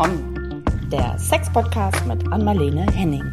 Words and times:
Komm, 0.00 0.62
der 0.92 1.18
Sex-Podcast 1.18 2.06
mit 2.06 2.32
Anmalene 2.32 2.86
Henning. 2.92 3.24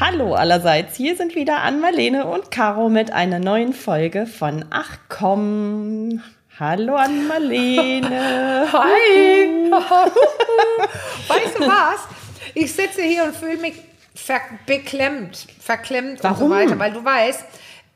Hallo 0.00 0.34
allerseits, 0.34 0.96
hier 0.96 1.14
sind 1.14 1.36
wieder 1.36 1.58
Anmalene 1.58 2.26
und 2.26 2.50
Caro 2.50 2.88
mit 2.88 3.12
einer 3.12 3.38
neuen 3.38 3.72
Folge 3.72 4.26
von 4.26 4.64
Ach 4.70 4.96
komm. 5.08 6.24
Hallo 6.58 6.96
Anmalene. 6.96 8.66
Hi. 8.72 9.70
weißt 11.28 11.56
du 11.56 11.68
was? 11.68 12.08
Ich 12.54 12.72
sitze 12.72 13.02
hier 13.02 13.22
und 13.22 13.36
fühle 13.36 13.58
mich 13.58 13.74
ver 14.12 14.40
beklemmt, 14.66 15.46
verklemmt 15.60 16.18
Warum? 16.24 16.34
und 16.34 16.48
so 16.48 16.50
weiter, 16.50 16.80
weil 16.80 16.90
du 16.90 17.04
weißt, 17.04 17.44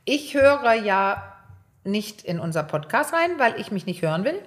ich 0.05 0.35
höre 0.35 0.75
ja 0.75 1.30
nicht 1.85 2.23
in 2.23 2.41
unser 2.41 2.63
Podcast 2.63 3.13
rein, 3.13 3.39
weil 3.39 3.59
ich 3.61 3.71
mich 3.71 3.87
nicht 3.87 4.03
hören 4.03 4.25
will. 4.25 4.41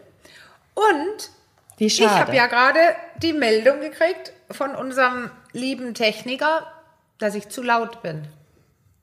Und 0.74 1.30
Wie 1.78 1.86
ich 1.86 2.02
habe 2.08 2.36
ja 2.36 2.48
gerade 2.48 2.80
die 3.18 3.34
Meldung 3.34 3.82
gekriegt 3.82 4.34
von 4.52 4.76
unserem 4.76 5.32
lieben 5.52 5.94
Techniker, 5.94 6.72
dass 7.18 7.36
ich 7.36 7.50
zu 7.50 7.62
laut 7.62 8.02
bin. 8.02 8.27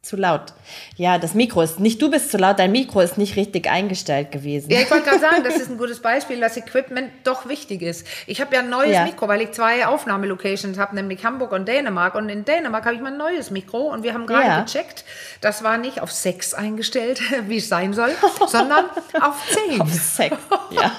Zu 0.03 0.17
laut. 0.17 0.55
Ja, 0.97 1.19
das 1.19 1.35
Mikro 1.35 1.61
ist 1.61 1.79
nicht, 1.79 2.01
du 2.01 2.11
bist 2.11 2.31
zu 2.31 2.39
laut, 2.39 2.59
dein 2.59 2.73
Mikro 2.73 3.01
ist 3.03 3.19
nicht 3.19 3.37
richtig 3.37 3.69
eingestellt 3.69 4.33
gewesen. 4.33 4.71
Ja, 4.71 4.81
ich 4.81 4.91
wollte 4.91 5.05
gerade 5.05 5.21
sagen, 5.21 5.45
das 5.45 5.57
ist 5.59 5.71
ein 5.71 5.77
gutes 5.77 6.01
Beispiel, 6.01 6.41
dass 6.41 6.57
Equipment 6.57 7.11
doch 7.25 7.47
wichtig 7.51 7.83
ist. 7.83 8.07
Ich 8.27 8.41
habe 8.41 8.55
ja 8.55 8.63
ein 8.63 8.71
neues 8.71 8.93
Ja. 8.95 9.05
Mikro, 9.05 9.29
weil 9.29 9.43
ich 9.43 9.53
zwei 9.53 9.87
Aufnahmelocations 9.87 10.79
habe, 10.79 10.95
nämlich 10.95 11.23
Hamburg 11.27 11.53
und 11.53 11.69
Dänemark. 11.69 12.15
Und 12.15 12.31
in 12.31 12.47
Dänemark 12.47 12.87
habe 12.87 12.95
ich 12.95 13.03
mein 13.03 13.19
neues 13.19 13.51
Mikro 13.51 13.93
und 13.93 14.03
wir 14.03 14.15
haben 14.15 14.27
gerade 14.27 14.47
Ja. 14.47 14.63
gecheckt, 14.63 15.05
das 15.43 15.63
war 15.65 15.77
nicht 15.77 16.01
auf 16.01 16.11
6 16.11 16.55
eingestellt, 16.55 17.21
wie 17.49 17.59
es 17.59 17.69
sein 17.69 17.93
soll, 17.93 18.13
sondern 18.49 18.87
auf 19.21 19.37
10. 19.69 19.87
Sex. 19.87 20.35
Ja. 20.71 20.93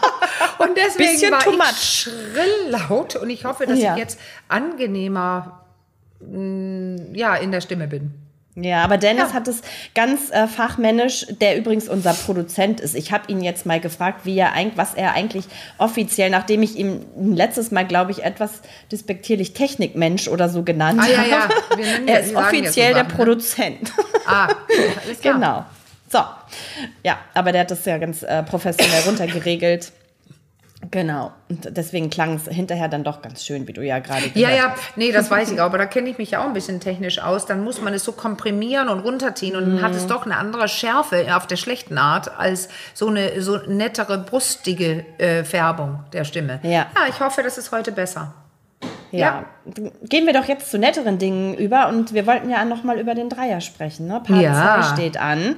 Und 0.60 0.78
deswegen 0.78 1.10
Bisschen 1.12 1.32
war 1.32 1.72
ich 1.72 1.78
schrill 2.02 2.70
laut 2.70 3.16
und 3.16 3.32
ich 3.32 3.46
hoffe, 3.46 3.66
dass 3.66 3.80
Ja. 3.80 3.94
ich 3.94 4.00
jetzt 4.00 4.20
angenehmer 4.48 5.64
mh, 6.20 7.14
ja, 7.14 7.36
in 7.36 7.52
der 7.52 7.62
Stimme 7.62 7.88
bin. 7.88 8.14
Ja, 8.56 8.84
aber 8.84 8.98
Dennis 8.98 9.30
Ja. 9.30 9.34
hat 9.34 9.48
es 9.48 9.62
ganz 9.96 10.30
äh, 10.30 10.46
fachmännisch, 10.46 11.26
der 11.40 11.58
übrigens 11.58 11.88
unser 11.88 12.14
Produzent 12.14 12.82
ist. 12.82 12.96
Ich 12.96 13.14
habe 13.14 13.32
ihn 13.32 13.42
jetzt 13.42 13.66
mal 13.66 13.80
gefragt, 13.80 14.26
wie 14.26 14.38
er 14.38 14.52
eigentlich, 14.52 14.78
was 14.78 14.94
er 14.94 15.14
eigentlich 15.14 15.46
offiziell, 15.78 16.30
nachdem 16.30 16.62
ich 16.62 16.76
ihm 16.76 17.06
letztes 17.16 17.72
Mal, 17.72 17.86
glaube 17.88 18.12
ich, 18.12 18.24
etwas 18.24 18.62
despektierlich 18.92 19.54
Technikmensch 19.54 20.28
oder 20.28 20.50
so 20.50 20.64
genannt 20.64 21.00
Ah, 21.02 21.08
ja, 21.08 21.18
habe. 21.20 21.30
ja. 21.30 21.78
Wir 21.78 21.86
nennen 21.86 22.08
er 22.10 22.20
ist 22.20 22.36
offiziell 22.36 22.94
der 22.94 23.04
ne? 23.04 23.10
Produzent. 23.10 23.94
Ah, 24.26 24.50
alles 25.06 25.22
klar. 25.22 25.34
genau. 25.36 25.66
So. 26.12 26.20
Ja, 27.04 27.20
aber 27.34 27.54
der 27.54 27.62
hat 27.62 27.72
das 27.72 27.86
ja 27.86 27.98
ganz 28.00 28.22
äh, 28.24 28.44
professionell 28.44 29.02
runtergeregelt. 29.06 29.94
Genau. 30.92 31.32
Und 31.50 31.70
deswegen 31.78 32.10
klang 32.10 32.36
es 32.36 32.54
hinterher 32.54 32.90
dann 32.90 33.04
doch 33.06 33.22
ganz 33.22 33.46
schön, 33.46 33.66
wie 33.68 33.74
du 33.74 33.82
ja 33.82 34.00
gerade 34.00 34.24
gesagt 34.24 34.36
Ja, 34.36 34.50
hast. 34.50 34.58
ja, 34.58 34.76
nee, 34.98 35.12
das 35.14 35.32
weiß 35.32 35.52
ich 35.52 35.62
auch, 35.62 35.66
aber 35.66 35.78
da 35.78 35.86
kenne 35.86 36.10
ich 36.10 36.18
mich 36.18 36.32
ja 36.32 36.42
auch 36.42 36.46
ein 36.48 36.54
bisschen 36.54 36.82
technisch 36.82 37.20
aus. 37.20 37.46
Dann 37.46 37.64
muss 37.64 37.82
man 37.82 37.94
es 37.94 38.04
so 38.04 38.12
komprimieren 38.12 38.90
und 38.90 39.00
runterziehen 39.00 39.56
und 39.56 39.66
dann 39.66 39.82
hat 39.82 39.92
Mhm. 39.92 39.98
es 39.98 40.08
doch 40.08 40.26
eine 40.26 40.36
andere 40.38 40.68
Schärfe 40.68 41.34
auf 41.36 41.48
der 41.48 41.56
schlechten 41.56 41.98
Art 41.98 42.38
als 42.38 42.68
so 42.94 43.08
eine 43.08 43.42
so 43.42 43.58
nettere, 43.68 44.18
brustige 44.18 45.06
äh, 45.18 45.44
Färbung 45.46 46.04
der 46.14 46.26
Stimme. 46.26 46.60
Ja. 46.64 46.70
ja, 46.70 46.88
ich 47.10 47.20
hoffe, 47.22 47.42
das 47.42 47.58
ist 47.58 47.72
heute 47.72 47.92
besser. 47.94 48.34
Ja. 49.12 49.46
Gehen 50.10 50.26
wir 50.26 50.34
doch 50.34 50.46
jetzt 50.46 50.72
zu 50.72 50.80
netteren 50.80 51.20
Dingen 51.20 51.54
über 51.54 51.88
und 51.90 52.14
wir 52.14 52.26
wollten 52.26 52.50
ja 52.50 52.66
noch 52.66 52.84
mal 52.84 52.98
über 53.00 53.14
den 53.14 53.30
Dreier 53.30 53.62
sprechen. 53.62 54.08
Ne? 54.08 54.22
Part 54.26 54.42
Ja. 54.42 54.82
2 54.82 54.94
steht 54.96 55.18
an, 55.18 55.58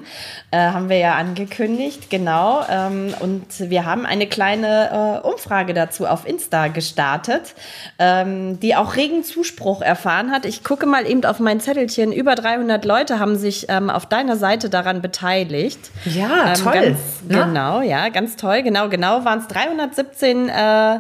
äh, 0.52 0.58
haben 0.58 0.90
wir 0.90 0.98
ja 0.98 1.16
angekündigt, 1.16 2.10
genau. 2.10 2.66
Ähm, 2.70 3.14
und 3.20 3.46
wir 3.70 3.86
haben 3.86 4.06
eine 4.06 4.28
kleine 4.28 5.22
äh, 5.24 5.28
Umfrage 5.28 5.74
dazu 5.74 6.06
auf 6.06 6.28
Insta 6.28 6.68
gestartet, 6.68 7.54
ähm, 8.00 8.60
die 8.60 8.76
auch 8.76 8.96
regen 8.96 9.24
Zuspruch 9.24 9.82
erfahren 9.82 10.32
hat. 10.32 10.46
Ich 10.46 10.64
gucke 10.64 10.86
mal 10.86 11.08
eben 11.08 11.24
auf 11.24 11.40
mein 11.40 11.60
Zettelchen. 11.60 12.12
Über 12.12 12.36
300 12.36 12.84
Leute 12.84 13.20
haben 13.20 13.38
sich 13.38 13.68
ähm, 13.70 13.90
auf 13.90 14.06
deiner 14.06 14.36
Seite 14.36 14.70
daran 14.70 15.02
beteiligt. 15.02 15.92
Ja, 16.06 16.54
toll, 16.54 16.74
Ganz, 16.74 17.00
ne? 17.28 17.46
Genau, 17.46 17.82
ja, 17.82 18.10
ganz 18.10 18.36
toll. 18.36 18.64
Genau, 18.64 18.90
genau 18.90 19.24
waren 19.24 19.40
es 19.40 19.48
317 19.48 20.50
äh, 20.50 21.00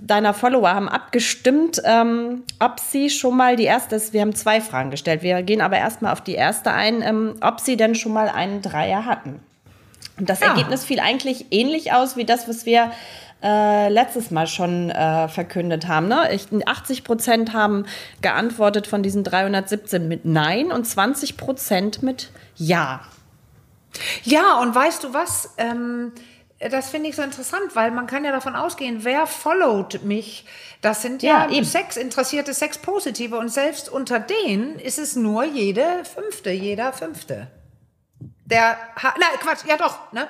deiner 0.00 0.34
Follower 0.34 0.70
haben 0.70 0.88
abgestimmt, 0.88 1.80
ähm, 1.84 2.42
ob 2.58 2.80
sie 2.80 3.10
schon 3.10 3.36
mal 3.36 3.56
die 3.56 3.64
erste, 3.64 4.00
wir 4.12 4.20
haben 4.20 4.34
zwei 4.34 4.60
Fragen 4.60 4.90
gestellt, 4.90 5.22
wir 5.22 5.42
gehen 5.42 5.60
aber 5.60 5.78
erstmal 5.78 6.12
auf 6.12 6.20
die 6.20 6.34
erste 6.34 6.72
ein, 6.72 7.02
ähm, 7.02 7.34
ob 7.40 7.60
sie 7.60 7.76
denn 7.76 7.94
schon 7.94 8.12
mal 8.12 8.28
einen 8.28 8.62
Dreier 8.62 9.04
hatten. 9.06 9.40
Und 10.18 10.28
das 10.28 10.40
Ja. 10.40 10.48
Ergebnis 10.48 10.84
fiel 10.84 11.00
eigentlich 11.00 11.46
ähnlich 11.50 11.92
aus 11.92 12.16
wie 12.16 12.24
das, 12.24 12.48
was 12.48 12.66
wir 12.66 12.90
äh, 13.42 13.88
letztes 13.90 14.30
Mal 14.30 14.46
schon 14.46 14.90
äh, 14.90 15.28
verkündet 15.28 15.88
haben. 15.88 16.08
Ne? 16.08 16.32
Ich, 16.32 16.46
80 16.66 17.04
Prozent 17.04 17.52
haben 17.52 17.84
geantwortet 18.22 18.86
von 18.86 19.02
diesen 19.02 19.24
317 19.24 20.08
mit 20.08 20.24
Nein 20.24 20.72
und 20.72 20.86
20 20.86 21.36
Prozent 21.36 22.02
mit 22.02 22.30
Ja. 22.56 23.00
Ja, 24.24 24.60
und 24.60 24.74
weißt 24.74 25.04
du 25.04 25.14
was? 25.14 25.54
Ähm, 25.58 26.12
das 26.58 26.88
finde 26.88 27.10
ich 27.10 27.16
so 27.16 27.22
interessant, 27.22 27.74
weil 27.74 27.90
man 27.90 28.06
kann 28.06 28.24
ja 28.24 28.32
davon 28.32 28.56
ausgehen, 28.56 29.04
wer 29.04 29.26
followt 29.26 30.02
mich? 30.04 30.46
Das 30.80 31.02
sind 31.02 31.22
ja, 31.22 31.46
Ja, 31.46 31.50
eben. 31.50 31.66
sexinteressierte, 31.66 32.54
sexpositive 32.54 33.36
und 33.36 33.50
selbst 33.50 33.88
unter 33.90 34.18
denen 34.18 34.78
ist 34.78 34.98
es 34.98 35.16
nur 35.16 35.44
jede 35.44 35.84
fünfte, 36.04 36.50
jeder 36.50 36.92
fünfte. 36.92 37.48
Der, 38.46 38.76
ha 39.02 39.14
na 39.18 39.26
Quatsch, 39.40 39.66
ja 39.68 39.76
doch, 39.76 40.12
ne? 40.12 40.28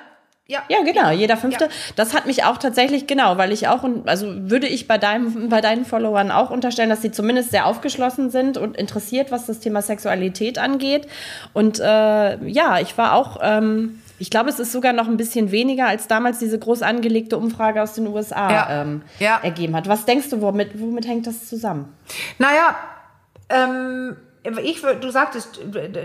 Ja, 0.49 0.63
Ja, 0.69 0.81
genau, 0.81 1.11
jeder 1.11 1.35
fünfte. 1.35 1.65
Ja. 1.65 1.69
Das 1.97 2.13
hat 2.13 2.25
mich 2.25 2.45
auch 2.45 2.57
tatsächlich, 2.57 3.05
genau, 3.05 3.37
weil 3.37 3.51
ich 3.51 3.67
auch, 3.67 3.83
und 3.83 4.07
also 4.07 4.27
würde 4.49 4.67
ich 4.67 4.87
bei, 4.87 4.97
deinem, 4.97 5.49
bei 5.49 5.59
deinen 5.59 5.83
Followern 5.85 6.31
auch 6.31 6.49
unterstellen, 6.49 6.89
dass 6.89 7.01
sie 7.01 7.11
zumindest 7.11 7.51
sehr 7.51 7.65
aufgeschlossen 7.65 8.31
sind 8.31 8.57
und 8.57 8.77
interessiert, 8.77 9.29
was 9.29 9.45
das 9.45 9.59
Thema 9.59 9.81
Sexualität 9.81 10.57
angeht. 10.57 11.07
Und 11.53 11.79
äh, 11.79 12.45
ja, 12.47 12.79
ich 12.79 12.97
war 12.97 13.13
auch, 13.13 13.39
ähm, 13.41 14.01
ich 14.19 14.29
glaube, 14.29 14.49
es 14.49 14.59
ist 14.59 14.71
sogar 14.71 14.93
noch 14.93 15.07
ein 15.07 15.17
bisschen 15.17 15.51
weniger, 15.51 15.87
als 15.87 16.07
damals 16.07 16.39
diese 16.39 16.57
groß 16.59 16.81
angelegte 16.81 17.37
Umfrage 17.37 17.81
aus 17.81 17.93
den 17.93 18.07
USA 18.07 18.51
Ja. 18.51 18.81
Ähm, 18.81 19.01
Ja. 19.19 19.39
ergeben 19.43 19.75
hat. 19.75 19.87
Was 19.87 20.05
denkst 20.05 20.29
du, 20.29 20.41
womit, 20.41 20.79
womit 20.79 21.07
hängt 21.07 21.27
das 21.27 21.47
zusammen? 21.47 21.93
Naja, 22.39 22.75
ähm, 23.49 24.15
ich, 24.61 24.81
du 24.81 25.09
sagtest, 25.09 25.59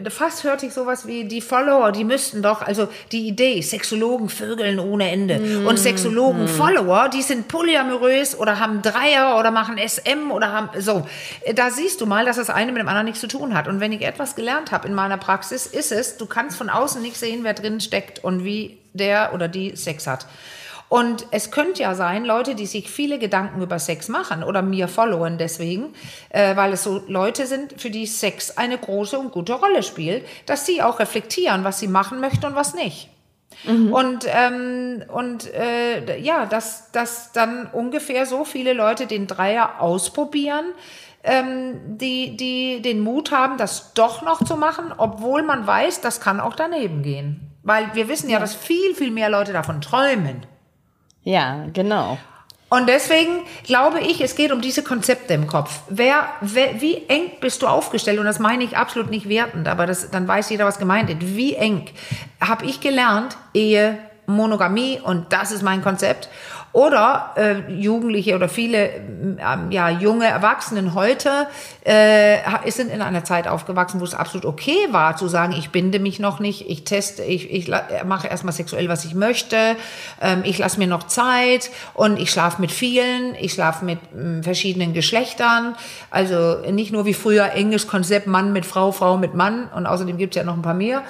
fast 0.09 0.45
hörte 0.45 0.67
ich 0.67 0.73
sowas 0.73 1.07
wie, 1.07 1.25
die 1.25 1.41
Follower, 1.41 1.93
die 1.93 2.05
müssten 2.05 2.43
doch, 2.43 2.63
also 2.63 2.89
die 3.13 3.29
Idee, 3.29 3.61
Sexologen 3.61 4.29
vögeln 4.29 4.79
ohne 4.79 5.11
Ende. 5.11 5.65
Und 5.67 5.79
Sexologen-Follower, 5.79 7.09
die 7.09 7.23
sind 7.23 7.49
polyamorös 7.49 8.39
oder 8.39 8.59
haben 8.59 8.83
Dreier 8.83 9.39
oder 9.39 9.51
machen 9.51 9.77
SM 9.79 10.31
oder 10.31 10.53
haben, 10.53 10.69
so. 10.81 11.07
Da 11.55 11.71
siehst 11.71 12.01
du 12.01 12.07
mal, 12.07 12.25
dass 12.25 12.37
das 12.37 12.51
eine 12.51 12.73
mit 12.73 12.81
dem 12.81 12.89
anderen 12.89 13.07
nichts 13.07 13.21
zu 13.21 13.29
tun 13.29 13.55
hat. 13.55 13.69
Und 13.69 13.81
wenn 13.81 13.93
ich 13.93 14.03
etwas 14.03 14.35
gelernt 14.35 14.73
habe 14.73 14.89
in 14.89 14.95
meiner 14.95 15.19
Praxis, 15.19 15.67
ist 15.67 15.93
es, 15.93 16.17
du 16.17 16.27
kannst 16.27 16.57
von 16.57 16.71
außen 16.71 17.01
nicht 17.03 17.17
sehen, 17.17 17.45
wer 17.45 17.55
drin 17.55 17.81
steckt 17.81 18.25
und 18.25 18.45
wie 18.45 18.79
der 18.93 19.33
oder 19.35 19.49
die 19.49 19.77
Sex 19.77 20.07
hat. 20.07 20.27
Und 20.93 21.25
es 21.31 21.51
könnte 21.51 21.81
ja 21.81 21.95
sein, 21.95 22.27
Leute, 22.27 22.55
die 22.55 22.67
sich 22.67 22.91
viele 22.91 23.19
Gedanken 23.19 23.63
über 23.63 23.79
Sex 23.79 24.09
machen 24.09 24.43
oder 24.43 24.61
mir 24.61 24.89
followen 24.89 25.39
deswegen, 25.39 25.95
äh, 26.29 26.55
weil 26.55 26.75
es 26.75 26.83
so 26.83 27.03
Leute 27.07 27.47
sind, 27.47 27.81
für 27.81 27.89
die 27.89 28.05
Sex 28.05 28.59
eine 28.59 28.77
große 28.77 29.19
und 29.19 29.33
gute 29.33 29.55
Rolle 29.55 29.83
spielt, 29.83 30.27
dass 30.45 30.67
sie 30.67 30.83
auch 30.83 31.01
reflektieren, 31.01 31.65
was 31.65 31.81
sie 31.81 31.89
machen 31.89 32.21
möchten 32.21 32.45
und 32.45 32.57
was 32.57 32.75
nicht. 32.75 33.09
Und, 33.91 34.27
ähm, 34.29 35.03
und 35.09 35.51
äh, 35.55 36.19
ja, 36.19 36.45
dass, 36.45 36.93
dass 36.93 37.33
dann 37.33 37.71
ungefähr 37.73 38.27
so 38.27 38.45
viele 38.45 38.75
Leute 38.75 39.07
den 39.07 39.27
Dreier 39.27 39.81
ausprobieren, 39.81 40.67
ähm, 41.25 41.97
die, 41.97 42.37
die 42.37 42.83
den 42.83 43.01
Mut 43.01 43.33
haben, 43.33 43.57
das 43.57 43.95
doch 43.95 44.21
noch 44.21 44.45
zu 44.45 44.59
machen, 44.59 44.93
obwohl 44.99 45.43
man 45.43 45.67
weiß, 45.67 46.03
das 46.03 46.21
kann 46.21 46.39
auch 46.39 46.55
daneben 46.55 47.03
gehen. 47.03 47.41
Weil 47.63 47.95
wir 47.95 48.09
wissen 48.09 48.29
ja, 48.29 48.39
dass 48.39 48.55
viel, 48.55 48.95
viel 48.95 49.11
mehr 49.11 49.31
Leute 49.31 49.55
davon 49.55 49.81
träumen. 49.81 50.52
Ja, 51.25 51.67
genau. 51.73 52.19
Und 52.73 52.89
deswegen 52.89 53.43
glaube 53.65 54.01
ich, 54.01 54.23
es 54.23 54.35
geht 54.35 54.51
um 54.51 54.63
diese 54.63 54.83
Konzepte 54.83 55.35
im 55.35 55.47
Kopf. 55.47 55.81
Wer, 55.91 56.25
wer, 56.41 56.81
wie 56.81 57.07
eng 57.07 57.31
bist 57.39 57.61
du 57.61 57.67
aufgestellt? 57.67 58.19
Und 58.19 58.25
das 58.25 58.39
meine 58.39 58.65
ich 58.65 58.79
absolut 58.79 59.11
nicht 59.11 59.29
wertend, 59.29 59.69
aber 59.69 59.87
das, 59.87 60.11
dann 60.11 60.27
weiß 60.27 60.49
jeder, 60.49 60.65
was 60.65 60.79
gemeint 60.79 61.11
ist. 61.11 61.37
Wie 61.37 61.55
eng 61.55 61.91
habe 62.41 62.65
ich 62.65 62.81
gelernt, 62.81 63.37
Ehe, 63.53 63.99
Monogamie 64.27 64.99
und 65.03 65.35
das 65.35 65.53
ist 65.53 65.63
mein 65.63 65.83
Konzept. 65.83 66.31
Oder 66.73 67.33
äh, 67.37 67.71
Jugendliche 67.71 68.35
oder 68.35 68.49
viele 68.49 68.89
ähm, 68.89 69.71
ja, 69.71 69.91
junge 69.91 70.27
Erwachsenen 70.27 70.95
heute 70.95 71.47
äh, 71.85 72.39
sind 72.71 72.91
in 72.91 73.03
einer 73.03 73.25
Zeit 73.25 73.47
aufgewachsen, 73.47 74.01
wo 74.01 74.05
es 74.05 74.15
absolut 74.15 74.47
okay 74.47 74.89
war, 74.91 75.17
zu 75.17 75.29
sagen, 75.29 75.53
ich 75.53 75.69
binde 75.69 75.99
mich 75.99 76.19
noch 76.19 76.41
nicht, 76.41 76.71
ich 76.71 76.85
teste, 76.85 77.23
ich, 77.25 77.53
ich 77.53 77.71
mache 78.07 78.29
erstmal 78.29 78.55
sexuell, 78.55 78.89
was 78.89 79.05
ich 79.05 79.15
möchte, 79.15 79.77
ähm, 80.23 80.43
ich 80.45 80.57
lasse 80.59 80.79
mir 80.79 80.87
noch 80.87 81.03
Zeit 81.05 81.71
und 81.93 82.19
ich 82.19 82.31
schlafe 82.31 82.59
mit 82.59 82.73
vielen, 82.73 83.35
ich 83.35 83.53
schlafe 83.53 83.85
mit 83.85 83.99
äh, 84.15 84.43
verschiedenen 84.43 84.95
Geschlechtern. 84.95 85.77
Also 86.11 86.59
nicht 86.71 86.91
nur 86.91 87.05
wie 87.05 87.15
früher 87.15 87.53
englisch 87.53 87.87
Konzept 87.87 88.27
Mann 88.27 88.55
mit 88.55 88.65
Frau, 88.65 88.93
Frau 88.93 89.19
mit 89.19 89.35
Mann 89.35 89.69
und 89.75 89.85
außerdem 89.85 90.17
gibt 90.17 90.35
es 90.35 90.41
ja 90.41 90.45
noch 90.45 90.55
ein 90.57 90.63
paar 90.63 90.73
mehr. 90.73 91.03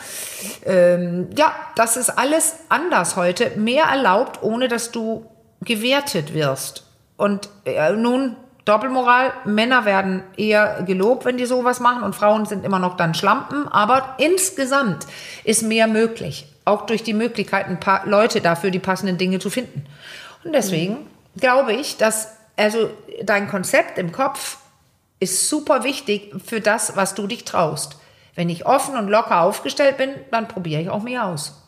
Ähm, 0.67 1.29
ja, 1.37 1.53
das 1.77 1.97
ist 1.97 2.11
alles 2.11 2.57
anders 2.69 3.15
heute, 3.15 3.53
mehr 3.57 3.85
erlaubt, 3.85 4.43
ohne 4.43 4.67
dass 4.67 4.91
du 4.91 5.25
gewertet 5.65 6.35
wirst. 6.35 6.85
Und 7.17 7.49
äh, 7.65 7.93
nun 7.93 8.37
Doppelmoral, 8.65 9.33
Männer 9.45 9.85
werden 9.85 10.23
eher 10.37 10.85
gelobt, 10.85 11.25
wenn 11.25 11.37
die 11.37 11.47
sowas 11.47 11.81
machen 11.81 12.05
und 12.05 12.15
Frauen 12.15 12.47
sind 12.47 12.65
immer 12.65 12.79
noch 12.79 12.97
dann 12.97 13.15
Schlampen, 13.15 13.67
aber 13.67 14.15
insgesamt 14.19 15.07
ist 15.43 15.63
mehr 15.63 15.89
möglich, 15.89 16.47
auch 16.65 16.87
durch 16.87 17.03
die 17.03 17.15
Möglichkeiten, 17.15 17.79
Leute 18.05 18.41
dafür 18.41 18.71
die 18.71 18.79
passenden 18.79 19.19
Dinge 19.19 19.41
zu 19.41 19.51
finden. 19.51 19.85
Und 20.45 20.53
deswegen 20.53 20.93
mhm. 20.95 21.41
glaube 21.41 21.73
ich, 21.73 21.97
dass 21.97 22.37
also 22.57 22.91
dein 23.25 23.49
Konzept 23.49 23.99
im 23.99 24.13
Kopf 24.13 24.59
ist 25.19 25.49
super 25.49 25.83
wichtig 25.83 26.33
für 26.45 26.61
das, 26.61 26.97
was 26.97 27.15
du 27.15 27.27
dich 27.27 27.45
traust. 27.45 27.97
Wenn 28.37 28.49
ich 28.49 28.65
offen 28.65 28.97
und 28.97 29.09
locker 29.09 29.41
aufgestellt 29.41 29.97
bin, 29.97 30.11
dann 30.31 30.47
probiere 30.47 30.83
ich 30.83 30.91
auch 30.91 31.03
mehr 31.03 31.27
aus. 31.27 31.61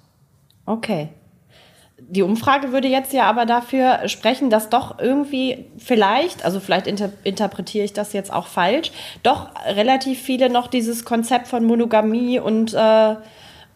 Okay 0.65 1.09
die 1.99 2.23
Umfrage 2.23 2.73
würde 2.73 2.89
jetzt 2.89 3.13
ja 3.13 3.25
aber 3.25 3.47
dafür 3.47 4.09
sprechen, 4.09 4.51
dass 4.51 4.69
doch 4.69 4.99
irgendwie 4.99 5.67
vielleicht, 5.79 6.45
also 6.45 6.61
vielleicht 6.61 6.87
inter 6.87 7.11
interpretiere 7.23 7.85
ich 7.85 7.93
das 7.93 8.13
jetzt 8.13 8.33
auch 8.33 8.47
falsch, 8.47 8.91
doch 9.23 9.49
relativ 9.67 10.21
viele 10.21 10.51
noch 10.51 10.67
dieses 10.67 11.05
Konzept 11.05 11.49
von 11.49 11.65
Monogamie 11.65 12.39
und 12.41 12.75
äh, 12.75 13.15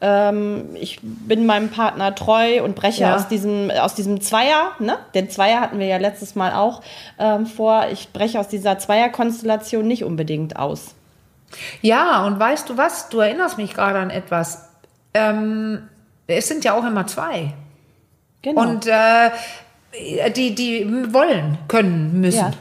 ähm, 0.01 0.71
ich 0.75 1.01
bin 1.03 1.47
meinem 1.47 1.71
Partner 1.71 2.15
treu 2.15 2.63
und 2.63 2.75
breche 2.75 3.03
ja. 3.03 3.17
aus, 3.17 3.29
diesem, 3.29 3.71
aus 3.71 3.95
diesem 3.95 4.21
Zweier, 4.21 4.73
ne? 4.79 4.99
den 5.15 5.31
Zweier 5.31 5.61
hatten 5.61 5.79
wir 5.79 5.87
ja 5.87 5.97
letztes 5.97 6.35
Mal 6.35 6.53
auch 6.53 6.83
ähm, 7.19 7.47
vor, 7.47 7.87
ich 7.91 8.13
breche 8.13 8.39
aus 8.39 8.49
dieser 8.49 8.79
Zweierkonstellation 8.79 9.87
nicht 9.87 10.05
unbedingt 10.05 10.57
aus. 10.57 10.95
Ja, 11.83 12.25
und 12.27 12.39
weißt 12.39 12.69
du 12.69 12.77
was, 12.77 13.09
du 13.09 13.21
erinnerst 13.21 13.59
mich 13.59 13.75
gerade 13.75 13.99
an 13.99 14.11
etwas. 14.11 14.69
Ähm, 15.15 15.89
es 16.27 16.47
sind 16.47 16.65
ja 16.65 16.75
auch 16.75 16.85
immer 16.85 17.07
zwei. 17.07 17.55
Genau. 18.43 18.61
Und 18.61 18.87
äh, 18.87 19.31
die, 20.31 20.55
die 20.55 21.13
wollen, 21.13 21.59
können, 21.69 22.21
müssen. 22.21 22.39
Ja. 22.39 22.53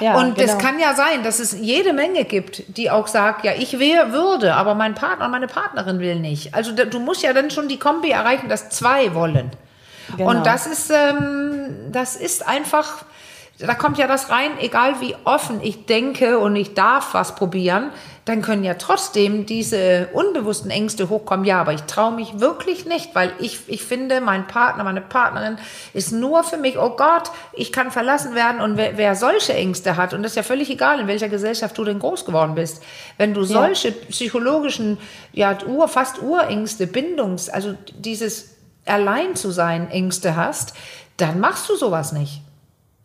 Ja, 0.00 0.16
und 0.16 0.36
genau. 0.36 0.50
es 0.50 0.58
kann 0.58 0.78
ja 0.78 0.94
sein, 0.94 1.22
dass 1.22 1.40
es 1.40 1.52
jede 1.60 1.92
Menge 1.92 2.24
gibt, 2.24 2.76
die 2.76 2.90
auch 2.90 3.06
sagt, 3.06 3.44
ja, 3.44 3.52
ich 3.52 3.78
wäre, 3.78 4.12
würde, 4.12 4.54
aber 4.54 4.74
mein 4.74 4.94
Partner 4.94 5.28
meine 5.28 5.46
Partnerin 5.46 6.00
will 6.00 6.20
nicht. 6.20 6.54
Also 6.54 6.72
du 6.72 7.00
musst 7.00 7.22
ja 7.22 7.32
dann 7.32 7.50
schon 7.50 7.68
die 7.68 7.78
Kombi 7.78 8.10
erreichen, 8.10 8.48
dass 8.48 8.70
zwei 8.70 9.14
wollen. 9.14 9.50
Genau. 10.16 10.30
Und 10.30 10.46
das 10.46 10.66
ist, 10.66 10.90
ähm, 10.90 11.92
das 11.92 12.16
ist 12.16 12.46
einfach, 12.46 13.04
da 13.58 13.74
kommt 13.74 13.98
ja 13.98 14.06
das 14.06 14.30
rein, 14.30 14.52
egal 14.60 15.00
wie 15.00 15.16
offen 15.24 15.60
ich 15.62 15.86
denke 15.86 16.38
und 16.38 16.56
ich 16.56 16.74
darf 16.74 17.14
was 17.14 17.34
probieren, 17.34 17.90
dann 18.24 18.40
können 18.40 18.64
ja 18.64 18.74
trotzdem 18.74 19.44
diese 19.44 20.08
unbewussten 20.14 20.70
Ängste 20.70 21.10
hochkommen. 21.10 21.44
Ja, 21.44 21.60
aber 21.60 21.74
ich 21.74 21.82
traue 21.82 22.12
mich 22.12 22.40
wirklich 22.40 22.86
nicht, 22.86 23.14
weil 23.14 23.32
ich, 23.38 23.60
ich 23.66 23.82
finde, 23.82 24.22
mein 24.22 24.46
Partner, 24.46 24.82
meine 24.82 25.02
Partnerin 25.02 25.58
ist 25.92 26.10
nur 26.10 26.42
für 26.42 26.56
mich, 26.56 26.78
oh 26.78 26.96
Gott, 26.96 27.30
ich 27.52 27.70
kann 27.70 27.90
verlassen 27.90 28.34
werden. 28.34 28.62
Und 28.62 28.78
wer, 28.78 28.96
wer 28.96 29.14
solche 29.14 29.52
Ängste 29.52 29.96
hat, 29.96 30.14
und 30.14 30.22
das 30.22 30.32
ist 30.32 30.36
ja 30.36 30.42
völlig 30.42 30.70
egal, 30.70 31.00
in 31.00 31.06
welcher 31.06 31.28
Gesellschaft 31.28 31.76
du 31.76 31.84
denn 31.84 31.98
groß 31.98 32.24
geworden 32.24 32.54
bist, 32.54 32.82
wenn 33.18 33.34
du 33.34 33.44
solche 33.44 33.88
ja. 33.88 33.94
psychologischen, 34.08 34.96
ja, 35.32 35.58
Ur, 35.66 35.88
fast 35.88 36.22
Urängste, 36.22 36.86
Bindungs, 36.86 37.50
also 37.50 37.74
dieses 37.94 38.54
allein 38.86 39.36
zu 39.36 39.50
sein 39.50 39.90
Ängste 39.90 40.34
hast, 40.34 40.72
dann 41.18 41.40
machst 41.40 41.68
du 41.68 41.76
sowas 41.76 42.12
nicht. 42.12 42.40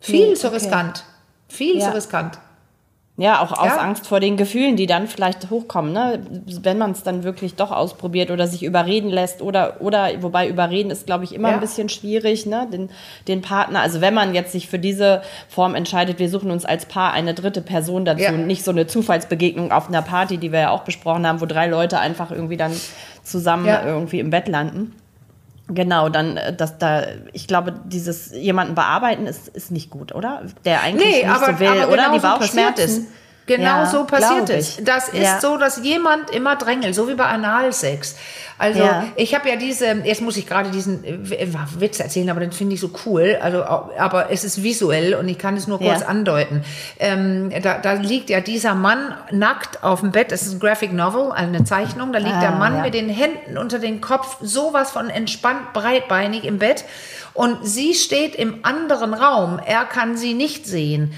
Viel 0.00 0.30
nee, 0.30 0.34
zu 0.34 0.46
okay. 0.46 0.56
riskant. 0.56 1.04
Viel 1.48 1.78
ja. 1.78 1.88
zu 1.88 1.94
riskant. 1.94 2.38
Ja, 3.20 3.42
auch 3.42 3.52
aus 3.52 3.66
ja. 3.66 3.76
Angst 3.76 4.06
vor 4.06 4.18
den 4.18 4.38
Gefühlen, 4.38 4.76
die 4.76 4.86
dann 4.86 5.06
vielleicht 5.06 5.50
hochkommen, 5.50 5.92
ne? 5.92 6.20
wenn 6.62 6.78
man 6.78 6.92
es 6.92 7.02
dann 7.02 7.22
wirklich 7.22 7.54
doch 7.54 7.70
ausprobiert 7.70 8.30
oder 8.30 8.46
sich 8.46 8.62
überreden 8.62 9.10
lässt 9.10 9.42
oder, 9.42 9.76
oder 9.80 10.08
wobei 10.20 10.48
überreden 10.48 10.90
ist, 10.90 11.04
glaube 11.04 11.24
ich, 11.24 11.34
immer 11.34 11.48
ja. 11.48 11.54
ein 11.54 11.60
bisschen 11.60 11.90
schwierig, 11.90 12.46
ne? 12.46 12.66
den, 12.72 12.88
den 13.28 13.42
Partner. 13.42 13.80
Also 13.80 14.00
wenn 14.00 14.14
man 14.14 14.34
jetzt 14.34 14.52
sich 14.52 14.68
für 14.68 14.78
diese 14.78 15.20
Form 15.50 15.74
entscheidet, 15.74 16.18
wir 16.18 16.30
suchen 16.30 16.50
uns 16.50 16.64
als 16.64 16.86
Paar 16.86 17.12
eine 17.12 17.34
dritte 17.34 17.60
Person 17.60 18.06
dazu, 18.06 18.22
ja. 18.22 18.32
nicht 18.32 18.64
so 18.64 18.70
eine 18.70 18.86
Zufallsbegegnung 18.86 19.70
auf 19.70 19.88
einer 19.88 20.00
Party, 20.00 20.38
die 20.38 20.50
wir 20.50 20.60
ja 20.60 20.70
auch 20.70 20.84
besprochen 20.84 21.26
haben, 21.26 21.42
wo 21.42 21.46
drei 21.46 21.66
Leute 21.66 21.98
einfach 21.98 22.30
irgendwie 22.30 22.56
dann 22.56 22.72
zusammen 23.22 23.66
irgendwie 23.66 24.18
im 24.18 24.30
Bett 24.30 24.48
landen. 24.48 24.94
Genau, 25.72 26.08
dann, 26.08 26.36
äh, 26.36 26.54
dass 26.54 26.78
da, 26.78 27.04
ich 27.32 27.46
glaube, 27.46 27.74
dieses 27.84 28.32
jemanden 28.32 28.74
bearbeiten 28.74 29.26
ist, 29.26 29.48
ist 29.48 29.70
nicht 29.70 29.90
gut, 29.90 30.14
oder? 30.14 30.42
Der 30.64 30.82
eigentlich 30.82 31.06
nee, 31.06 31.16
nicht 31.18 31.28
aber, 31.28 31.52
so 31.54 31.60
will, 31.60 31.68
aber 31.68 31.92
oder? 31.92 32.10
Genau 32.10 32.14
Die 32.14 32.18
Bauchschmerzen. 32.20 33.06
Genau 33.56 33.64
ja, 33.64 33.86
so 33.86 34.04
passiert 34.04 34.48
es. 34.48 34.78
Das 34.84 35.08
ist 35.08 35.22
ja. 35.22 35.40
so, 35.40 35.56
dass 35.56 35.82
jemand 35.82 36.30
immer 36.30 36.54
drängelt, 36.54 36.94
so 36.94 37.08
wie 37.08 37.14
bei 37.14 37.24
Analsex. 37.24 38.14
Also 38.58 38.78
ja. 38.78 39.06
ich 39.16 39.34
habe 39.34 39.48
ja 39.48 39.56
diese, 39.56 39.86
jetzt 40.04 40.20
muss 40.20 40.36
ich 40.36 40.46
gerade 40.46 40.70
diesen 40.70 41.02
äh, 41.02 41.48
Witz 41.78 41.98
erzählen, 41.98 42.30
aber 42.30 42.38
den 42.38 42.52
finde 42.52 42.74
ich 42.74 42.80
so 42.80 42.92
cool. 43.04 43.36
Also, 43.42 43.64
aber 43.64 44.30
es 44.30 44.44
ist 44.44 44.62
visuell 44.62 45.14
und 45.14 45.28
ich 45.28 45.36
kann 45.36 45.56
es 45.56 45.66
nur 45.66 45.80
kurz 45.80 46.02
andeuten. 46.02 46.62
Ähm, 47.00 47.50
da, 47.60 47.78
da 47.78 47.94
liegt 47.94 48.30
ja 48.30 48.40
dieser 48.40 48.76
Mann 48.76 49.14
nackt 49.32 49.82
auf 49.82 49.98
dem 50.00 50.12
Bett. 50.12 50.30
Es 50.30 50.42
ist 50.42 50.52
ein 50.52 50.60
Graphic 50.60 50.92
Novel, 50.92 51.32
eine 51.32 51.64
Zeichnung. 51.64 52.12
Da 52.12 52.20
liegt 52.20 52.36
ah, 52.36 52.40
der 52.40 52.52
Mann 52.52 52.82
mit 52.82 52.94
den 52.94 53.08
Händen 53.08 53.58
unter 53.58 53.80
den 53.80 54.00
Kopf, 54.00 54.36
sowas 54.40 54.92
von 54.92 55.10
entspannt, 55.10 55.72
breitbeinig 55.72 56.44
im 56.44 56.58
Bett. 56.58 56.84
Und 57.34 57.66
sie 57.66 57.94
steht 57.94 58.36
im 58.36 58.60
anderen 58.62 59.12
Raum. 59.12 59.58
Er 59.64 59.86
kann 59.86 60.16
sie 60.16 60.34
nicht 60.34 60.66
sehen. 60.66 61.14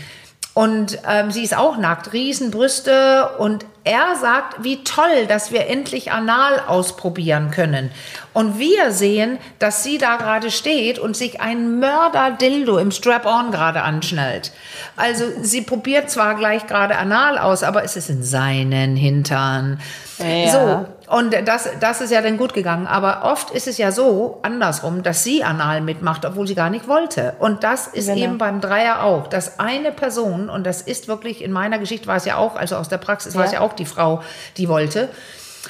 Und 0.55 0.99
ähm, 1.09 1.31
sie 1.31 1.43
ist 1.43 1.57
auch 1.57 1.79
nackt, 1.79 2.13
Riesenbrüste. 2.13 3.31
Und 3.39 3.65
er 3.85 4.17
sagt, 4.21 4.63
wie 4.63 4.85
toll, 4.85 5.27
dass 5.27 5.51
wir 5.51 5.67
endlich 5.67 6.13
anal 6.13 6.61
ausprobieren 6.67 7.51
können. 7.51 7.91
Und 8.35 8.59
wir 8.59 8.93
sehen, 8.93 9.39
dass 9.59 9.83
sie 9.83 9.97
da 9.97 10.17
gerade 10.17 10.51
steht 10.51 10.99
und 10.99 11.17
sich 11.17 11.41
ein 11.41 11.81
Mörder-Dildo 11.81 12.77
im 12.79 12.91
Strap-on 12.91 13.51
gerade 13.51 13.83
anschnallt. 13.83 14.53
Also 14.97 15.25
sie 15.41 15.63
probiert 15.63 16.11
zwar 16.11 16.35
gleich 16.35 16.67
gerade 16.67 16.97
anal 16.97 17.39
aus, 17.39 17.63
aber 17.63 17.83
es 17.83 17.97
ist 17.97 18.11
in 18.11 18.23
seinen 18.23 18.95
Hintern. 18.95 19.81
Ja. 20.19 20.53
So, 20.53 20.87
und 21.13 21.37
das, 21.47 21.69
das 21.79 22.01
ist 22.01 22.11
ja 22.11 22.23
dann 22.23 22.39
gut 22.39 22.55
gegangen. 22.55 22.87
Aber 22.87 23.25
oft 23.31 23.51
ist 23.51 23.69
es 23.69 23.77
ja 23.77 23.93
so 23.93 24.39
andersrum, 24.41 25.03
dass 25.03 25.23
sie 25.23 25.45
anal 25.45 25.83
mitmacht, 25.83 26.25
obwohl 26.25 26.47
sie 26.47 26.55
gar 26.55 26.71
nicht 26.71 26.89
wollte. 26.89 27.35
Und 27.39 27.65
das 27.65 27.87
ist 27.87 28.07
genau. 28.07 28.19
eben 28.19 28.39
beim 28.39 28.63
Dreier 28.63 29.03
auch, 29.03 29.27
dass 29.27 29.61
eine 29.61 29.93
Person, 29.93 30.49
und 30.49 30.65
das 30.65 30.81
ist 30.81 31.09
wirklich, 31.09 31.45
in 31.45 31.53
meiner 31.53 31.79
Geschichte 31.79 32.07
war 32.07 32.17
es 32.17 32.25
ja 32.25 32.39
auch, 32.39 32.57
also 32.57 32.77
aus 32.77 32.89
der 32.89 32.97
Praxis 32.97 33.35
ja. 33.35 33.41
war 33.41 33.45
es 33.45 33.53
ja 33.53 33.61
auch 33.61 33.75
die 33.75 33.85
Frau, 33.85 34.23
die 34.57 34.71
wollte. 34.71 35.11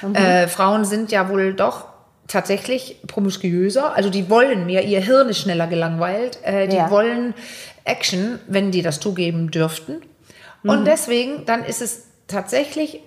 Mhm. 0.00 0.14
Äh, 0.14 0.46
Frauen 0.46 0.84
sind 0.84 1.10
ja 1.10 1.28
wohl 1.28 1.54
doch 1.54 1.86
tatsächlich 2.28 2.98
promiskuöser, 3.08 3.96
also 3.96 4.10
die 4.10 4.30
wollen 4.30 4.64
mehr, 4.64 4.84
ihr 4.84 5.00
Hirn 5.00 5.28
ist 5.28 5.40
schneller 5.40 5.66
gelangweilt, 5.66 6.38
äh, 6.44 6.68
die 6.68 6.76
ja. 6.76 6.88
wollen 6.88 7.34
Action, 7.82 8.38
wenn 8.46 8.70
die 8.70 8.82
das 8.82 9.00
zugeben 9.00 9.50
dürften. 9.50 10.02
Mhm. 10.62 10.70
Und 10.70 10.84
deswegen, 10.84 11.46
dann 11.46 11.64
ist 11.64 11.82
es 11.82 12.11
tatsächlich 12.32 13.00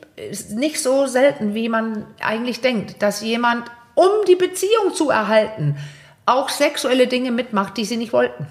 nicht 0.50 0.82
so 0.82 1.08
selten, 1.08 1.54
wie 1.54 1.70
man 1.70 2.08
eigentlich 2.22 2.62
denkt, 2.62 3.02
dass 3.02 3.22
jemand, 3.22 3.70
um 3.96 4.10
die 4.28 4.36
Beziehung 4.36 4.94
zu 4.94 5.10
erhalten, 5.10 5.78
auch 6.26 6.50
sexuelle 6.50 7.08
Dinge 7.08 7.32
mitmacht, 7.32 7.78
die 7.78 7.86
sie 7.86 7.98
nicht 7.98 8.14
wollten. 8.14 8.48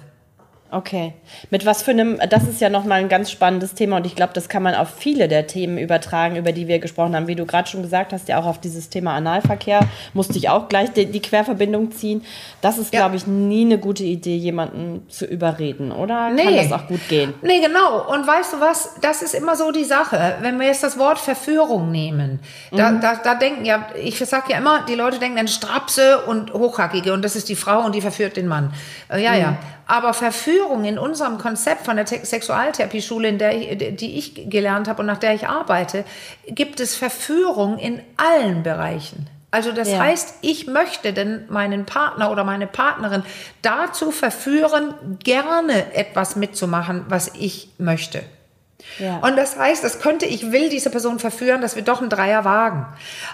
Okay. 0.74 1.12
Mit 1.50 1.64
was 1.66 1.84
für 1.84 1.92
einem, 1.92 2.18
das 2.28 2.48
ist 2.48 2.60
ja 2.60 2.68
nochmal 2.68 2.98
ein 2.98 3.08
ganz 3.08 3.30
spannendes 3.30 3.74
Thema 3.74 3.98
und 3.98 4.06
ich 4.06 4.16
glaube, 4.16 4.32
das 4.32 4.48
kann 4.48 4.60
man 4.64 4.74
auf 4.74 4.88
viele 4.88 5.28
der 5.28 5.46
Themen 5.46 5.78
übertragen, 5.78 6.34
über 6.34 6.50
die 6.50 6.66
wir 6.66 6.80
gesprochen 6.80 7.14
haben. 7.14 7.28
Wie 7.28 7.36
du 7.36 7.46
gerade 7.46 7.68
schon 7.68 7.82
gesagt 7.82 8.12
hast, 8.12 8.28
ja 8.28 8.40
auch 8.40 8.46
auf 8.46 8.60
dieses 8.60 8.88
Thema 8.88 9.14
Analverkehr 9.14 9.80
musste 10.14 10.36
ich 10.36 10.48
auch 10.48 10.68
gleich 10.68 10.90
die, 10.90 11.06
die 11.06 11.22
Querverbindung 11.22 11.92
ziehen. 11.92 12.24
Das 12.60 12.78
ist, 12.78 12.92
ja. 12.92 13.00
glaube 13.00 13.14
ich, 13.14 13.28
nie 13.28 13.64
eine 13.64 13.78
gute 13.78 14.02
Idee, 14.02 14.36
jemanden 14.36 15.08
zu 15.08 15.26
überreden, 15.26 15.92
oder? 15.92 16.30
Nee. 16.30 16.42
Kann 16.42 16.56
das 16.56 16.72
auch 16.72 16.88
gut 16.88 17.08
gehen? 17.08 17.34
Nee, 17.42 17.60
genau. 17.60 18.12
Und 18.12 18.26
weißt 18.26 18.54
du 18.54 18.60
was? 18.60 18.96
Das 19.00 19.22
ist 19.22 19.34
immer 19.34 19.54
so 19.54 19.70
die 19.70 19.84
Sache. 19.84 20.38
Wenn 20.40 20.58
wir 20.58 20.66
jetzt 20.66 20.82
das 20.82 20.98
Wort 20.98 21.20
Verführung 21.20 21.92
nehmen, 21.92 22.40
da, 22.72 22.90
mhm. 22.90 23.00
da, 23.00 23.14
da 23.14 23.36
denken 23.36 23.64
ja, 23.64 23.86
ich 24.02 24.18
sage 24.18 24.46
ja 24.50 24.58
immer, 24.58 24.84
die 24.88 24.96
Leute 24.96 25.20
denken 25.20 25.38
an 25.38 25.46
Strapse 25.46 26.24
und 26.26 26.52
Hochhackige 26.52 27.12
und 27.12 27.22
das 27.22 27.36
ist 27.36 27.48
die 27.48 27.54
Frau 27.54 27.84
und 27.84 27.94
die 27.94 28.00
verführt 28.00 28.36
den 28.36 28.48
Mann. 28.48 28.74
Äh, 29.08 29.22
ja, 29.22 29.32
mhm. 29.32 29.38
ja. 29.38 29.56
Aber 29.86 30.14
Verführung 30.14 30.84
in 30.84 30.98
unserem 30.98 31.38
Konzept 31.38 31.84
von 31.84 31.96
der 31.96 32.06
Sexualtherapieschule, 32.06 33.28
in 33.28 33.38
der 33.38 33.54
ich, 33.56 33.96
die 33.96 34.18
ich 34.18 34.48
gelernt 34.48 34.88
habe 34.88 35.00
und 35.00 35.06
nach 35.06 35.18
der 35.18 35.34
ich 35.34 35.46
arbeite, 35.48 36.04
gibt 36.46 36.80
es 36.80 36.96
Verführung 36.96 37.78
in 37.78 38.00
allen 38.16 38.62
Bereichen. 38.62 39.28
Also 39.50 39.70
das 39.70 39.90
Ja. 39.90 40.00
heißt, 40.00 40.38
ich 40.40 40.66
möchte 40.66 41.12
denn 41.12 41.44
meinen 41.48 41.84
Partner 41.86 42.32
oder 42.32 42.42
meine 42.42 42.66
Partnerin 42.66 43.22
dazu 43.62 44.10
verführen, 44.10 44.94
gerne 45.22 45.94
etwas 45.94 46.34
mitzumachen, 46.34 47.04
was 47.08 47.30
ich 47.38 47.68
möchte. 47.78 48.22
Ja. 48.98 49.18
Und 49.18 49.36
das 49.36 49.56
heißt, 49.56 49.82
das 49.82 50.00
könnte, 50.00 50.26
ich 50.26 50.52
will 50.52 50.68
diese 50.68 50.90
Person 50.90 51.18
verführen, 51.18 51.60
dass 51.60 51.76
wir 51.76 51.82
doch 51.82 52.00
einen 52.00 52.10
Dreier 52.10 52.44
wagen. 52.44 52.86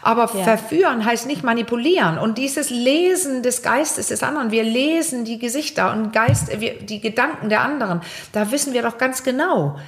Aber 0.02 0.23
Ja. 0.35 0.45
verführen 0.45 1.05
heißt 1.05 1.26
nicht 1.26 1.43
manipulieren. 1.43 2.19
Und 2.19 2.38
dieses 2.38 2.71
Lesen 2.71 3.43
des 3.43 3.62
Geistes 3.62 4.09
des 4.09 4.23
anderen, 4.23 4.50
wir 4.50 4.62
lesen 4.64 5.25
die 5.25 5.38
Gesichter 5.38 5.93
und 5.93 6.12
Geist, 6.12 6.61
wir, 6.61 6.79
die 6.79 7.00
Gedanken 7.00 7.49
der 7.49 7.61
anderen, 7.62 8.00
da 8.33 8.50
wissen 8.50 8.73
wir 8.73 8.83
doch 8.83 8.99
ganz 8.99 9.23
genau, 9.23 9.79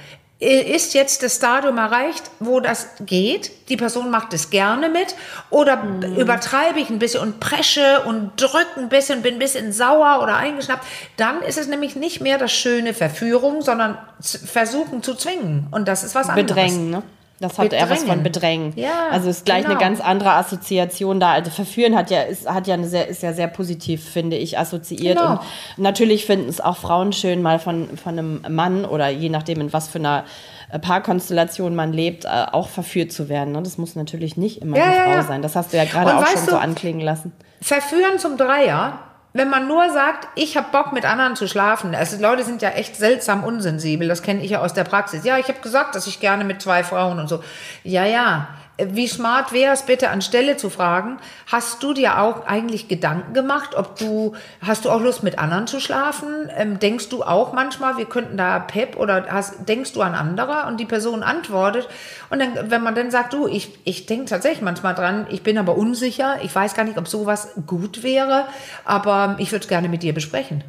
ist 0.43 0.93
jetzt 0.93 1.23
das 1.23 1.35
Stadium 1.37 1.77
erreicht, 1.77 2.23
wo 2.39 2.59
das 2.59 2.87
geht, 3.05 3.51
die 3.69 3.77
Person 3.77 4.11
macht 4.11 4.33
es 4.33 4.49
gerne 4.49 4.89
mit, 4.89 5.15
oder 5.49 5.77
Mhm. 5.77 6.15
übertreibe 6.17 6.79
ich 6.79 6.89
ein 6.89 6.99
bisschen 6.99 7.21
und 7.21 7.39
presche 7.39 8.01
und 8.05 8.31
drücke 8.37 8.67
ein 8.77 8.89
bisschen, 8.89 9.21
bin 9.21 9.35
ein 9.35 9.39
bisschen 9.39 9.71
sauer 9.73 10.19
oder 10.21 10.35
eingeschnappt, 10.37 10.85
dann 11.17 11.41
ist 11.41 11.57
es 11.57 11.67
nämlich 11.67 11.95
nicht 11.95 12.21
mehr 12.21 12.37
das 12.37 12.51
schöne 12.51 12.93
Verführung, 12.93 13.61
sondern 13.61 13.97
versuchen 14.19 15.01
zu 15.03 15.15
zwingen. 15.15 15.67
Und 15.71 15.87
das 15.87 16.03
ist 16.03 16.15
was 16.15 16.29
anderes. 16.29 16.47
Bedrängen, 16.47 16.89
ne? 16.91 17.03
Das 17.43 17.59
hat 17.59 17.73
eher 17.73 17.89
was 17.89 18.03
von 18.03 18.23
Bedrängen. 18.23 18.71
Bedrängen. 18.71 18.73
Ja, 18.75 19.09
also 19.11 19.29
ist 19.29 19.45
gleich 19.45 19.65
eine 19.65 19.75
genau. 19.75 19.79
ganz 19.79 19.99
andere 19.99 20.31
Assoziation 20.31 21.19
da. 21.19 21.33
Also 21.33 21.51
verführen 21.51 21.95
hat 21.95 22.09
ja, 22.09 22.21
ist, 22.21 22.47
hat 22.49 22.67
ja 22.67 22.73
eine 22.75 22.87
sehr, 22.87 23.07
ist 23.07 23.21
ja 23.21 23.33
sehr 23.33 23.47
positiv, 23.47 24.07
finde 24.07 24.37
ich, 24.37 24.57
assoziiert. 24.57 25.17
Genau. 25.17 25.33
Und 25.33 25.83
natürlich 25.83 26.25
finden 26.25 26.49
es 26.49 26.61
auch 26.61 26.77
Frauen 26.77 27.13
schön, 27.13 27.41
mal 27.41 27.59
von, 27.59 27.97
von 27.97 28.17
einem 28.17 28.41
Mann 28.49 28.85
oder 28.85 29.09
je 29.09 29.29
nachdem, 29.29 29.61
in 29.61 29.73
was 29.73 29.87
für 29.87 29.99
einer 29.99 30.23
äh, 30.71 30.79
Paarkonstellation 30.79 31.75
man 31.75 31.93
lebt, 31.93 32.25
äh, 32.25 32.29
auch 32.51 32.69
verführt 32.69 33.11
zu 33.11 33.29
werden. 33.29 33.51
Ne? 33.53 33.61
Das 33.61 33.77
muss 33.77 33.95
natürlich 33.95 34.37
nicht 34.37 34.61
immer 34.61 34.77
Ja, 34.77 34.85
ja, 34.85 35.03
Frau 35.03 35.11
ja. 35.11 35.23
sein. 35.23 35.41
Das 35.41 35.55
hast 35.55 35.73
du 35.73 35.77
ja 35.77 35.85
gerade 35.85 36.17
auch 36.17 36.25
schon 36.25 36.45
du- 36.45 36.51
so 36.51 36.57
anklingen 36.57 37.01
lassen. 37.01 37.31
Verführen 37.61 38.19
zum 38.19 38.37
Dreier, 38.37 38.99
wenn 39.33 39.49
man 39.49 39.67
nur 39.67 39.89
sagt, 39.89 40.27
ich 40.35 40.55
habe 40.55 40.67
Bock 40.71 40.93
mit 40.93 41.05
anderen 41.05 41.35
zu 41.35 41.47
schlafen. 41.47 41.95
Also 41.95 42.21
Leute 42.21 42.43
sind 42.43 42.61
ja 42.61 42.69
echt 42.69 42.95
seltsam 42.95 43.43
unsensibel, 43.43 44.07
das 44.07 44.21
kenne 44.21 44.43
ich 44.43 44.51
ja 44.51 44.61
aus 44.61 44.73
der 44.73 44.83
Praxis. 44.83 45.25
Ja, 45.25 45.37
ich 45.39 45.47
habe 45.47 45.59
gesagt, 45.59 45.95
dass 45.95 46.07
ich 46.07 46.19
gerne 46.19 46.43
mit 46.43 46.61
zwei 46.61 46.83
Frauen 46.83 47.19
und 47.19 47.27
so. 47.27 47.43
Ja, 47.83 48.05
ja. 48.05 48.47
Wie 48.77 49.07
smart 49.07 49.53
wäre 49.53 49.71
es 49.71 49.83
bitte 49.83 50.09
anstelle 50.09 50.57
zu 50.57 50.71
fragen, 50.71 51.17
hast 51.45 51.83
du 51.83 51.93
dir 51.93 52.19
auch 52.19 52.47
eigentlich 52.47 52.87
Gedanken 52.87 53.33
gemacht, 53.33 53.75
ob 53.75 53.99
du, 53.99 54.33
hast 54.65 54.85
du 54.85 54.89
auch 54.89 54.99
Lust 54.99 55.21
mit 55.21 55.37
anderen 55.37 55.67
zu 55.67 55.79
schlafen? 55.79 56.49
Ähm, 56.57 56.79
denkst 56.79 57.09
du 57.09 57.21
auch 57.21 57.53
manchmal, 57.53 57.97
wir 57.97 58.05
könnten 58.05 58.35
da 58.35 58.57
Pep 58.57 58.97
oder 58.97 59.27
hast, 59.29 59.69
denkst 59.69 59.93
du 59.93 60.01
an 60.01 60.15
andere? 60.15 60.65
Und 60.67 60.79
die 60.79 60.85
Person 60.85 61.21
antwortet. 61.21 61.87
Und 62.31 62.39
dann, 62.39 62.71
wenn 62.71 62.81
man 62.81 62.95
dann 62.95 63.11
sagt, 63.11 63.33
du, 63.33 63.47
ich, 63.47 63.77
ich 63.83 64.07
denke 64.07 64.25
tatsächlich 64.25 64.63
manchmal 64.63 64.95
dran, 64.95 65.27
ich 65.29 65.43
bin 65.43 65.59
aber 65.59 65.77
unsicher, 65.77 66.37
ich 66.41 66.53
weiß 66.53 66.73
gar 66.73 66.83
nicht, 66.83 66.97
ob 66.97 67.07
sowas 67.07 67.49
gut 67.67 68.01
wäre, 68.01 68.45
aber 68.85 69.35
ich 69.37 69.51
würde 69.51 69.63
es 69.63 69.69
gerne 69.69 69.87
mit 69.87 70.01
dir 70.01 70.15
besprechen. 70.15 70.63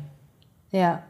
Ja. 0.73 1.03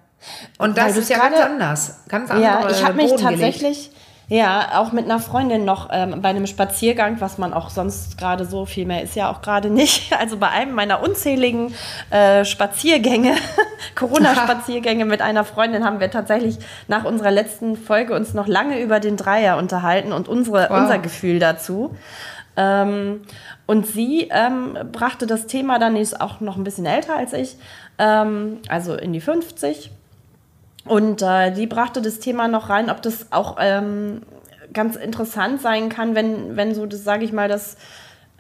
Und 0.58 0.78
das 0.78 0.96
ist 0.96 1.10
ja 1.10 1.18
ganz 1.18 1.40
anders. 1.40 2.04
Ganz 2.08 2.30
andere 2.30 2.44
Ja, 2.44 2.70
ich 2.70 2.84
habe 2.84 2.94
mich 2.94 3.10
Boden 3.10 3.28
gelegt. 3.30 3.90
Ja, 4.28 4.80
auch 4.80 4.92
mit 4.92 5.04
einer 5.04 5.18
Freundin 5.18 5.64
noch 5.64 5.90
ähm, 5.92 6.22
bei 6.22 6.30
einem 6.30 6.46
Spaziergang, 6.46 7.20
was 7.20 7.36
man 7.36 7.52
auch 7.52 7.68
sonst 7.68 8.16
gerade 8.16 8.46
so 8.46 8.64
viel 8.64 8.86
mehr 8.86 9.02
ist 9.02 9.14
ja 9.16 9.30
auch 9.30 9.42
gerade 9.42 9.70
nicht. 9.70 10.12
Also 10.18 10.38
bei 10.38 10.48
einem 10.48 10.72
meiner 10.74 11.02
unzähligen 11.02 11.74
äh, 12.10 12.44
Spaziergänge, 12.44 13.34
Corona-Spaziergänge 13.94 15.04
mit 15.04 15.20
einer 15.20 15.44
Freundin 15.44 15.84
haben 15.84 16.00
wir 16.00 16.10
tatsächlich 16.10 16.56
nach 16.88 17.04
unserer 17.04 17.30
letzten 17.30 17.76
Folge 17.76 18.14
uns 18.14 18.32
noch 18.32 18.46
lange 18.46 18.80
über 18.80 19.00
den 19.00 19.16
Dreier 19.16 19.58
unterhalten 19.58 20.12
und 20.12 20.28
unsere, 20.28 20.68
Wow. 20.70 20.80
unser 20.80 20.98
Gefühl 20.98 21.38
dazu. 21.38 21.94
Ähm, 22.56 23.22
und 23.66 23.86
sie 23.86 24.28
ähm, 24.30 24.78
brachte 24.92 25.26
das 25.26 25.46
Thema 25.46 25.78
dann, 25.78 25.94
die 25.96 26.00
ist 26.00 26.20
auch 26.20 26.40
noch 26.40 26.56
ein 26.56 26.64
bisschen 26.64 26.86
älter 26.86 27.16
als 27.16 27.32
ich, 27.32 27.56
ähm, 27.98 28.58
also 28.68 28.94
in 28.94 29.12
die 29.12 29.20
50. 29.20 29.90
Und 30.84 31.22
äh, 31.22 31.52
die 31.52 31.66
brachte 31.66 32.02
das 32.02 32.18
Thema 32.18 32.48
noch 32.48 32.68
rein, 32.68 32.90
ob 32.90 33.00
das 33.02 33.32
auch 33.32 33.56
ähm, 33.58 34.22
ganz 34.72 34.96
interessant 34.96 35.62
sein 35.62 35.88
kann, 35.88 36.14
wenn, 36.14 36.56
wenn 36.56 36.74
so, 36.74 36.86
das 36.86 37.04
sage 37.04 37.24
ich 37.24 37.32
mal, 37.32 37.48
das 37.48 37.76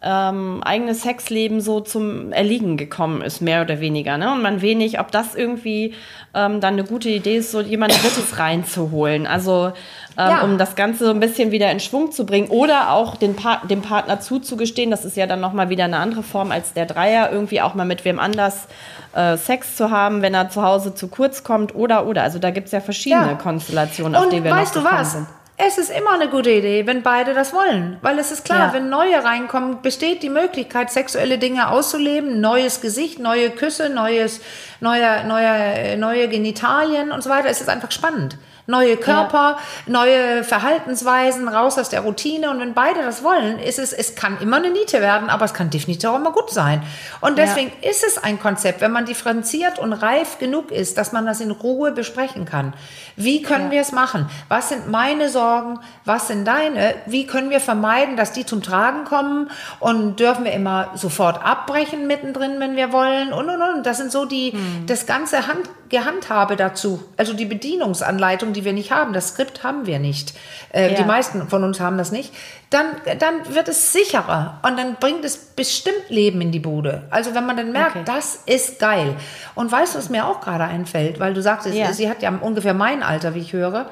ähm, 0.02 0.62
eigene 0.62 0.94
Sexleben 0.94 1.62
so 1.62 1.80
zum 1.80 2.30
Erliegen 2.32 2.76
gekommen 2.76 3.22
ist, 3.22 3.40
mehr 3.40 3.62
oder 3.62 3.80
weniger. 3.80 4.18
Ne? 4.18 4.32
Und 4.32 4.42
man 4.42 4.60
wenig, 4.60 5.00
ob 5.00 5.10
das 5.10 5.34
irgendwie 5.34 5.94
ähm, 6.34 6.60
dann 6.60 6.74
eine 6.74 6.84
gute 6.84 7.08
Idee 7.08 7.38
ist, 7.38 7.52
so 7.52 7.62
jemand 7.62 7.92
Drittes 7.92 8.38
reinzuholen. 8.38 9.26
Also 9.26 9.72
ähm, 10.18 10.28
Ja. 10.30 10.42
um 10.42 10.58
das 10.58 10.76
Ganze 10.76 11.04
so 11.04 11.10
ein 11.10 11.20
bisschen 11.20 11.50
wieder 11.50 11.70
in 11.70 11.80
Schwung 11.80 12.12
zu 12.12 12.24
bringen 12.26 12.48
oder 12.48 12.90
auch 12.92 13.16
den 13.16 13.36
pa 13.36 13.62
dem 13.68 13.82
Partner 13.82 14.20
zuzugestehen, 14.20 14.90
das 14.90 15.04
ist 15.04 15.16
ja 15.16 15.26
dann 15.26 15.40
nochmal 15.40 15.68
wieder 15.70 15.84
eine 15.84 15.98
andere 15.98 16.22
Form 16.22 16.50
als 16.52 16.72
der 16.72 16.86
Dreier, 16.86 17.30
irgendwie 17.32 17.60
auch 17.60 17.74
mal 17.74 17.84
mit 17.86 18.04
wem 18.04 18.18
anders 18.18 18.66
äh, 19.14 19.36
Sex 19.36 19.76
zu 19.76 19.90
haben, 19.90 20.22
wenn 20.22 20.34
er 20.34 20.48
zu 20.50 20.62
Hause 20.62 20.94
zu 20.94 21.08
kurz 21.08 21.44
kommt 21.44 21.74
oder 21.74 22.06
oder. 22.06 22.22
Also 22.22 22.38
da 22.38 22.50
gibt 22.50 22.66
es 22.66 22.72
ja 22.72 22.80
verschiedene 22.80 23.26
Ja. 23.28 23.34
Konstellationen, 23.34 24.14
auf 24.16 24.24
Und 24.24 24.32
die 24.32 24.42
wir 24.44 24.50
weißt 24.50 24.76
noch 24.76 24.82
du 24.84 24.88
was? 24.90 25.12
sind. 25.12 25.26
Es 25.56 25.78
ist 25.78 25.90
immer 25.96 26.14
eine 26.14 26.28
gute 26.28 26.50
Idee, 26.50 26.84
wenn 26.84 27.04
beide 27.04 27.32
das 27.32 27.52
wollen. 27.52 27.96
Weil 28.02 28.18
es 28.18 28.32
ist 28.32 28.44
klar, 28.44 28.66
Ja. 28.68 28.72
wenn 28.72 28.88
neue 28.90 29.22
reinkommen, 29.22 29.82
besteht 29.82 30.24
die 30.24 30.28
Möglichkeit, 30.28 30.90
sexuelle 30.90 31.38
Dinge 31.38 31.70
auszuleben, 31.70 32.40
neues 32.40 32.80
Gesicht, 32.80 33.20
neue 33.20 33.50
Küsse, 33.50 33.88
neues, 33.88 34.40
neue, 34.80 35.24
neue, 35.28 35.96
neue 35.96 36.28
Genitalien 36.28 37.12
und 37.12 37.22
so 37.22 37.30
weiter. 37.30 37.48
Es 37.50 37.60
ist 37.60 37.68
einfach 37.68 37.92
spannend. 37.92 38.36
Neue 38.66 38.96
Körper, 38.96 39.58
neue 39.86 40.42
Verhaltensweisen, 40.42 41.48
raus 41.48 41.78
aus 41.78 41.90
der 41.90 42.00
Routine. 42.00 42.50
Und 42.50 42.60
wenn 42.60 42.72
beide 42.72 43.02
das 43.02 43.22
wollen, 43.22 43.58
ist 43.58 43.78
es, 43.78 43.92
es 43.92 44.14
kann 44.14 44.38
immer 44.40 44.56
eine 44.56 44.70
Niete 44.70 45.00
werden, 45.02 45.28
aber 45.28 45.44
es 45.44 45.52
kann 45.52 45.68
definitiv 45.70 46.08
auch 46.08 46.16
immer 46.16 46.32
gut 46.32 46.50
sein. 46.50 46.82
Und 47.20 47.38
Ja. 47.38 47.44
deswegen 47.44 47.72
ist 47.82 48.04
es 48.04 48.16
ein 48.22 48.40
Konzept, 48.40 48.80
wenn 48.80 48.90
man 48.92 49.04
differenziert 49.04 49.78
und 49.78 49.92
reif 49.92 50.38
genug 50.38 50.70
ist, 50.70 50.96
dass 50.96 51.12
man 51.12 51.26
das 51.26 51.40
in 51.40 51.50
Ruhe 51.50 51.92
besprechen 51.92 52.46
kann. 52.46 52.72
Wie 53.16 53.42
können 53.42 53.66
Ja. 53.66 53.70
wir 53.72 53.80
es 53.82 53.92
machen? 53.92 54.30
Was 54.48 54.70
sind 54.70 54.88
meine 54.90 55.28
Sorgen? 55.28 55.78
Was 56.06 56.28
sind 56.28 56.46
deine? 56.46 56.94
Wie 57.04 57.26
können 57.26 57.50
wir 57.50 57.60
vermeiden, 57.60 58.16
dass 58.16 58.32
die 58.32 58.46
zum 58.46 58.62
Tragen 58.62 59.04
kommen? 59.04 59.50
Und 59.78 60.20
dürfen 60.20 60.44
wir 60.46 60.52
immer 60.52 60.90
sofort 60.94 61.44
abbrechen 61.44 62.06
mittendrin, 62.06 62.58
wenn 62.60 62.76
wir 62.76 62.92
wollen? 62.92 63.32
Und, 63.34 63.48
und, 63.50 63.60
und. 63.60 63.84
Das 63.84 63.98
sind 63.98 64.10
so 64.10 64.24
die, 64.24 64.52
Hm. 64.52 64.86
das 64.86 65.04
ganze 65.04 65.46
Hand, 65.48 65.68
Gehandhabe 65.90 66.56
dazu. 66.56 67.04
Also 67.18 67.34
die 67.34 67.44
Bedienungsanleitung, 67.44 68.52
die 68.54 68.64
wir 68.64 68.72
nicht 68.72 68.90
haben. 68.90 69.12
Das 69.12 69.28
Skript 69.28 69.62
haben 69.62 69.84
wir 69.86 69.98
nicht. 69.98 70.32
Äh, 70.72 70.92
Ja. 70.92 70.96
Die 70.96 71.04
meisten 71.04 71.46
von 71.48 71.62
uns 71.62 71.78
haben 71.80 71.98
das 71.98 72.10
nicht. 72.10 72.32
Dann, 72.70 72.86
dann 73.18 73.54
wird 73.54 73.68
es 73.68 73.92
sicherer 73.92 74.60
und 74.66 74.78
dann 74.78 74.94
bringt 74.96 75.24
es 75.24 75.36
bestimmt 75.36 76.08
Leben 76.08 76.40
in 76.40 76.50
die 76.50 76.58
Bude. 76.60 77.02
Also 77.10 77.34
wenn 77.34 77.44
man 77.46 77.56
dann 77.56 77.70
merkt, 77.72 77.96
Okay. 77.96 78.04
das 78.06 78.36
ist 78.46 78.78
geil. 78.78 79.14
Und 79.54 79.70
weißt 79.70 79.94
du, 79.94 79.98
was 79.98 80.08
mir 80.08 80.26
auch 80.26 80.40
gerade 80.40 80.64
einfällt? 80.64 81.20
Weil 81.20 81.34
du 81.34 81.42
sagtest, 81.42 81.76
Ja. 81.76 81.92
sie 81.92 82.08
hat 82.08 82.22
ja 82.22 82.32
ungefähr 82.40 82.74
mein 82.74 83.02
Alter, 83.02 83.34
wie 83.34 83.40
ich 83.40 83.52
höre, 83.52 83.90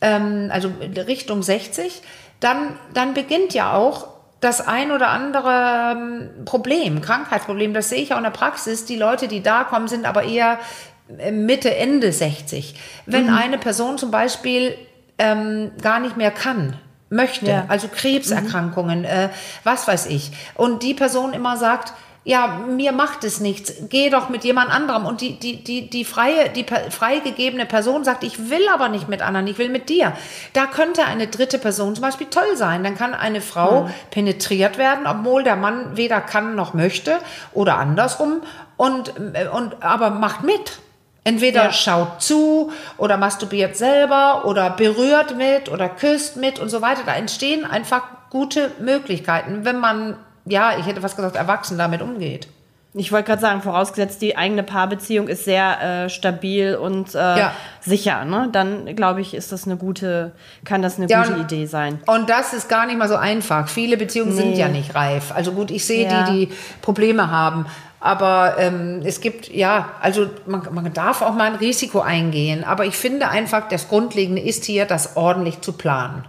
ähm, 0.00 0.48
also 0.52 0.70
Richtung 1.06 1.42
60. 1.42 2.02
Dann, 2.40 2.76
dann 2.94 3.14
beginnt 3.14 3.54
ja 3.54 3.74
auch 3.74 4.08
das 4.40 4.66
ein 4.66 4.90
oder 4.92 5.08
andere 5.08 5.92
ähm, 5.96 6.44
Problem, 6.44 7.00
Krankheitsproblem. 7.00 7.72
Das 7.72 7.88
sehe 7.88 8.02
ich 8.02 8.12
auch 8.12 8.18
in 8.18 8.24
der 8.24 8.30
Praxis. 8.30 8.84
Die 8.84 8.96
Leute, 8.96 9.26
die 9.28 9.42
da 9.42 9.64
kommen, 9.64 9.88
sind 9.88 10.04
aber 10.04 10.24
eher 10.24 10.58
Mitte, 11.08 11.74
Ende 11.74 12.12
60. 12.12 12.74
Wenn 13.06 13.26
Mhm. 13.26 13.34
eine 13.34 13.58
Person 13.58 13.98
zum 13.98 14.10
Beispiel 14.10 14.76
ähm, 15.18 15.70
gar 15.80 16.00
nicht 16.00 16.16
mehr 16.16 16.30
kann, 16.32 16.76
möchte, 17.10 17.46
Ja. 17.46 17.64
also 17.68 17.88
Krebserkrankungen, 17.88 19.04
äh, 19.04 19.28
was 19.62 19.86
weiß 19.86 20.06
ich, 20.06 20.32
und 20.54 20.82
die 20.82 20.94
Person 20.94 21.32
immer 21.34 21.56
sagt, 21.56 21.92
ja, 22.26 22.46
mir 22.66 22.92
macht 22.92 23.22
es 23.22 23.38
nichts, 23.38 23.74
geh 23.90 24.08
doch 24.08 24.30
mit 24.30 24.44
jemand 24.44 24.70
anderem. 24.70 25.04
Und 25.04 25.20
die, 25.20 25.38
die, 25.38 25.62
die, 25.62 25.90
die 25.90 26.06
freie, 26.06 26.48
die 26.48 26.64
freigegebene 26.88 27.66
Person 27.66 28.02
sagt, 28.02 28.24
ich 28.24 28.48
will 28.48 28.66
aber 28.72 28.88
nicht 28.88 29.08
mit 29.10 29.20
anderen, 29.20 29.46
ich 29.46 29.58
will 29.58 29.68
mit 29.68 29.90
dir. 29.90 30.14
Da 30.54 30.64
könnte 30.64 31.04
eine 31.04 31.26
dritte 31.26 31.58
Person 31.58 31.94
zum 31.94 32.00
Beispiel 32.02 32.28
toll 32.28 32.56
sein. 32.56 32.82
Dann 32.82 32.96
kann 32.96 33.12
eine 33.12 33.42
Frau 33.42 33.90
penetriert 34.10 34.78
werden, 34.78 35.06
obwohl 35.06 35.44
der 35.44 35.56
Mann 35.56 35.98
weder 35.98 36.22
kann 36.22 36.54
noch 36.56 36.72
möchte 36.72 37.18
oder 37.52 37.76
andersrum 37.76 38.40
und, 38.78 39.12
äh, 39.34 39.46
und 39.48 39.82
aber 39.82 40.08
macht 40.08 40.42
mit. 40.44 40.78
Entweder 41.24 41.64
Ja. 41.64 41.72
schaut 41.72 42.20
zu 42.22 42.70
oder 42.98 43.16
masturbiert 43.16 43.76
selber 43.76 44.44
oder 44.44 44.70
berührt 44.70 45.36
mit 45.36 45.70
oder 45.70 45.88
küsst 45.88 46.36
mit 46.36 46.58
und 46.58 46.68
so 46.68 46.82
weiter. 46.82 47.00
Da 47.06 47.14
entstehen 47.14 47.64
einfach 47.64 48.02
gute 48.30 48.70
Möglichkeiten, 48.78 49.64
wenn 49.64 49.80
man, 49.80 50.16
ja, 50.44 50.76
ich 50.78 50.84
hätte 50.86 51.00
fast 51.00 51.16
gesagt, 51.16 51.36
erwachsen 51.36 51.78
damit 51.78 52.02
umgeht. 52.02 52.48
Ich 52.96 53.10
wollte 53.10 53.26
gerade 53.26 53.40
sagen, 53.40 53.60
vorausgesetzt, 53.60 54.22
die 54.22 54.36
eigene 54.36 54.62
Paarbeziehung 54.62 55.26
ist 55.26 55.44
sehr 55.44 56.04
äh, 56.04 56.08
stabil 56.08 56.76
und 56.76 57.12
äh, 57.16 57.18
Ja. 57.18 57.52
sicher, 57.80 58.24
ne? 58.24 58.48
Dann 58.52 58.94
glaube 58.94 59.20
ich, 59.20 59.34
ist 59.34 59.50
das 59.50 59.64
eine 59.64 59.76
gute, 59.76 60.30
kann 60.64 60.80
das 60.80 60.96
eine 60.98 61.08
Ja, 61.08 61.22
gute 61.24 61.34
und- 61.34 61.40
Idee 61.40 61.66
sein. 61.66 61.98
Und 62.06 62.30
das 62.30 62.52
ist 62.52 62.68
gar 62.68 62.86
nicht 62.86 62.96
mal 62.96 63.08
so 63.08 63.16
einfach. 63.16 63.66
Viele 63.68 63.96
Beziehungen 63.96 64.32
sind 64.32 64.50
Nee. 64.50 64.60
ja 64.60 64.68
nicht 64.68 64.94
reif. 64.94 65.32
Also 65.34 65.50
gut, 65.52 65.72
ich 65.72 65.84
sehe 65.84 66.08
Ja. 66.08 66.22
die, 66.30 66.46
die 66.46 66.54
Probleme 66.82 67.32
haben. 67.32 67.66
Aber 68.04 68.56
ähm, 68.58 69.00
es 69.02 69.22
gibt, 69.22 69.48
ja, 69.48 69.92
also 70.02 70.26
man, 70.44 70.60
man 70.72 70.92
darf 70.92 71.22
auch 71.22 71.32
mal 71.32 71.50
ein 71.50 71.54
Risiko 71.54 72.00
eingehen. 72.00 72.62
Aber 72.62 72.84
ich 72.84 72.96
finde 72.96 73.30
einfach, 73.30 73.66
das 73.66 73.88
Grundlegende 73.88 74.42
ist 74.42 74.66
hier, 74.66 74.84
das 74.84 75.16
ordentlich 75.16 75.62
zu 75.62 75.72
planen. 75.72 76.26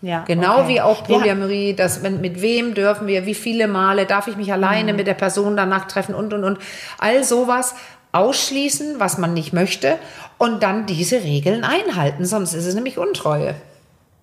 Ja, 0.00 0.24
genau 0.26 0.62
okay. 0.62 0.68
wie 0.68 0.80
auch 0.80 1.04
Polyamorie, 1.04 1.70
ja. 1.70 1.76
dass 1.76 2.02
mit, 2.02 2.20
mit 2.20 2.42
wem 2.42 2.74
dürfen 2.74 3.06
wir, 3.06 3.24
wie 3.24 3.36
viele 3.36 3.68
Male 3.68 4.04
darf 4.04 4.26
ich 4.26 4.36
mich 4.36 4.52
alleine 4.52 4.92
mhm. 4.92 4.96
mit 4.96 5.06
der 5.06 5.14
Person 5.14 5.56
danach 5.56 5.86
treffen 5.86 6.16
und 6.16 6.34
und 6.34 6.42
und 6.42 6.58
all 6.98 7.22
sowas 7.22 7.76
ausschließen, 8.10 8.98
was 8.98 9.16
man 9.16 9.32
nicht 9.32 9.52
möchte 9.52 9.98
und 10.38 10.64
dann 10.64 10.86
diese 10.86 11.22
Regeln 11.22 11.62
einhalten, 11.62 12.24
sonst 12.24 12.52
ist 12.52 12.66
es 12.66 12.74
nämlich 12.74 12.98
Untreue. 12.98 13.54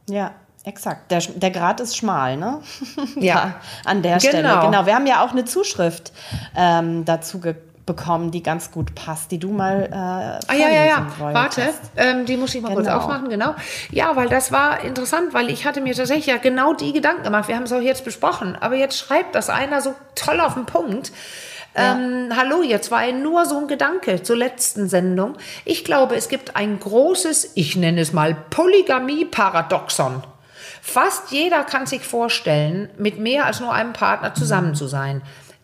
Ja, 0.10 0.34
Exakt, 0.70 1.10
der, 1.10 1.20
der 1.20 1.50
Grad 1.50 1.80
ist 1.80 1.98
schmal, 1.98 2.38
ne? 2.38 2.62
Ja. 3.16 3.56
an 3.86 4.04
der 4.04 4.20
genau. 4.20 4.30
Stelle. 4.30 4.60
Genau. 4.62 4.86
Wir 4.86 4.94
haben 4.94 5.08
ja 5.08 5.24
auch 5.24 5.32
eine 5.32 5.44
Zuschrift 5.44 6.12
ähm, 6.56 7.06
dazu 7.06 7.42
bekommen, 7.88 8.30
die 8.30 8.44
ganz 8.44 8.70
gut 8.70 8.94
passt, 8.94 9.32
die 9.32 9.40
du 9.40 9.52
mal 9.52 9.90
äh, 9.92 9.96
Ah 9.96 10.54
ja, 10.54 10.70
ja, 10.70 10.86
ja. 10.86 11.08
Warte, 11.18 11.74
ähm, 11.98 12.28
die 12.28 12.38
muss 12.38 12.54
ich 12.54 12.62
mal 12.62 12.68
genau. 12.68 12.82
kurz 12.82 12.88
aufmachen, 12.88 13.30
genau. 13.30 13.56
Ja, 13.90 14.16
weil 14.16 14.30
das 14.30 14.52
war 14.52 14.84
interessant, 14.84 15.34
weil 15.34 15.50
ich 15.50 15.66
hatte 15.66 15.82
mir 15.82 15.96
tatsächlich 15.96 16.28
ja 16.28 16.38
genau 16.38 16.74
die 16.74 16.94
Gedanken 16.94 17.24
gemacht. 17.24 17.48
Wir 17.48 17.56
haben 17.56 17.64
es 17.64 17.74
auch 17.74 17.82
jetzt 17.82 18.06
besprochen, 18.06 18.56
aber 18.56 18.76
jetzt 18.76 18.96
schreibt 18.96 19.34
das 19.34 19.50
einer 19.50 19.82
so 19.82 19.96
toll 20.14 20.40
auf 20.40 20.54
den 20.54 20.68
Punkt. 20.68 21.12
Ja. 21.76 21.96
Ähm, 21.96 22.30
hallo, 22.36 22.62
jetzt 22.62 22.92
war 22.92 23.12
nur 23.12 23.48
so 23.48 23.58
ein 23.58 23.68
Gedanke 23.68 24.22
zur 24.22 24.38
letzten 24.38 24.88
Sendung. 24.88 25.36
Ich 25.66 25.84
glaube, 25.84 26.16
es 26.16 26.30
gibt 26.30 26.56
ein 26.56 26.80
großes, 26.80 27.54
ich 27.56 27.76
nenne 27.76 28.02
es 28.02 28.14
mal 28.14 28.36
Polygamie-Paradoxon. 28.52 30.22
Fast 30.90 31.32
jeder 31.32 31.64
kann 31.64 31.86
sich 31.86 32.04
vorstellen, 32.04 32.90
mit 32.98 33.20
mehr 33.20 33.46
als 33.46 33.60
nur 33.60 33.72
einem 33.72 33.94
Partner 33.94 34.34
zusammen 34.34 34.74
zu 34.74 34.88
sein. 34.88 35.22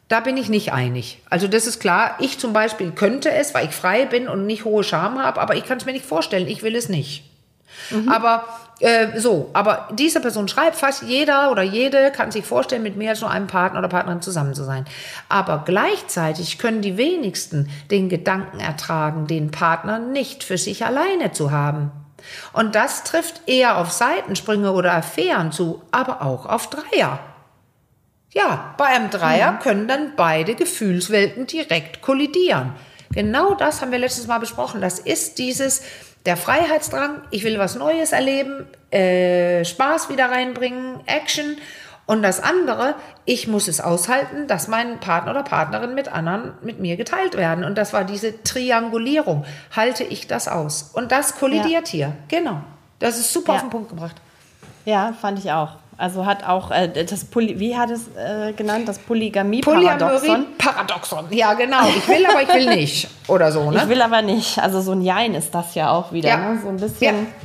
Da 0.07 0.19
bin 0.19 0.37
ich 0.37 0.49
nicht 0.49 0.71
einig. 0.71 1.19
Also 1.29 1.47
das 1.47 1.65
ist 1.65 1.79
klar. 1.79 2.15
Ich 2.19 2.37
zum 2.37 2.53
Beispiel 2.53 2.91
könnte 2.91 3.31
es, 3.31 3.55
weil 3.55 3.65
ich 3.65 3.71
frei 3.71 4.05
bin 4.05 4.27
und 4.27 4.45
nicht 4.45 4.63
hohe 4.63 4.83
Scham 4.83 5.21
habe, 5.21 5.41
aber 5.41 5.55
ich 5.55 5.65
kann 5.65 5.79
es 5.79 5.85
mir 5.85 5.93
nicht 5.93 6.05
vorstellen. 6.05 6.47
Ich 6.47 6.61
will 6.61 6.75
es 6.75 6.89
nicht. 6.89 7.23
Mhm. 7.89 8.07
Aber 8.09 8.45
äh, 8.81 9.19
so, 9.19 9.49
aber 9.53 9.89
diese 9.93 10.19
Person 10.19 10.47
schreibt, 10.47 10.75
fast 10.75 11.03
jeder 11.03 11.49
oder 11.51 11.63
jede 11.63 12.11
kann 12.11 12.31
sich 12.31 12.45
vorstellen, 12.45 12.83
mit 12.83 12.97
mehr 12.97 13.11
als 13.11 13.21
nur 13.21 13.31
einem 13.31 13.47
Partner 13.47 13.79
oder 13.79 13.87
Partnerin 13.87 14.21
zusammen 14.21 14.53
zu 14.53 14.63
sein. 14.63 14.85
Aber 15.27 15.63
gleichzeitig 15.65 16.59
können 16.59 16.81
die 16.81 16.97
wenigsten 16.97 17.69
den 17.89 18.07
Gedanken 18.07 18.59
ertragen, 18.59 19.25
den 19.25 19.49
Partner 19.49 19.97
nicht 19.97 20.43
für 20.43 20.59
sich 20.59 20.85
alleine 20.85 21.31
zu 21.31 21.51
haben. 21.51 21.91
Und 22.53 22.75
das 22.75 23.03
trifft 23.03 23.41
eher 23.47 23.77
auf 23.77 23.91
Seitensprünge 23.91 24.71
oder 24.71 24.93
Affären 24.93 25.51
zu, 25.51 25.81
aber 25.91 26.21
auch 26.21 26.45
auf 26.45 26.69
Dreier. 26.69 27.19
Ja, 28.33 28.75
bei 28.77 28.85
einem 28.85 29.09
Dreier 29.09 29.53
mhm. 29.53 29.59
können 29.59 29.87
dann 29.87 30.13
beide 30.15 30.55
Gefühlswelten 30.55 31.47
direkt 31.47 32.01
kollidieren. 32.01 32.73
Genau 33.11 33.53
das 33.53 33.81
haben 33.81 33.91
wir 33.91 33.99
letztes 33.99 34.27
Mal 34.27 34.39
besprochen. 34.39 34.81
Das 34.81 34.99
ist 34.99 35.37
dieses, 35.37 35.81
der 36.25 36.35
Freiheitsdrang, 36.35 37.21
ich 37.31 37.43
will 37.43 37.59
was 37.59 37.75
Neues 37.75 38.11
erleben, 38.11 38.67
äh, 38.91 39.63
Spaß 39.63 40.09
wieder 40.09 40.29
reinbringen, 40.31 40.99
Action. 41.05 41.57
Und 42.07 42.21
das 42.21 42.39
andere, 42.39 42.95
ich 43.25 43.47
muss 43.47 43.67
es 43.67 43.81
aushalten, 43.81 44.47
dass 44.47 44.67
mein 44.67 44.99
Partner 44.99 45.31
oder 45.31 45.43
Partnerin 45.43 45.95
mit 45.95 46.07
anderen 46.07 46.53
mit 46.61 46.79
mir 46.79 46.97
geteilt 46.97 47.35
werden. 47.35 47.63
Und 47.63 47.77
das 47.77 47.93
war 47.93 48.03
diese 48.03 48.43
Triangulierung. 48.43 49.43
Halte 49.75 50.03
ich 50.03 50.27
das 50.27 50.47
aus? 50.47 50.91
Und 50.93 51.11
das 51.11 51.35
kollidiert 51.35 51.87
ja. 51.87 51.91
hier. 51.91 52.11
Genau. 52.27 52.61
Das 52.99 53.17
ist 53.17 53.33
super 53.33 53.53
ja. 53.53 53.55
auf 53.57 53.63
den 53.65 53.71
Punkt 53.71 53.89
gebracht. 53.89 54.15
Ja, 54.85 55.13
fand 55.19 55.39
ich 55.39 55.51
auch. 55.51 55.69
Also 55.97 56.25
hat 56.25 56.45
auch 56.45 56.71
äh, 56.71 57.05
das 57.05 57.23
Poly, 57.23 57.57
wie 57.57 57.75
hat 57.75 57.89
es 57.89 58.09
äh, 58.17 58.51
genannt, 58.51 58.87
das 58.87 58.99
Polygamie-Paradoxon? 58.99 60.45
Paradoxon, 60.57 61.25
ja 61.31 61.53
genau. 61.53 61.87
Ich 61.87 62.07
will, 62.07 62.25
aber 62.25 62.41
ich 62.41 62.53
will 62.53 62.75
nicht. 62.75 63.07
Oder 63.29 63.51
so, 63.51 63.71
ne? 63.71 63.77
Ich 63.81 63.87
will 63.87 64.01
aber 64.01 64.21
nicht. 64.21 64.59
Also 64.59 64.81
so 64.81 64.91
ein 64.91 65.01
Jein 65.01 65.33
ist 65.33 65.55
das 65.55 65.73
ja 65.73 65.91
auch 65.91 66.11
wieder. 66.11 66.29
Ja. 66.29 66.37
Ne? 66.37 66.59
So 66.61 66.67
ein 66.67 66.77
bisschen. 66.77 67.15
Ja 67.15 67.44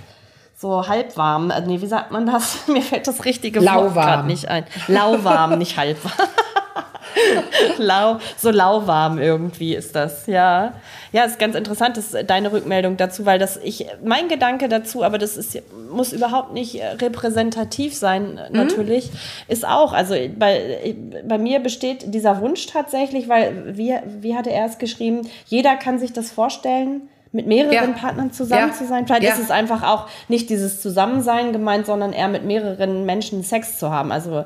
so 0.61 0.87
halbwarm. 0.87 1.51
Äh, 1.51 1.63
nee, 1.63 1.81
wie 1.81 1.87
sagt 1.87 2.11
man 2.11 2.27
das? 2.27 2.59
Mir 2.69 2.83
fällt 2.83 3.07
das 3.07 3.25
richtige 3.25 3.65
Wort 3.65 3.95
gerade 3.95 4.27
nicht 4.27 4.49
ein. 4.49 4.65
Lauwarm, 4.89 5.59
nicht 5.59 5.77
halbwarm. 5.77 6.29
Lau, 7.79 8.19
so 8.37 8.51
lauwarm 8.51 9.19
irgendwie 9.19 9.75
ist 9.75 9.97
das, 9.97 10.27
ja. 10.27 10.75
Ja, 11.13 11.25
ist 11.25 11.41
ganz 11.41 11.57
interessant, 11.57 11.97
dass 11.97 12.15
deine 12.27 12.53
Rückmeldung 12.53 12.97
dazu, 12.97 13.27
weil 13.27 13.39
das 13.39 13.57
ich, 13.57 13.87
mein 14.05 14.29
Gedanke 14.29 14.69
dazu, 14.69 15.03
aber 15.03 15.19
das 15.19 15.37
ist, 15.37 15.61
muss 15.91 16.13
überhaupt 16.13 16.53
nicht 16.53 16.81
repräsentativ 17.01 17.97
sein, 17.97 18.35
mhm. 18.35 18.57
natürlich, 18.57 19.11
ist 19.49 19.67
auch, 19.67 19.93
also 19.93 20.15
bei, 20.39 20.95
bei 21.27 21.39
mir 21.39 21.59
besteht 21.59 22.15
dieser 22.15 22.41
Wunsch 22.41 22.67
tatsächlich, 22.67 23.29
weil, 23.29 23.77
wie, 23.77 23.95
wie 24.21 24.37
hatte 24.37 24.51
er 24.51 24.67
es 24.67 24.79
geschrieben, 24.79 25.23
jeder 25.47 25.75
kann 25.77 25.99
sich 25.99 26.13
das 26.13 26.31
vorstellen, 26.31 27.09
mit 27.33 27.47
mehreren 27.47 27.73
ja. 27.73 27.87
Partnern 27.87 28.33
zusammen 28.33 28.71
ja. 28.71 28.75
zu 28.75 28.87
sein. 28.87 29.07
Vielleicht 29.07 29.23
ja. 29.23 29.35
ist 29.35 29.39
es 29.39 29.51
einfach 29.53 29.85
auch 29.85 30.09
nicht 30.29 30.51
dieses 30.51 30.81
Zusammensein 30.81 31.53
gemeint, 31.53 31.87
sondern 31.87 32.13
eher 32.13 32.27
mit 32.27 32.45
mehreren 32.45 33.07
Menschen 33.07 33.45
Sex 33.45 33.79
zu 33.79 33.91
haben. 33.91 34.11
Also 34.11 34.45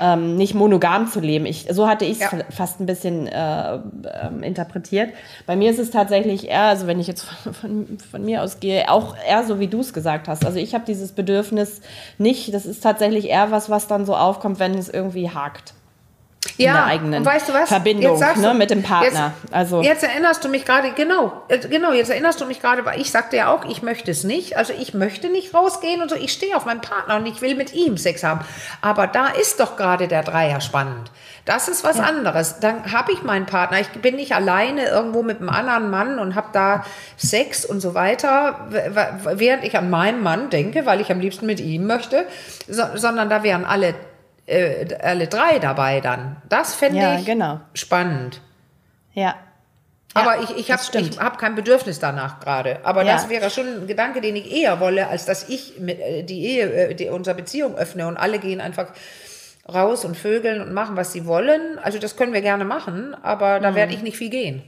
ähm, 0.00 0.36
nicht 0.36 0.54
monogam 0.54 1.08
zu 1.08 1.20
leben. 1.20 1.46
Ich, 1.46 1.66
so 1.70 1.88
hatte 1.88 2.04
ich 2.04 2.20
es 2.20 2.28
fast 2.54 2.80
ein 2.80 2.86
bisschen 2.86 3.26
äh, 3.26 3.76
äh, 3.76 3.80
interpretiert. 4.42 5.14
Bei 5.46 5.56
mir 5.56 5.70
ist 5.70 5.78
es 5.78 5.90
tatsächlich 5.90 6.48
eher, 6.48 6.64
also 6.64 6.86
wenn 6.86 7.00
ich 7.00 7.06
jetzt 7.06 7.22
von, 7.24 7.54
von, 7.54 7.98
von 8.10 8.24
mir 8.24 8.42
ausgehe, 8.42 8.90
auch 8.90 9.16
eher 9.26 9.44
so, 9.44 9.58
wie 9.58 9.68
du 9.68 9.80
es 9.80 9.94
gesagt 9.94 10.28
hast. 10.28 10.44
Also 10.44 10.58
ich 10.58 10.74
habe 10.74 10.84
dieses 10.86 11.12
Bedürfnis 11.12 11.80
nicht. 12.18 12.52
Das 12.52 12.66
ist 12.66 12.82
tatsächlich 12.82 13.28
eher 13.28 13.50
was, 13.50 13.70
was 13.70 13.86
dann 13.86 14.04
so 14.04 14.14
aufkommt, 14.14 14.58
wenn 14.58 14.74
es 14.74 14.90
irgendwie 14.90 15.30
hakt 15.30 15.72
ja, 16.58 16.70
in 16.70 16.74
der 16.74 16.84
eigenen 16.86 17.24
weißt 17.24 17.48
du 17.48 17.52
was? 17.52 17.68
Verbindung 17.68 18.18
ne, 18.18 18.34
du, 18.34 18.54
mit 18.54 18.70
dem 18.70 18.82
Partner. 18.82 19.34
Jetzt, 19.42 19.54
also 19.54 19.82
jetzt 19.82 20.02
erinnerst 20.02 20.44
du 20.44 20.48
mich 20.48 20.64
gerade, 20.64 20.92
genau, 20.92 21.42
äh, 21.48 21.58
genau, 21.58 21.92
jetzt 21.92 22.10
erinnerst 22.10 22.40
du 22.40 22.46
mich 22.46 22.60
gerade, 22.60 22.84
weil 22.84 23.00
ich 23.00 23.10
sagte 23.10 23.36
ja 23.36 23.52
auch, 23.52 23.64
ich 23.64 23.82
möchte 23.82 24.10
es 24.10 24.24
nicht. 24.24 24.56
Also 24.56 24.72
ich 24.72 24.94
möchte 24.94 25.28
nicht 25.28 25.54
rausgehen 25.54 26.02
und 26.02 26.10
so, 26.10 26.16
ich 26.16 26.32
stehe 26.32 26.56
auf 26.56 26.64
meinen 26.64 26.80
Partner 26.80 27.16
und 27.16 27.26
ich 27.26 27.42
will 27.42 27.54
mit 27.54 27.74
ihm 27.74 27.96
Sex 27.96 28.24
haben. 28.24 28.40
Aber 28.80 29.06
da 29.06 29.28
ist 29.28 29.60
doch 29.60 29.76
gerade 29.76 30.08
der 30.08 30.22
Dreier 30.22 30.60
spannend. 30.60 31.10
Das 31.46 31.68
ist 31.68 31.84
was 31.84 31.98
ja. 31.98 32.04
anderes. 32.04 32.58
Dann 32.58 32.92
habe 32.92 33.12
ich 33.12 33.22
meinen 33.22 33.46
Partner. 33.46 33.80
Ich 33.80 33.88
bin 33.88 34.16
nicht 34.16 34.34
alleine 34.34 34.86
irgendwo 34.86 35.22
mit 35.22 35.38
einem 35.38 35.48
anderen 35.48 35.90
Mann 35.90 36.18
und 36.18 36.34
habe 36.34 36.48
da 36.52 36.84
Sex 37.16 37.64
und 37.64 37.80
so 37.80 37.94
weiter, 37.94 38.66
während 39.34 39.64
ich 39.64 39.78
an 39.78 39.88
meinen 39.88 40.22
Mann 40.22 40.50
denke, 40.50 40.86
weil 40.86 41.00
ich 41.00 41.10
am 41.12 41.20
liebsten 41.20 41.46
mit 41.46 41.60
ihm 41.60 41.86
möchte, 41.86 42.26
so, 42.68 42.82
sondern 42.94 43.30
da 43.30 43.44
wären 43.44 43.64
alle 43.64 43.94
äh, 44.46 44.94
alle 45.02 45.26
drei 45.26 45.58
dabei 45.58 46.00
dann. 46.00 46.36
Das 46.48 46.74
fände 46.74 47.00
ja, 47.00 47.18
ich 47.18 47.26
genau. 47.26 47.60
spannend. 47.74 48.40
Ja. 49.12 49.34
Aber 50.14 50.36
ja, 50.36 50.42
ich, 50.44 50.56
ich 50.56 50.70
habe 50.70 50.82
hab 51.18 51.38
kein 51.38 51.54
Bedürfnis 51.54 51.98
danach 51.98 52.40
gerade. 52.40 52.80
Aber 52.84 53.04
ja. 53.04 53.12
das 53.12 53.28
wäre 53.28 53.50
schon 53.50 53.66
ein 53.66 53.86
Gedanke, 53.86 54.20
den 54.20 54.34
ich 54.36 54.50
eher 54.50 54.80
wolle, 54.80 55.08
als 55.08 55.26
dass 55.26 55.48
ich 55.48 55.78
mit, 55.78 56.00
äh, 56.00 56.22
die 56.22 56.46
Ehe, 56.46 56.72
äh, 56.72 56.94
die, 56.94 57.08
unsere 57.08 57.36
Beziehung 57.36 57.76
öffne 57.76 58.06
und 58.06 58.16
alle 58.16 58.38
gehen 58.38 58.60
einfach 58.60 58.92
raus 59.72 60.04
und 60.04 60.16
vögeln 60.16 60.62
und 60.62 60.72
machen, 60.72 60.96
was 60.96 61.12
sie 61.12 61.26
wollen. 61.26 61.78
Also 61.80 61.98
das 61.98 62.16
können 62.16 62.32
wir 62.32 62.40
gerne 62.40 62.64
machen, 62.64 63.14
aber 63.22 63.60
da 63.60 63.72
mhm. 63.72 63.74
werde 63.74 63.94
ich 63.94 64.02
nicht 64.02 64.16
viel 64.16 64.30
gehen. 64.30 64.62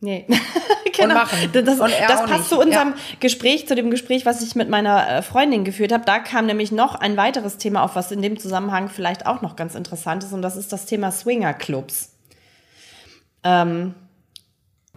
Nee. 0.00 0.26
genau. 1.02 1.14
machen. 1.14 1.50
Das, 1.52 1.64
das 1.64 2.24
passt 2.24 2.48
zu 2.48 2.58
unserem 2.58 2.90
ja. 2.90 3.16
Gespräch, 3.20 3.68
zu 3.68 3.74
dem 3.74 3.90
Gespräch, 3.90 4.26
was 4.26 4.42
ich 4.42 4.54
mit 4.54 4.68
meiner 4.68 5.08
äh, 5.08 5.22
Freundin 5.22 5.64
geführt 5.64 5.92
habe. 5.92 6.04
Da 6.04 6.18
kam 6.18 6.46
nämlich 6.46 6.72
noch 6.72 6.94
ein 6.94 7.16
weiteres 7.16 7.58
Thema 7.58 7.82
auf, 7.82 7.94
was 7.96 8.10
in 8.10 8.22
dem 8.22 8.38
Zusammenhang 8.38 8.88
vielleicht 8.88 9.26
auch 9.26 9.42
noch 9.42 9.56
ganz 9.56 9.74
interessant 9.74 10.24
ist. 10.24 10.32
Und 10.32 10.42
das 10.42 10.56
ist 10.56 10.72
das 10.72 10.86
Thema 10.86 11.10
Swingerclubs. 11.10 12.10
Ähm, 13.42 13.94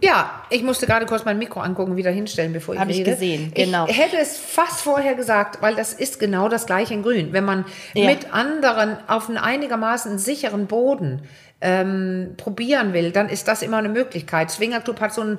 ja, 0.00 0.42
ich 0.50 0.62
musste 0.62 0.86
gerade 0.86 1.06
kurz 1.06 1.24
mein 1.24 1.38
Mikro 1.38 1.60
angucken, 1.60 1.96
wieder 1.96 2.12
hinstellen, 2.12 2.52
bevor 2.52 2.74
ich 2.74 2.80
Hab 2.80 2.88
rede. 2.88 3.00
Habe 3.00 3.10
ich 3.10 3.18
gesehen, 3.20 3.52
genau. 3.52 3.86
Ich 3.88 3.98
hätte 3.98 4.16
es 4.16 4.38
fast 4.38 4.80
vorher 4.82 5.14
gesagt, 5.14 5.60
weil 5.60 5.74
das 5.74 5.92
ist 5.92 6.20
genau 6.20 6.48
das 6.48 6.66
gleiche 6.66 6.94
in 6.94 7.02
Grün. 7.02 7.32
Wenn 7.32 7.44
man 7.44 7.64
ja. 7.94 8.06
mit 8.06 8.32
anderen 8.32 8.96
auf 9.08 9.28
einen 9.28 9.38
einigermaßen 9.38 10.18
sicheren 10.18 10.68
Boden 10.68 11.22
ähm, 11.60 12.34
probieren 12.36 12.92
will, 12.92 13.10
dann 13.10 13.28
ist 13.28 13.48
das 13.48 13.62
immer 13.62 13.78
eine 13.78 13.88
Möglichkeit. 13.88 14.52
Swingerclub 14.52 15.00
hat 15.00 15.12
so 15.12 15.22
ein 15.22 15.28
ein 15.32 15.38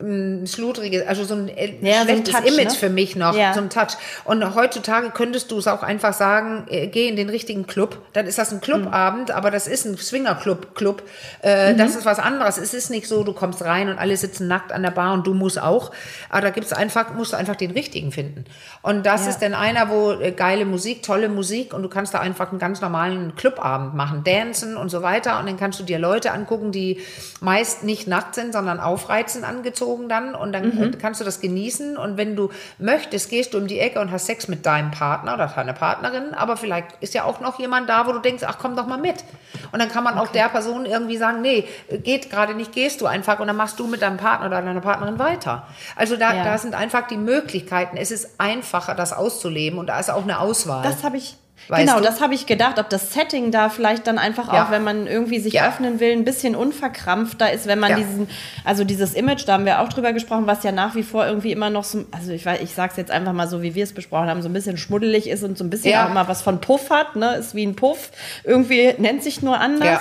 schludriges, 0.00 1.06
also 1.06 1.22
so 1.22 1.34
ein 1.34 1.48
äh, 1.48 1.76
ja, 1.80 2.02
schlechtes 2.02 2.32
so 2.32 2.38
ein 2.38 2.44
Touch, 2.44 2.52
Image 2.52 2.72
ne? 2.72 2.78
für 2.78 2.90
mich 2.90 3.14
noch, 3.14 3.36
ja. 3.36 3.54
so 3.54 3.60
ein 3.60 3.70
Touch. 3.70 3.96
Und 4.24 4.54
heutzutage 4.56 5.10
könntest 5.10 5.52
du 5.52 5.58
es 5.58 5.68
auch 5.68 5.84
einfach 5.84 6.12
sagen, 6.12 6.66
äh, 6.68 6.88
geh 6.88 7.08
in 7.08 7.14
den 7.14 7.30
richtigen 7.30 7.68
Club. 7.68 7.98
Dann 8.12 8.26
ist 8.26 8.36
das 8.36 8.52
ein 8.52 8.60
Clubabend, 8.60 9.28
mhm. 9.28 9.34
aber 9.34 9.52
das 9.52 9.68
ist 9.68 9.84
ein 9.84 9.96
Swingerclub. 9.96 10.74
Club. 10.74 11.04
Äh, 11.44 11.72
mhm. 11.72 11.78
Das 11.78 11.94
ist 11.94 12.04
was 12.04 12.18
anderes. 12.18 12.58
Es 12.58 12.74
ist 12.74 12.90
nicht 12.90 13.06
so, 13.06 13.22
du 13.22 13.32
kommst 13.32 13.62
rein 13.62 13.88
und 13.88 13.98
alle 13.98 14.16
sitzen 14.16 14.48
nackt 14.48 14.72
an 14.72 14.82
der 14.82 14.90
Bar 14.90 15.14
und 15.14 15.28
du 15.28 15.32
musst 15.32 15.62
auch. 15.62 15.92
Aber 16.28 16.42
da 16.42 16.50
gibt's 16.50 16.72
einfach, 16.72 17.14
musst 17.14 17.32
du 17.32 17.36
einfach 17.36 17.56
den 17.56 17.70
richtigen 17.70 18.10
finden. 18.10 18.46
Und 18.82 19.06
das 19.06 19.24
ja. 19.24 19.30
ist 19.30 19.42
dann 19.42 19.54
einer, 19.54 19.90
wo 19.90 20.10
äh, 20.10 20.32
geile 20.32 20.64
Musik, 20.64 21.04
tolle 21.04 21.28
Musik 21.28 21.72
und 21.72 21.84
du 21.84 21.88
kannst 21.88 22.14
da 22.14 22.18
einfach 22.18 22.50
einen 22.50 22.58
ganz 22.58 22.80
normalen 22.80 23.36
Clubabend 23.36 23.94
machen, 23.94 24.24
dancen 24.24 24.76
und 24.76 24.88
so 24.90 25.02
weiter. 25.02 25.38
Und 25.38 25.46
dann 25.46 25.56
kannst 25.56 25.78
du 25.78 25.84
dir 25.84 26.00
Leute 26.00 26.32
angucken, 26.32 26.72
die 26.72 27.00
meist 27.40 27.84
nicht 27.84 28.08
nackt 28.08 28.34
sind, 28.34 28.52
sondern 28.52 28.80
aufreizend 28.80 29.44
angezogen 29.44 29.84
ausgezogen 29.94 30.08
dann 30.08 30.34
und 30.34 30.52
dann 30.52 30.92
äh, 30.94 30.96
kannst 30.96 31.20
du 31.20 31.24
das 31.24 31.40
genießen. 31.40 31.96
Und 31.96 32.16
wenn 32.16 32.36
du 32.36 32.50
möchtest, 32.78 33.30
gehst 33.30 33.54
du 33.54 33.58
um 33.58 33.66
die 33.66 33.78
Ecke 33.78 34.00
und 34.00 34.10
hast 34.10 34.26
Sex 34.26 34.48
mit 34.48 34.66
deinem 34.66 34.90
Partner 34.90 35.34
oder 35.34 35.46
deiner 35.46 35.72
Partnerin. 35.72 36.34
Aber 36.34 36.56
vielleicht 36.56 36.88
ist 37.00 37.14
ja 37.14 37.24
auch 37.24 37.40
noch 37.40 37.58
jemand 37.58 37.88
da, 37.88 38.06
wo 38.06 38.12
du 38.12 38.18
denkst, 38.18 38.42
ach 38.46 38.58
komm 38.60 38.76
doch 38.76 38.86
mal 38.86 38.98
mit. 38.98 39.24
Und 39.72 39.78
dann 39.80 39.88
kann 39.88 40.04
man 40.04 40.18
auch 40.18 40.28
der 40.28 40.48
Person 40.48 40.86
irgendwie 40.86 41.16
sagen, 41.16 41.40
nee, 41.42 41.64
geht 41.90 42.30
gerade 42.30 42.54
nicht, 42.54 42.72
gehst 42.72 43.00
du 43.00 43.06
einfach 43.06 43.38
und 43.40 43.46
dann 43.46 43.56
machst 43.56 43.78
du 43.78 43.86
mit 43.86 44.02
deinem 44.02 44.16
Partner 44.16 44.46
oder 44.46 44.62
deiner 44.62 44.80
Partnerin 44.80 45.18
weiter. 45.18 45.66
Also 45.96 46.16
da, 46.16 46.34
Ja. 46.34 46.44
da 46.44 46.58
sind 46.58 46.74
einfach 46.74 47.06
die 47.06 47.16
Möglichkeiten. 47.16 47.96
Es 47.96 48.10
ist 48.10 48.38
einfacher, 48.38 48.94
das 48.94 49.12
auszuleben 49.12 49.78
und 49.78 49.86
da 49.88 49.98
ist 50.00 50.10
auch 50.10 50.22
eine 50.22 50.38
Auswahl. 50.40 50.82
Das 50.82 51.04
habe 51.04 51.16
ich. 51.16 51.36
Genau, 51.68 51.96
du? 51.98 52.02
das 52.04 52.20
habe 52.20 52.34
ich 52.34 52.46
gedacht, 52.46 52.78
ob 52.78 52.88
das 52.90 53.12
Setting 53.12 53.50
da 53.50 53.68
vielleicht 53.68 54.06
dann 54.06 54.18
einfach 54.18 54.52
Ja. 54.52 54.64
auch, 54.66 54.70
wenn 54.70 54.84
man 54.84 55.06
irgendwie 55.06 55.38
sich 55.40 55.54
Ja. 55.54 55.68
öffnen 55.68 56.00
will, 56.00 56.12
ein 56.12 56.24
bisschen 56.24 56.54
unverkrampfter 56.56 57.52
ist, 57.52 57.66
wenn 57.66 57.78
man 57.78 57.90
Ja. 57.90 57.96
diesen, 57.96 58.28
also 58.64 58.84
dieses 58.84 59.14
Image, 59.14 59.44
da 59.46 59.54
haben 59.54 59.64
wir 59.66 59.80
auch 59.80 59.88
drüber 59.88 60.12
gesprochen, 60.12 60.46
was 60.46 60.62
ja 60.64 60.72
nach 60.72 60.94
wie 60.94 61.02
vor 61.02 61.26
irgendwie 61.26 61.52
immer 61.52 61.70
noch 61.70 61.84
so, 61.84 62.04
also 62.10 62.32
ich 62.32 62.44
weiß, 62.44 62.60
ich 62.60 62.74
sag's 62.74 62.96
jetzt 62.96 63.10
einfach 63.10 63.32
mal 63.32 63.48
so, 63.48 63.62
wie 63.62 63.74
wir 63.74 63.84
es 63.84 63.92
besprochen 63.92 64.28
haben, 64.28 64.42
so 64.42 64.48
ein 64.48 64.52
bisschen 64.52 64.76
schmuddelig 64.76 65.28
ist 65.28 65.42
und 65.42 65.56
so 65.58 65.64
ein 65.64 65.70
bisschen 65.70 65.94
auch 65.98 66.10
immer 66.10 66.28
was 66.28 66.42
von 66.42 66.60
Puff 66.60 66.90
hat, 66.90 67.16
ne, 67.16 67.34
ist 67.36 67.54
wie 67.54 67.64
ein 67.66 67.76
Puff, 67.76 68.10
irgendwie 68.44 68.94
nennt 68.98 69.22
sich 69.22 69.42
nur 69.42 69.58
anders. 69.60 70.00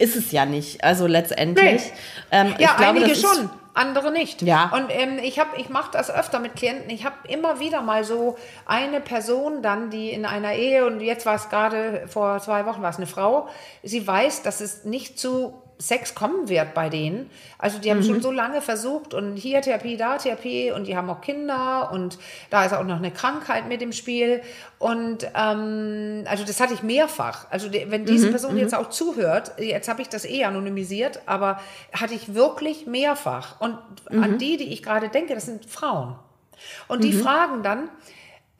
Ist 0.00 0.14
es 0.14 0.30
ja 0.30 0.46
nicht, 0.46 0.84
also 0.84 1.08
letztendlich. 1.08 1.82
Nee. 1.82 1.92
Ähm, 2.30 2.46
Ja, 2.58 2.70
ich 2.70 2.76
glaube, 2.76 3.00
einige 3.00 3.14
schon, 3.16 3.50
andere 3.78 4.10
nicht. 4.10 4.42
Ja. 4.42 4.70
Und 4.74 4.86
ähm, 4.90 5.18
ich 5.22 5.38
habe, 5.38 5.50
ich 5.56 5.68
mache 5.68 5.90
das 5.92 6.10
öfter 6.10 6.40
mit 6.40 6.56
Klienten. 6.56 6.90
Ich 6.90 7.04
habe 7.04 7.16
immer 7.28 7.60
wieder 7.60 7.80
mal 7.80 8.04
so 8.04 8.36
eine 8.66 9.00
Person 9.00 9.62
dann, 9.62 9.90
die 9.90 10.10
in 10.10 10.26
einer 10.26 10.54
Ehe 10.54 10.86
und 10.86 11.00
jetzt 11.00 11.24
war 11.24 11.36
es 11.36 11.48
gerade 11.48 12.06
vor 12.08 12.40
zwei 12.40 12.66
Wochen 12.66 12.82
war 12.82 12.90
es 12.90 12.96
eine 12.96 13.06
Frau. 13.06 13.48
Sie 13.82 14.06
weiß, 14.06 14.42
dass 14.42 14.60
es 14.60 14.84
nicht 14.84 15.18
zu 15.18 15.54
Sex 15.78 16.14
kommen 16.14 16.48
wird 16.48 16.74
bei 16.74 16.88
denen. 16.88 17.30
Also 17.56 17.78
die 17.78 17.90
haben 17.90 18.02
schon 18.02 18.20
so 18.20 18.32
lange 18.32 18.60
versucht 18.60 19.14
und 19.14 19.36
hier 19.36 19.62
Therapie, 19.62 19.96
da 19.96 20.18
Therapie 20.18 20.72
und 20.72 20.88
die 20.88 20.96
haben 20.96 21.08
auch 21.08 21.20
Kinder 21.20 21.90
und 21.92 22.18
da 22.50 22.64
ist 22.64 22.74
auch 22.74 22.84
noch 22.84 22.96
eine 22.96 23.12
Krankheit 23.12 23.68
mit 23.68 23.80
im 23.80 23.92
Spiel. 23.92 24.42
Und 24.78 25.24
ähm, 25.36 26.24
also 26.26 26.44
das 26.44 26.60
hatte 26.60 26.74
ich 26.74 26.82
mehrfach. 26.82 27.46
Also 27.50 27.68
die, 27.68 27.86
wenn 27.90 28.04
diese 28.04 28.30
Person 28.30 28.56
jetzt 28.56 28.74
auch 28.74 28.90
zuhört, 28.90 29.52
jetzt 29.58 29.88
habe 29.88 30.02
ich 30.02 30.08
das 30.08 30.24
eh 30.24 30.44
anonymisiert, 30.44 31.20
aber 31.26 31.60
hatte 31.92 32.14
ich 32.14 32.34
wirklich 32.34 32.86
mehrfach. 32.86 33.60
Und 33.60 33.78
an 34.10 34.38
die, 34.38 34.56
die 34.56 34.72
ich 34.72 34.82
gerade 34.82 35.08
denke, 35.08 35.34
das 35.34 35.46
sind 35.46 35.66
Frauen. 35.66 36.16
Und 36.88 37.04
die 37.04 37.12
fragen 37.12 37.62
dann, 37.62 37.88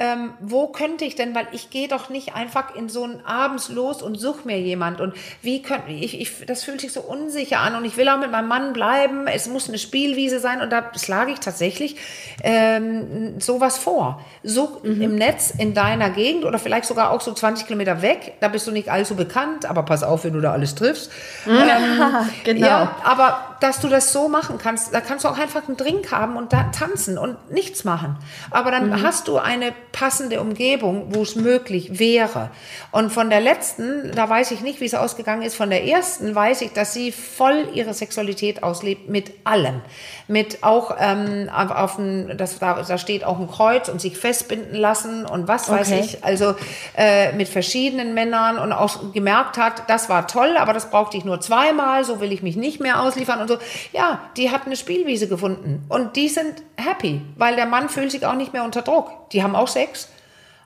ähm, 0.01 0.35
wo 0.41 0.69
könnte 0.69 1.05
ich 1.05 1.17
denn, 1.17 1.35
weil 1.35 1.49
ich 1.51 1.71
gehe 1.71 1.89
doch 1.89 2.09
nicht 2.09 2.35
einfach 2.35 2.77
in 2.77 2.89
so 2.89 3.03
ein 3.05 3.25
abends 3.27 3.69
los 3.69 4.01
und 4.01 4.15
suche 4.15 4.47
mir 4.47 4.61
jemand. 4.61 5.01
Und 5.01 5.15
wie 5.43 5.61
könnte 5.61 5.91
ich, 5.91 6.21
ich, 6.21 6.47
das 6.47 6.63
fühlt 6.63 6.81
sich 6.81 6.93
so 6.93 7.01
unsicher 7.01 7.59
an. 7.59 7.75
Und 7.75 7.85
ich 7.85 7.97
will 7.97 8.09
auch 8.09 8.19
mit 8.19 8.31
meinem 8.31 8.47
Mann 8.47 8.73
bleiben, 8.73 9.27
es 9.27 9.49
muss 9.49 9.69
eine 9.69 9.79
Spielwiese 9.79 10.39
sein. 10.39 10.61
Und 10.61 10.71
da 10.71 10.93
schlage 10.97 11.33
ich 11.33 11.41
tatsächlich 11.41 11.97
ähm, 12.45 13.41
sowas 13.41 13.79
vor. 13.79 14.25
Such 14.45 14.85
im 14.85 15.17
Netz 15.17 15.53
in 15.57 15.75
deiner 15.75 16.11
Gegend 16.11 16.45
oder 16.45 16.59
vielleicht 16.59 16.87
sogar 16.87 17.11
auch 17.11 17.21
so 17.21 17.33
20 17.33 17.67
Kilometer 17.67 18.01
weg, 18.01 18.35
da 18.41 18.49
bist 18.49 18.67
du 18.67 18.71
nicht 18.71 18.91
allzu 18.91 19.17
bekannt, 19.17 19.67
aber 19.67 19.83
pass 19.83 20.03
auf, 20.03 20.25
wenn 20.25 20.33
du 20.33 20.41
da 20.41 20.53
alles 20.53 20.75
triffst. 20.75 21.11
genau. 22.45 22.67
Ja, 22.67 22.97
aber 23.03 23.48
dass 23.61 23.81
du 23.81 23.89
das 23.89 24.13
so 24.13 24.29
machen 24.29 24.59
kannst, 24.59 24.95
da 24.95 25.01
kannst 25.01 25.25
du 25.25 25.29
auch 25.29 25.39
einfach 25.39 25.67
einen 25.69 25.77
Drink 25.77 26.11
haben 26.13 26.37
und 26.37 26.53
da 26.53 26.65
tanzen 26.65 27.19
und 27.19 27.51
nichts 27.51 27.85
machen. 27.85 28.17
Aber 28.51 28.71
dann 28.71 28.89
Mhm. 28.91 29.03
hast 29.03 29.29
du 29.29 29.39
eine 29.39 29.73
passende 29.93 30.41
Umgebung, 30.41 31.15
wo 31.15 31.23
es 31.23 31.35
möglich 31.35 31.99
wäre. 31.99 32.51
Und 32.93 33.11
von 33.13 33.31
der 33.31 33.41
letzten, 33.41 34.13
da 34.15 34.29
weiß 34.29 34.51
ich 34.53 34.61
nicht, 34.61 34.81
wie 34.81 34.85
es 34.87 34.95
ausgegangen 34.95 35.43
ist, 35.43 35.57
von 35.57 35.71
der 35.71 35.85
ersten 35.87 36.35
weiß 36.35 36.61
ich, 36.63 36.73
dass 36.73 36.93
sie 36.93 37.11
voll 37.13 37.69
ihre 37.75 37.95
Sexualität 37.95 38.63
auslebt 38.63 39.09
mit 39.09 39.33
allem. 39.45 39.81
Mit 40.29 40.63
auch 40.63 40.97
ähm, 40.99 41.49
auf, 41.55 41.71
auf 41.71 41.99
ein, 41.99 42.37
das, 42.37 42.59
da, 42.59 42.83
da 42.87 42.99
steht 42.99 43.25
auch 43.25 43.39
ein 43.41 43.51
Kreuz 43.51 43.89
und 43.89 44.01
sich 44.01 44.17
festbinden 44.19 44.75
lassen 44.77 45.27
und 45.27 45.49
was 45.49 45.69
weiß 45.69 45.89
Okay. 45.89 46.01
ich. 46.05 46.25
Also 46.25 46.55
äh, 46.97 47.33
mit 47.33 47.49
verschiedenen 47.49 48.15
Männern 48.15 48.59
und 48.59 48.73
auch 48.73 49.13
gemerkt 49.13 49.57
hat, 49.59 49.89
das 49.89 50.09
war 50.09 50.27
toll, 50.29 50.57
aber 50.59 50.73
das 50.73 50.91
brauchte 50.91 51.17
ich 51.17 51.25
nur 51.25 51.41
zweimal, 51.41 52.05
so 52.05 52.21
will 52.21 52.31
ich 52.33 52.43
mich 52.43 52.57
nicht 52.57 52.81
mehr 52.81 53.03
ausliefern 53.03 53.41
und 53.41 53.48
so. 53.49 53.59
Ja, 53.93 54.21
die 54.37 54.51
hat 54.51 54.67
eine 54.67 54.77
Spielwiese 54.77 55.29
gefunden 55.29 55.85
und 55.89 56.17
die 56.17 56.29
sind 56.29 56.63
happy, 56.77 57.23
weil 57.37 57.57
der 57.57 57.67
Mann 57.67 57.89
fühlt 57.89 58.13
sich 58.13 58.25
auch 58.25 58.35
nicht 58.35 58.53
mehr 58.53 58.65
unter 58.65 58.83
Druck. 58.83 59.31
Die 59.31 59.43
haben 59.43 59.57
auch 59.57 59.69
Sex. 59.69 60.09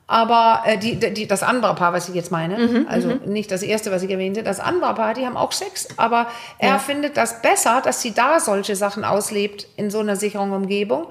Aber 0.09 0.63
äh, 0.67 0.77
die, 0.77 0.97
die, 0.97 1.27
das 1.27 1.43
andere 1.43 1.75
Paar, 1.75 1.95
was 1.95 2.09
ich 2.09 2.15
jetzt 2.15 2.31
meine, 2.31 2.85
also 2.87 3.15
nicht 3.25 3.51
das 3.51 3.63
erste, 3.63 3.91
was 3.91 4.03
ich 4.03 4.11
erwähnte, 4.11 4.43
das 4.43 4.61
andere 4.61 4.95
Paar, 4.95 5.15
die 5.15 5.25
haben 5.25 5.39
auch 5.39 5.53
Sex. 5.53 5.89
Aber 5.97 6.27
er 6.59 6.79
findet 6.79 7.17
das 7.17 7.41
besser, 7.41 7.81
dass 7.83 8.03
sie 8.03 8.13
da 8.13 8.39
solche 8.39 8.77
Sachen 8.77 9.05
auslebt 9.05 9.67
in 9.77 9.91
so 9.91 10.01
einer 10.01 10.17
sicheren 10.17 10.53
Umgebung, 10.53 11.07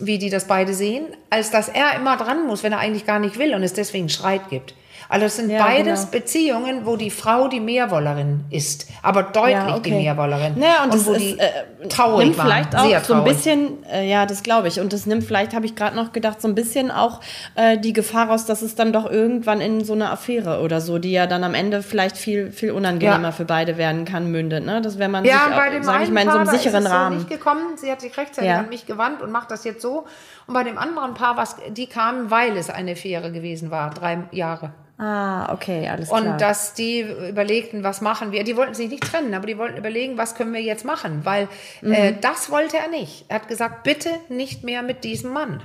wie 0.00 0.18
die 0.18 0.30
das 0.30 0.46
beide 0.46 0.72
sehen, 0.72 1.04
als 1.28 1.50
dass 1.50 1.68
er 1.68 1.94
immer 1.96 2.16
dran 2.16 2.46
muss, 2.46 2.62
wenn 2.62 2.72
er 2.72 2.78
eigentlich 2.78 3.04
gar 3.04 3.18
nicht 3.18 3.38
will 3.38 3.54
und 3.54 3.62
es 3.62 3.74
deswegen 3.74 4.08
Streit 4.08 4.48
gibt. 4.48 4.72
Also 5.10 5.24
es 5.26 5.36
sind 5.36 5.48
Ja, 5.50 5.64
beides 5.64 6.00
genau. 6.00 6.10
Beziehungen, 6.12 6.84
wo 6.84 6.96
die 6.96 7.10
Frau 7.10 7.48
die 7.48 7.60
Mehrwollerin 7.60 8.44
ist, 8.50 8.86
aber 9.02 9.22
deutlich 9.22 9.54
Ja, 9.54 9.74
okay. 9.76 9.90
die 9.90 9.96
Mehrwollerin. 9.96 10.58
Naja, 10.58 10.84
und, 10.84 10.92
wo 11.06 11.12
das 11.12 11.18
die 11.22 11.30
ist, 11.30 11.40
äh, 11.40 11.88
traurig 11.88 12.26
nimmt 12.26 12.38
waren, 12.38 12.46
vielleicht 12.68 12.76
auch 12.76 13.04
so 13.04 13.14
ein 13.14 13.24
bisschen, 13.24 13.84
äh, 13.90 14.06
ja, 14.08 14.26
das 14.26 14.42
glaube 14.42 14.68
ich. 14.68 14.80
Und 14.80 14.92
das 14.92 15.06
nimmt 15.06 15.24
vielleicht, 15.24 15.54
habe 15.54 15.64
ich 15.64 15.74
gerade 15.74 15.96
noch 15.96 16.12
gedacht, 16.12 16.42
so 16.42 16.48
ein 16.48 16.54
bisschen 16.54 16.90
auch 16.90 17.20
äh, 17.54 17.78
die 17.78 17.94
Gefahr 17.94 18.28
raus, 18.28 18.44
dass 18.44 18.60
es 18.60 18.74
dann 18.74 18.92
doch 18.92 19.10
irgendwann 19.10 19.60
in 19.62 19.82
so 19.82 19.94
eine 19.94 20.10
Affäre 20.10 20.60
oder 20.60 20.80
so, 20.82 20.98
die 20.98 21.12
ja 21.12 21.26
dann 21.26 21.42
am 21.42 21.54
Ende 21.54 21.82
vielleicht 21.82 22.18
viel, 22.18 22.52
viel 22.52 22.72
unangenehmer 22.72 23.22
Ja. 23.28 23.32
für 23.32 23.46
beide 23.46 23.78
werden 23.78 24.04
kann, 24.04 24.30
mündet. 24.30 24.66
Ne? 24.66 24.82
Das 24.82 24.98
wäre 24.98 25.08
man 25.08 25.24
Ja, 25.24 25.44
sich, 25.46 25.54
bei 25.56 25.70
dem 25.70 25.82
sage 25.84 26.04
ich 26.04 26.10
mal, 26.10 26.20
in 26.20 26.26
so 26.26 26.32
Paar, 26.32 26.40
einem 26.46 26.54
ist 26.54 26.62
sicheren 26.62 26.82
es 26.84 26.90
so 26.90 26.94
Rahmen. 26.96 27.16
nicht 27.16 27.30
gekommen. 27.30 27.76
Sie 27.76 27.90
hat 27.90 28.02
sich 28.02 28.14
rechtzeitig 28.18 28.50
Ja. 28.50 28.58
an 28.58 28.68
mich 28.68 28.84
gewandt 28.84 29.22
und 29.22 29.32
macht 29.32 29.50
das 29.50 29.64
jetzt 29.64 29.80
so. 29.80 30.04
Und 30.46 30.52
bei 30.54 30.64
dem 30.64 30.76
anderen 30.76 31.14
Paar, 31.14 31.36
was, 31.38 31.56
die 31.70 31.86
kamen, 31.86 32.30
weil 32.30 32.56
es 32.58 32.68
eine 32.68 32.92
Affäre 32.92 33.32
gewesen 33.32 33.70
war, 33.70 33.88
drei 33.90 34.18
Jahre. 34.32 34.72
Ah, 35.00 35.52
okay, 35.52 35.88
alles 35.88 36.10
Und 36.10 36.22
klar. 36.22 36.36
dass 36.38 36.74
die 36.74 37.00
überlegten, 37.02 37.84
was 37.84 38.00
machen 38.00 38.32
wir. 38.32 38.42
Die 38.42 38.56
wollten 38.56 38.74
sich 38.74 38.88
nicht 38.90 39.04
trennen, 39.04 39.32
aber 39.32 39.46
die 39.46 39.56
wollten 39.56 39.76
überlegen, 39.78 40.18
was 40.18 40.34
können 40.34 40.52
wir 40.52 40.60
jetzt 40.60 40.84
machen. 40.84 41.20
Weil 41.24 41.48
äh, 41.82 42.10
Mhm. 42.12 42.20
das 42.20 42.50
wollte 42.50 42.78
er 42.78 42.88
nicht. 42.88 43.24
Er 43.28 43.36
hat 43.36 43.46
gesagt, 43.48 43.84
bitte 43.84 44.10
nicht 44.28 44.64
mehr 44.64 44.82
mit 44.82 45.04
diesem 45.04 45.32
Mann. 45.32 45.62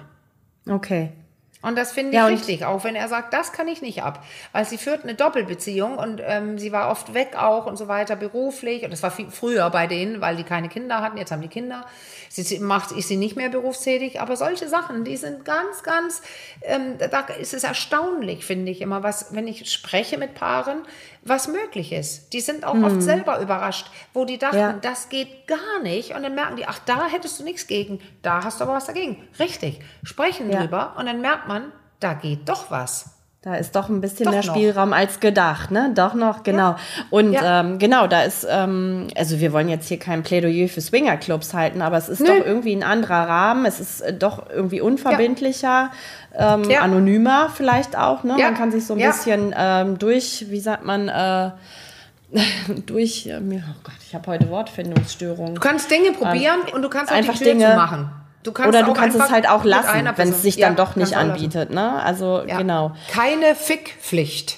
okay. 0.70 1.10
Und 1.64 1.78
das 1.78 1.94
finde 1.94 2.12
ich 2.12 2.16
Ja, 2.16 2.26
richtig, 2.26 2.66
auch 2.66 2.84
wenn 2.84 2.96
er 2.96 3.08
sagt, 3.08 3.34
das 3.34 3.54
kann 3.54 3.70
ich 3.70 3.82
nicht 3.82 4.04
ab. 4.04 4.24
Weil 4.52 4.66
sie 4.66 4.78
führt 4.78 5.04
eine 5.04 5.16
Doppelbeziehung 5.16 5.98
und 5.98 6.22
ähm, 6.24 6.60
sie 6.60 6.74
war 6.74 6.92
oft 6.92 7.14
weg 7.14 7.38
auch 7.38 7.66
und 7.66 7.78
so 7.78 7.88
weiter 7.88 8.18
beruflich. 8.18 8.84
Und 8.84 8.92
das 8.92 9.02
war 9.02 9.12
viel 9.12 9.32
früher 9.32 9.70
bei 9.70 9.88
denen, 9.88 10.20
weil 10.20 10.36
die 10.36 10.44
keine 10.44 10.68
Kinder 10.68 11.02
hatten. 11.02 11.18
Jetzt 11.18 11.32
haben 11.32 11.42
die 11.42 11.48
Kinder. 11.48 11.86
Sie 12.30 12.44
sie 12.44 12.60
macht, 12.60 12.92
ist 12.92 13.08
sie 13.08 13.16
nicht 13.16 13.38
mehr 13.38 13.50
berufstätig. 13.50 14.20
Aber 14.20 14.36
solche 14.36 14.68
Sachen, 14.68 15.06
die 15.06 15.16
sind 15.16 15.46
ganz, 15.46 15.84
ganz, 15.84 16.22
ähm, 16.64 16.98
da 16.98 17.22
ist 17.40 17.54
es 17.54 17.64
erstaunlich, 17.64 18.46
finde 18.46 18.70
ich 18.70 18.82
immer, 18.82 19.02
was, 19.02 19.34
wenn 19.34 19.48
ich 19.48 19.72
spreche 19.72 20.18
mit 20.18 20.36
Paaren, 20.36 20.82
was 21.26 21.48
möglich 21.48 21.92
ist. 21.94 22.34
Die 22.34 22.42
sind 22.42 22.66
auch 22.66 22.76
oft 22.76 23.02
selber 23.02 23.40
überrascht, 23.40 23.90
wo 24.14 24.26
die 24.26 24.38
dachten, 24.38 24.58
Ja. 24.58 24.74
das 24.74 25.10
geht 25.10 25.48
gar 25.48 25.82
nicht. 25.82 26.16
Und 26.16 26.24
dann 26.24 26.36
merken 26.36 26.58
die, 26.58 26.68
ach, 26.68 26.80
da 26.86 27.06
hättest 27.08 27.40
du 27.40 27.44
nichts 27.44 27.68
gegen, 27.68 28.00
da 28.22 28.44
hast 28.44 28.60
du 28.60 28.66
aber 28.66 28.74
was 28.74 28.86
dagegen. 28.86 29.28
Richtig. 29.40 29.80
Sprechen 30.04 30.52
Ja. 30.52 30.60
drüber 30.62 30.96
und 30.98 31.06
dann 31.06 31.22
merkt 31.22 31.48
man, 31.48 31.72
da 32.00 32.14
geht 32.14 32.50
doch 32.50 32.70
was. 32.72 33.13
Da 33.46 33.56
ist 33.56 33.76
doch 33.76 33.90
ein 33.90 34.00
bisschen 34.00 34.24
Doch 34.28 34.32
mehr 34.32 34.46
noch. 34.46 34.56
Spielraum 34.56 34.94
als 34.94 35.20
gedacht, 35.20 35.70
ne? 35.70 35.92
Doch 35.94 36.14
noch, 36.14 36.44
genau. 36.44 36.78
Und 37.10 37.34
Ja. 37.34 37.60
ähm, 37.60 37.78
genau, 37.78 38.08
da 38.08 38.22
ist, 38.22 38.48
ähm, 38.50 39.08
also 39.18 39.42
wir 39.42 39.52
wollen 39.52 39.68
jetzt 39.68 39.90
hier 39.90 40.00
kein 40.00 40.24
Plädoyer 40.24 40.70
für 40.70 40.80
Swingerclubs 40.80 41.54
halten, 41.54 41.82
aber 41.82 41.98
es 41.98 42.08
ist 42.08 42.22
Nö. 42.22 42.28
doch 42.28 42.46
irgendwie 42.46 42.74
ein 42.74 42.84
anderer 42.84 43.28
Rahmen. 43.28 43.66
Es 43.66 43.82
ist 43.82 44.00
äh, 44.00 44.14
doch 44.14 44.50
irgendwie 44.50 44.80
unverbindlicher, 44.80 45.92
ähm, 46.38 46.64
Ja. 46.70 46.80
anonymer 46.84 47.50
vielleicht 47.54 47.98
auch, 47.98 48.24
ne? 48.24 48.38
Ja. 48.40 48.46
Man 48.46 48.56
kann 48.56 48.72
sich 48.72 48.86
so 48.88 48.94
ein 48.94 49.00
Ja. 49.02 49.08
bisschen 49.12 49.54
ähm, 49.58 50.00
durch, 50.00 50.46
wie 50.50 50.62
sagt 50.62 50.86
man, 50.86 51.10
äh, 51.10 51.52
durch, 52.86 53.28
äh, 53.28 53.36
oh 53.40 53.76
Gott, 53.84 53.94
ich 54.08 54.16
habe 54.16 54.26
heute 54.32 54.50
Wortfindungsstörungen. 54.50 55.56
Du 55.56 55.62
kannst 55.62 55.92
Dinge 55.92 56.14
probieren 56.14 56.60
und 56.74 56.82
du 56.82 56.88
kannst 56.90 57.12
auch 57.12 57.16
einfach 57.18 57.34
die 57.34 57.44
Tür 57.44 57.54
Dinge- 57.56 57.70
zumachen. 57.72 58.10
Du 58.44 58.52
kannst 58.52 58.70
Oder 58.70 58.84
du 58.86 58.94
kannst 58.94 59.18
es 59.18 59.32
halt 59.32 59.48
auch 59.50 59.64
lassen, 59.64 60.10
wenn 60.18 60.30
es 60.30 60.42
sich 60.42 60.58
Ja, 60.58 60.68
dann 60.68 60.76
doch 60.76 60.96
nicht 60.96 61.16
anbietet, 61.16 61.70
ne? 61.72 62.02
Also 62.04 62.44
Ja. 62.48 62.58
genau. 62.58 62.92
Keine 63.12 63.56
Fickpflicht. 63.56 64.58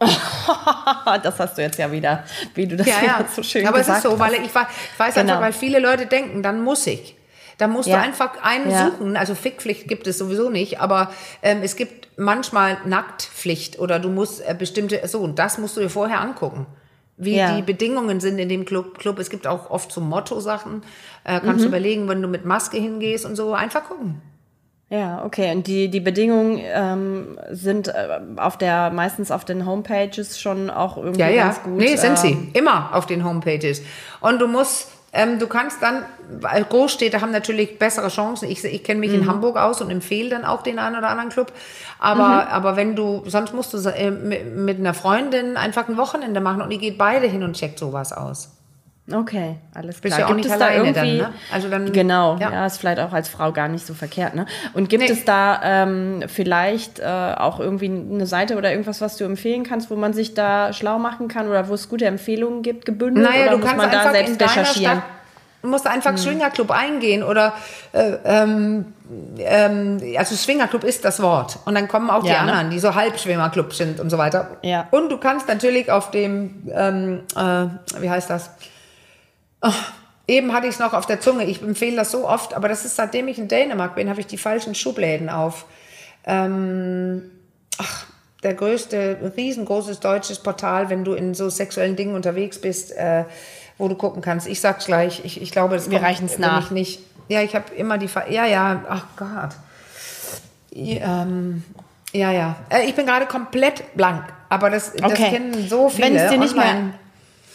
das 1.22 1.38
hast 1.38 1.58
du 1.58 1.62
jetzt 1.62 1.78
ja 1.78 1.92
wieder, 1.92 2.24
wie 2.54 2.66
du 2.66 2.76
das 2.76 2.86
Ja, 2.86 2.94
ja. 3.04 3.24
so 3.34 3.42
schön 3.42 3.66
Aber 3.66 3.78
gesagt 3.78 3.98
es 3.98 4.04
ist 4.04 4.10
so, 4.10 4.18
weil 4.18 4.32
hast. 4.32 4.46
ich, 4.46 4.54
weiß 4.54 5.14
Genau. 5.14 5.32
einfach, 5.34 5.40
weil 5.42 5.52
viele 5.52 5.78
Leute 5.78 6.06
denken, 6.06 6.42
dann 6.42 6.62
muss 6.62 6.86
ich. 6.86 7.16
Da 7.58 7.66
musst 7.68 7.88
Ja. 7.88 7.98
du 7.98 8.02
einfach 8.04 8.42
einen 8.42 8.70
Ja. 8.70 8.86
suchen. 8.90 9.16
Also 9.18 9.34
Fickpflicht 9.34 9.86
gibt 9.88 10.06
es 10.06 10.16
sowieso 10.16 10.48
nicht, 10.48 10.80
aber 10.80 11.12
ähm, 11.42 11.60
es 11.62 11.76
gibt 11.76 12.08
manchmal 12.18 12.78
Nacktpflicht 12.86 13.78
oder 13.78 13.98
du 13.98 14.08
musst 14.08 14.40
äh, 14.40 14.54
bestimmte, 14.58 15.06
so, 15.06 15.20
und 15.20 15.38
das 15.38 15.58
musst 15.58 15.76
du 15.76 15.80
dir 15.80 15.90
vorher 15.90 16.20
angucken. 16.22 16.66
Wie 17.22 17.36
Ja. 17.36 17.54
die 17.56 17.62
Bedingungen 17.62 18.18
sind 18.20 18.38
in 18.38 18.48
dem 18.48 18.64
Club. 18.64 18.98
Club. 18.98 19.18
Es 19.18 19.28
gibt 19.30 19.46
auch 19.46 19.70
oft 19.70 19.92
so 19.92 20.00
Motto-Sachen. 20.00 20.82
Äh, 21.24 21.40
kannst 21.40 21.60
du 21.60 21.68
Mhm. 21.68 21.74
überlegen, 21.74 22.08
wenn 22.08 22.22
du 22.22 22.28
mit 22.28 22.44
Maske 22.46 22.78
hingehst 22.78 23.26
und 23.26 23.36
so, 23.36 23.52
einfach 23.52 23.84
gucken. 23.84 24.22
Ja, 24.88 25.24
okay. 25.24 25.52
Und 25.54 25.66
die, 25.68 25.88
die 25.88 26.00
Bedingungen 26.00 26.58
ähm, 26.62 27.38
sind 27.50 27.86
äh, 27.88 28.18
auf 28.36 28.58
der, 28.58 28.90
meistens 28.90 29.30
auf 29.30 29.44
den 29.44 29.64
Homepages 29.64 30.40
schon 30.40 30.68
auch 30.68 30.96
irgendwie 30.96 31.20
Ja, 31.20 31.28
ja. 31.28 31.44
ganz 31.44 31.62
gut. 31.62 31.76
nee, 31.76 31.94
sind 31.94 32.10
ähm, 32.10 32.16
sie. 32.16 32.48
Immer 32.58 32.90
auf 32.96 33.06
den 33.06 33.24
Homepages. 33.24 33.82
Und 34.20 34.40
du 34.40 34.48
musst 34.48 34.88
Ähm, 35.12 35.40
du 35.40 35.48
kannst 35.48 35.82
dann, 35.82 36.04
Großstädte 36.40 37.20
haben 37.20 37.32
natürlich 37.32 37.78
bessere 37.78 38.08
Chancen. 38.08 38.48
Ich, 38.48 38.64
ich 38.64 38.84
kenne 38.84 39.00
mich 39.00 39.12
in 39.12 39.26
Hamburg 39.26 39.56
aus 39.56 39.80
und 39.80 39.90
empfehle 39.90 40.30
dann 40.30 40.44
auch 40.44 40.62
den 40.62 40.78
einen 40.78 40.96
oder 40.96 41.08
anderen 41.08 41.30
Club. 41.30 41.52
Aber, 41.98 42.48
aber 42.48 42.76
wenn 42.76 42.94
du, 42.94 43.24
sonst 43.26 43.52
musst 43.52 43.74
du 43.74 43.78
äh, 43.88 44.10
mit, 44.12 44.54
mit 44.54 44.78
einer 44.78 44.94
Freundin 44.94 45.56
einfach 45.56 45.88
ein 45.88 45.96
Wochenende 45.96 46.40
machen 46.40 46.62
und 46.62 46.70
ihr 46.70 46.78
geht 46.78 46.96
beide 46.96 47.26
hin 47.26 47.42
und 47.42 47.54
checkt 47.56 47.78
sowas 47.78 48.12
aus. 48.12 48.50
Okay, 49.12 49.56
alles 49.74 50.00
Bist 50.00 50.14
klar. 50.14 50.28
ja 50.28 50.32
auch 50.32 50.36
nicht 50.36 50.50
alleine 50.50 50.92
dann, 50.92 51.16
ne? 51.16 51.32
Also 51.52 51.68
dann, 51.68 51.92
genau, 51.92 52.36
ja. 52.38 52.52
ja. 52.52 52.66
ist 52.66 52.78
vielleicht 52.78 53.00
auch 53.00 53.12
als 53.12 53.28
Frau 53.28 53.52
gar 53.52 53.68
nicht 53.68 53.86
so 53.86 53.94
verkehrt, 53.94 54.34
ne? 54.34 54.46
Und 54.74 54.88
gibt 54.88 55.04
Nee. 55.04 55.10
es 55.10 55.24
da 55.24 55.60
ähm, 55.62 56.22
vielleicht 56.26 56.98
äh, 57.00 57.04
auch 57.04 57.60
irgendwie 57.60 57.86
eine 57.86 58.26
Seite 58.26 58.56
oder 58.56 58.70
irgendwas, 58.70 59.00
was 59.00 59.16
du 59.16 59.24
empfehlen 59.24 59.64
kannst, 59.64 59.90
wo 59.90 59.96
man 59.96 60.12
sich 60.12 60.34
da 60.34 60.72
schlau 60.72 60.98
machen 60.98 61.28
kann 61.28 61.48
oder 61.48 61.68
wo 61.68 61.74
es 61.74 61.88
gute 61.88 62.06
Empfehlungen 62.06 62.62
gibt, 62.62 62.84
gebündelt? 62.86 63.28
Naja, 63.28 63.42
oder 63.42 63.50
du 63.52 63.56
muss 63.58 63.66
kannst 63.66 63.82
man 63.84 63.90
da 63.90 64.10
selbst 64.12 64.40
recherchieren? 64.40 64.98
Stadt, 64.98 65.02
du 65.62 65.68
musst 65.68 65.86
einfach 65.86 66.16
Swingerclub 66.16 66.70
eingehen 66.70 67.22
oder 67.22 67.52
äh, 67.92 68.12
ähm, 68.24 68.94
ähm, 69.38 70.00
also 70.16 70.34
Swingerclub 70.36 70.84
ist 70.84 71.04
das 71.04 71.20
Wort 71.20 71.58
und 71.64 71.74
dann 71.74 71.88
kommen 71.88 72.10
auch 72.10 72.22
die 72.22 72.28
Ja, 72.28 72.44
ne? 72.44 72.52
anderen, 72.52 72.70
die 72.70 72.78
so 72.78 72.94
Halbschwimmerclub 72.94 73.74
sind 73.74 74.00
und 74.00 74.08
so 74.10 74.18
weiter. 74.18 74.56
Ja. 74.62 74.86
Und 74.90 75.10
du 75.10 75.18
kannst 75.18 75.48
natürlich 75.48 75.90
auf 75.90 76.10
dem, 76.10 76.62
ähm, 76.72 77.20
äh, 77.36 77.66
wie 78.00 78.08
heißt 78.08 78.30
das? 78.30 78.50
Oh, 79.62 79.72
eben 80.26 80.52
hatte 80.52 80.66
ich 80.66 80.74
es 80.74 80.78
noch 80.80 80.92
auf 80.94 81.06
der 81.06 81.20
Zunge. 81.20 81.44
Ich 81.44 81.62
empfehle 81.62 81.96
das 81.96 82.10
so 82.10 82.28
oft, 82.28 82.54
aber 82.54 82.68
das 82.68 82.84
ist 82.84 82.96
seitdem 82.96 83.28
ich 83.28 83.38
in 83.38 83.48
Dänemark 83.48 83.94
bin, 83.94 84.08
habe 84.08 84.20
ich 84.20 84.26
die 84.26 84.38
falschen 84.38 84.74
Schubläden 84.74 85.28
auf. 85.28 85.66
Ähm, 86.24 87.30
ach, 87.78 88.06
der 88.42 88.54
größte, 88.54 89.32
riesengroßes 89.36 90.00
deutsches 90.00 90.38
Portal, 90.38 90.88
wenn 90.88 91.04
du 91.04 91.12
in 91.12 91.34
so 91.34 91.50
sexuellen 91.50 91.96
Dingen 91.96 92.14
unterwegs 92.14 92.58
bist, 92.60 92.92
äh, 92.92 93.24
wo 93.76 93.88
du 93.88 93.94
gucken 93.96 94.22
kannst. 94.22 94.46
Ich 94.46 94.60
sag's 94.60 94.86
gleich. 94.86 95.22
Ich, 95.24 95.40
ich 95.42 95.50
glaube, 95.52 95.74
das 95.74 95.90
Wir 95.90 96.02
reichen's 96.02 96.38
nämlich 96.38 96.50
nach. 96.50 96.70
nicht. 96.70 97.00
Ja, 97.28 97.42
ich 97.42 97.54
habe 97.54 97.74
immer 97.74 97.98
die. 97.98 98.08
Ver 98.08 98.30
ja, 98.30 98.44
ja. 98.46 98.82
Ach 98.88 99.04
Gott. 99.16 99.50
Ja, 100.72 101.22
ähm, 101.22 101.64
ja, 102.12 102.32
ja. 102.32 102.56
Äh, 102.70 102.86
ich 102.86 102.94
bin 102.94 103.06
gerade 103.06 103.26
komplett 103.26 103.94
blank. 103.96 104.24
Aber 104.48 104.70
das, 104.70 104.92
das 104.94 105.12
Okay. 105.12 105.30
kennen 105.30 105.68
so 105.68 105.88
viele. 105.88 106.08
Wenn 106.08 106.16
es 106.16 106.30
dir 106.30 106.38
nicht 106.38 106.56
mehr, 106.56 106.64
online. 106.64 106.94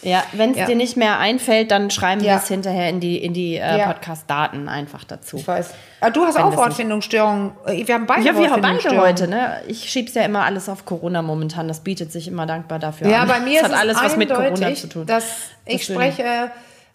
Ja, 0.02 0.22
wenn 0.32 0.52
es 0.52 0.58
Ja. 0.58 0.66
dir 0.66 0.76
nicht 0.76 0.96
mehr 0.96 1.18
einfällt, 1.18 1.70
dann 1.70 1.90
schreiben 1.90 2.20
wir 2.22 2.28
Ja. 2.30 2.36
es 2.36 2.48
hinterher 2.48 2.88
in 2.90 3.00
die 3.00 3.18
in 3.18 3.32
die 3.34 3.56
äh, 3.56 3.78
Ja. 3.78 3.86
Podcast-Daten 3.86 4.68
einfach 4.68 5.04
dazu. 5.04 5.36
Ich 5.38 5.46
weiß. 5.48 5.74
Ah, 6.00 6.10
du 6.10 6.24
hast 6.24 6.36
Wenn 6.36 6.42
auch 6.44 6.56
Wortfindungsstörungen. 6.56 7.52
Äh, 7.66 7.86
Wir 7.86 7.94
haben 7.94 8.06
beide 8.06 8.22
Ja, 8.26 8.36
wir 8.38 8.50
haben 8.50 8.62
beide 8.62 9.00
heute, 9.00 9.28
ne? 9.28 9.60
Ich 9.66 9.90
schieb's 9.90 10.14
ja 10.14 10.22
immer 10.22 10.44
alles 10.44 10.68
auf 10.68 10.84
Corona 10.84 11.22
momentan. 11.22 11.66
Das 11.68 11.80
bietet 11.80 12.12
sich 12.12 12.28
immer 12.28 12.46
dankbar 12.46 12.78
dafür 12.78 13.08
Ja, 13.08 13.22
an. 13.22 13.28
bei 13.28 13.40
mir 13.40 13.60
das 13.62 13.70
ist 13.70 13.74
hat 13.76 13.80
alles 13.82 13.96
es 13.98 14.02
was 14.04 14.16
mit 14.16 14.32
Corona 14.32 14.74
zu 14.74 14.88
tun. 14.88 15.06
dass 15.06 15.24
ich 15.64 15.84
spreche 15.84 16.50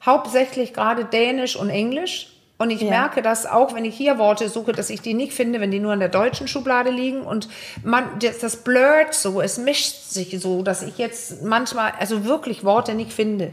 hauptsächlich 0.05 0.73
gerade 0.73 1.05
Dänisch 1.05 1.55
und 1.55 1.69
Englisch. 1.69 2.27
Und 2.61 2.69
ich 2.69 2.81
Ja. 2.81 2.89
merke, 2.89 3.21
dass 3.21 3.45
auch 3.45 3.73
wenn 3.73 3.85
ich 3.85 3.95
hier 3.95 4.17
Worte 4.19 4.47
suche, 4.49 4.71
dass 4.71 4.89
ich 4.89 5.01
die 5.01 5.13
nicht 5.15 5.33
finde, 5.33 5.59
wenn 5.59 5.71
die 5.71 5.79
nur 5.79 5.93
in 5.93 5.99
der 5.99 6.09
deutschen 6.09 6.47
Schublade 6.47 6.91
liegen. 6.91 7.21
Und 7.23 7.49
man, 7.83 8.03
das, 8.19 8.37
das 8.39 8.57
blurrt 8.57 9.13
so, 9.13 9.41
es 9.41 9.57
mischt 9.57 9.95
sich 10.09 10.39
so, 10.39 10.61
dass 10.61 10.81
ich 10.83 10.97
jetzt 10.97 11.41
manchmal, 11.43 11.93
also 11.99 12.25
wirklich 12.25 12.63
Worte 12.63 12.93
nicht 12.93 13.13
finde. 13.13 13.51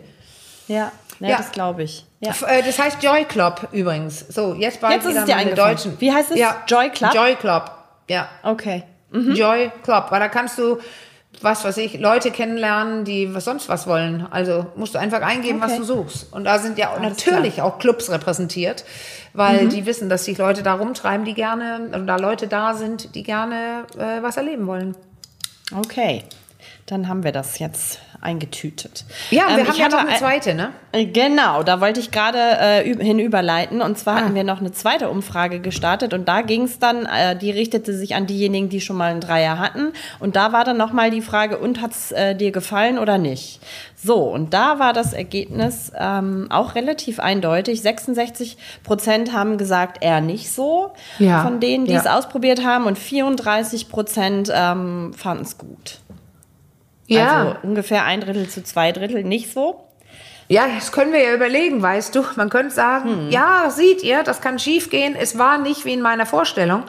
Ja, 0.67 0.93
ja, 1.21 1.29
Ja. 1.31 1.37
das 1.39 1.53
glaube 1.53 1.85
ich. 1.85 2.05
Ja. 2.21 2.33
Äh, 2.47 2.63
Das 2.63 2.79
heißt 2.79 3.03
Joy 3.03 3.25
Club 3.25 3.69
übrigens. 3.73 4.21
So, 4.29 4.55
jetzt 4.55 4.81
bald 4.81 4.95
Jetzt 4.95 5.07
ist 5.07 5.27
wieder 5.27 5.49
es 5.49 5.55
deutschen. 5.55 5.97
Wie 6.01 6.13
heißt 6.13 6.31
es? 6.33 6.39
Ja. 6.39 6.63
Joy 6.67 6.91
Club? 6.91 7.15
Joy 7.15 7.35
Club, 7.37 7.71
ja. 8.09 8.29
Okay. 8.43 8.83
Joy 9.11 9.71
Club, 9.85 10.07
weil 10.11 10.21
da 10.21 10.29
kannst 10.29 10.59
du, 10.59 10.79
was 11.41 11.65
weiß 11.65 11.77
ich, 11.77 12.01
Leute 12.01 12.31
kennenlernen, 12.31 13.05
die 13.05 13.33
was 13.35 13.45
sonst 13.45 13.69
was 13.69 13.87
wollen. 13.87 14.27
Also 14.31 14.67
musst 14.77 14.95
du 14.95 14.99
einfach 14.99 15.21
eingeben, 15.23 15.61
was 15.61 15.71
Okay. 15.73 15.81
du 15.81 15.85
suchst. 15.85 16.33
Und 16.33 16.45
da 16.45 16.59
sind 16.59 16.79
ja 16.79 16.91
Alles 16.93 17.17
natürlich 17.27 17.63
auch 17.63 17.79
Clubs 17.79 18.11
repräsentiert, 18.11 18.85
weil 19.35 19.69
die 19.69 19.87
wissen, 19.87 20.09
dass 20.09 20.25
sich 20.25 20.39
Leute 20.39 20.63
da 20.63 20.75
rumtreiben, 20.75 21.25
die 21.25 21.35
gerne, 21.35 21.91
und 21.93 22.07
da 22.07 22.17
Leute 22.17 22.49
da 22.49 22.75
sind, 22.75 23.15
die 23.15 23.23
gerne 23.23 23.85
äh, 23.97 24.23
was 24.23 24.37
erleben 24.37 24.67
wollen. 24.67 24.97
Okay. 25.77 26.25
Dann 26.89 27.07
haben 27.07 27.23
wir 27.23 27.33
das 27.33 27.59
jetzt 27.59 28.01
eingetütet. 28.21 29.05
Ja, 29.31 29.43
Ähm, 29.51 29.57
wir 29.59 29.65
haben 29.65 29.73
ich 29.73 29.79
ja 29.79 29.85
hatte 29.85 29.95
noch 29.97 30.01
eine 30.03 30.11
ein- 30.13 30.19
zweite, 30.19 30.55
ne? 30.55 30.71
Äh, 30.91 31.05
Genau, 31.05 31.63
da 31.63 31.81
wollte 31.81 32.01
ich 32.01 32.11
gerade 32.11 32.39
äh, 32.39 32.91
üb- 32.91 33.01
hinüberleiten. 33.03 33.81
Und 33.83 33.97
zwar 33.99 34.17
Ah. 34.17 34.21
hatten 34.23 34.35
wir 34.35 34.43
noch 34.43 34.59
eine 34.61 34.73
zweite 34.73 35.09
Umfrage 35.11 35.61
gestartet 35.61 36.15
und 36.15 36.27
da 36.27 36.41
ging 36.41 36.63
es 36.63 36.79
dann, 36.79 37.07
äh, 37.07 37.37
die 37.37 37.51
richtete 37.51 37.93
sich 37.97 38.15
an 38.17 38.27
diejenigen, 38.27 38.71
die 38.71 38.81
schon 38.81 38.97
mal 38.97 39.11
einen 39.13 39.21
Dreier 39.21 39.59
hatten. 39.59 39.93
Und 40.19 40.35
da 40.35 40.53
war 40.53 40.65
dann 40.65 40.77
nochmal 40.79 41.11
die 41.11 41.21
Frage, 41.21 41.59
und 41.59 41.81
hat 41.81 41.93
es 41.93 42.11
äh, 42.11 42.35
dir 42.35 42.51
gefallen 42.51 42.99
oder 42.99 43.19
nicht? 43.19 43.61
So, 43.95 44.17
und 44.25 44.55
da 44.55 44.79
war 44.79 44.93
das 44.93 45.13
Ergebnis 45.13 45.93
ähm, 45.97 46.47
auch 46.51 46.75
relativ 46.75 47.21
eindeutig. 47.21 47.83
66 47.83 48.57
Prozent 48.83 49.33
haben 49.33 49.59
gesagt, 49.59 50.03
eher 50.03 50.21
nicht 50.21 50.51
so, 50.51 50.93
Ja, 51.19 51.43
von 51.43 51.61
denen, 51.61 51.85
die 51.85 51.93
ja. 51.93 52.01
es 52.01 52.07
ausprobiert 52.07 52.65
haben. 52.65 52.87
Und 52.87 52.99
34 52.99 53.89
Prozent 53.91 54.51
ähm, 54.53 55.13
fanden 55.17 55.43
es 55.45 55.59
gut. 55.59 55.99
Also 57.17 57.57
ungefähr 57.63 58.05
ein 58.05 58.21
Drittel 58.21 58.49
zu 58.49 58.63
zwei 58.63 58.93
Drittel 58.93 59.25
nicht 59.25 59.53
so. 59.53 59.85
Ja, 60.51 60.67
das 60.67 60.93
können 60.93 61.13
wir 61.13 61.23
ja 61.23 61.35
überlegen, 61.35 61.83
weißt 61.83 62.15
du. 62.15 62.25
Man 62.37 62.49
könnte 62.49 62.75
sagen, 62.75 63.29
ja, 63.31 63.69
seht 63.69 64.03
ihr, 64.03 64.23
das 64.23 64.41
kann 64.41 64.59
schiefgehen. 64.59 65.15
Es 65.15 65.37
war 65.37 65.59
nicht 65.59 65.85
wie 65.85 65.93
in 65.93 66.01
meiner 66.01 66.25
Vorstellung. 66.25 66.85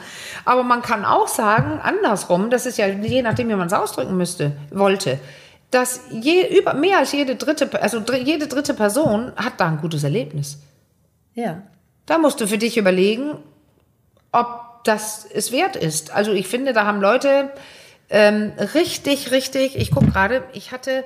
Aber 0.45 0.63
man 0.63 0.81
kann 0.81 1.03
auch 1.03 1.27
sagen, 1.27 1.79
andersrum, 1.83 2.49
das 2.49 2.65
ist 2.65 2.77
ja 2.77 2.87
je 2.87 3.21
nachdem, 3.21 3.49
wie 3.49 3.55
man 3.55 3.67
es 3.67 3.73
ausdrücken 3.73 4.15
müsste, 4.15 4.53
wollte, 4.71 5.19
dass 5.71 6.01
je, 6.09 6.57
über, 6.57 6.73
mehr 6.73 6.99
als 6.99 7.11
jede 7.11 7.35
dritte, 7.35 7.81
also 7.81 7.99
jede 7.99 8.47
dritte 8.47 8.73
Person 8.73 9.33
hat 9.35 9.53
da 9.57 9.67
ein 9.67 9.81
gutes 9.81 10.05
Erlebnis. 10.05 10.59
Ja. 11.33 11.61
Da 12.05 12.17
musst 12.17 12.39
du 12.39 12.47
für 12.47 12.57
dich 12.57 12.77
überlegen, 12.77 13.35
ob 14.31 14.83
das 14.85 15.27
es 15.31 15.51
wert 15.51 15.75
ist. 15.75 16.11
Also 16.11 16.31
ich 16.31 16.47
finde, 16.47 16.71
da 16.71 16.85
haben 16.85 17.01
Leute 17.01 17.51
ähm, 18.09 18.53
richtig, 18.73 19.31
richtig, 19.31 19.75
ich 19.77 19.91
gucke 19.91 20.07
gerade, 20.07 20.43
ich 20.53 20.71
hatte 20.71 21.03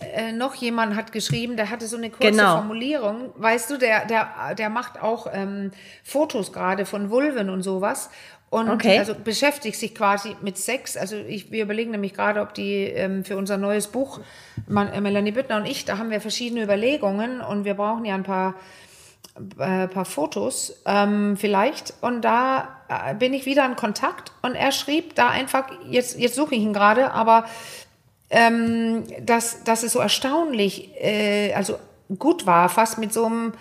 äh, 0.00 0.32
noch 0.32 0.54
jemand 0.56 0.96
hat 0.96 1.12
geschrieben, 1.12 1.56
der 1.56 1.70
hatte 1.70 1.86
so 1.86 1.96
eine 1.96 2.10
kurze 2.10 2.32
Genau. 2.32 2.56
Formulierung, 2.56 3.32
weißt 3.36 3.70
du, 3.70 3.76
der, 3.78 4.06
der, 4.06 4.54
der 4.58 4.68
macht 4.68 5.00
auch 5.00 5.28
ähm, 5.32 5.70
Fotos 6.02 6.52
gerade 6.52 6.84
von 6.86 7.10
Vulven 7.10 7.48
und 7.50 7.62
sowas. 7.62 8.10
Und 8.50 8.68
Okay. 8.68 8.98
also 9.00 9.14
beschäftigt 9.16 9.76
sich 9.76 9.94
quasi 9.96 10.36
mit 10.40 10.58
Sex. 10.58 10.96
Also 10.96 11.16
ich, 11.16 11.50
wir 11.50 11.64
überlegen 11.64 11.90
nämlich 11.90 12.14
gerade, 12.14 12.40
ob 12.40 12.54
die 12.54 12.84
ähm, 12.84 13.24
für 13.24 13.36
unser 13.36 13.56
neues 13.56 13.88
Buch, 13.88 14.20
Man, 14.68 14.92
äh, 14.92 15.00
Melanie 15.00 15.32
Büttner 15.32 15.56
und 15.56 15.66
ich, 15.66 15.84
da 15.84 15.98
haben 15.98 16.10
wir 16.10 16.20
verschiedene 16.20 16.62
Überlegungen 16.62 17.40
und 17.40 17.64
wir 17.64 17.74
brauchen 17.74 18.04
ja 18.04 18.14
ein 18.14 18.22
paar 18.22 18.54
äh, 19.58 19.88
paar 19.88 20.04
Fotos 20.04 20.80
ähm, 20.86 21.36
vielleicht 21.36 21.94
und 22.00 22.22
da 22.22 22.76
äh, 22.88 23.14
bin 23.14 23.34
ich 23.34 23.46
wieder 23.46 23.66
in 23.66 23.74
Kontakt 23.74 24.32
und 24.42 24.54
er 24.54 24.70
schrieb 24.70 25.16
da 25.16 25.28
einfach, 25.28 25.66
jetzt, 25.88 26.18
jetzt 26.18 26.36
suche 26.36 26.54
ich 26.54 26.60
ihn 26.60 26.72
gerade, 26.72 27.12
aber 27.12 27.44
ähm, 28.30 29.04
dass, 29.20 29.64
dass 29.64 29.82
es 29.82 29.92
so 29.92 29.98
erstaunlich, 29.98 30.90
äh, 31.00 31.52
also 31.54 31.78
gut 32.18 32.46
war, 32.46 32.68
fast 32.68 32.98
mit 32.98 33.12
so 33.12 33.26
einem 33.26 33.52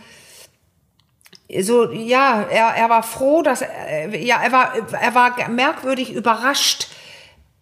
so 1.62 1.92
ja, 1.92 2.42
er, 2.44 2.68
er 2.76 2.90
war 2.90 3.04
froh, 3.04 3.42
dass 3.42 3.62
er, 3.62 4.16
ja, 4.16 4.42
er 4.42 4.52
war 4.52 4.74
er 5.00 5.16
war 5.16 5.50
merkwürdig 5.50 6.12
überrascht, 6.14 6.88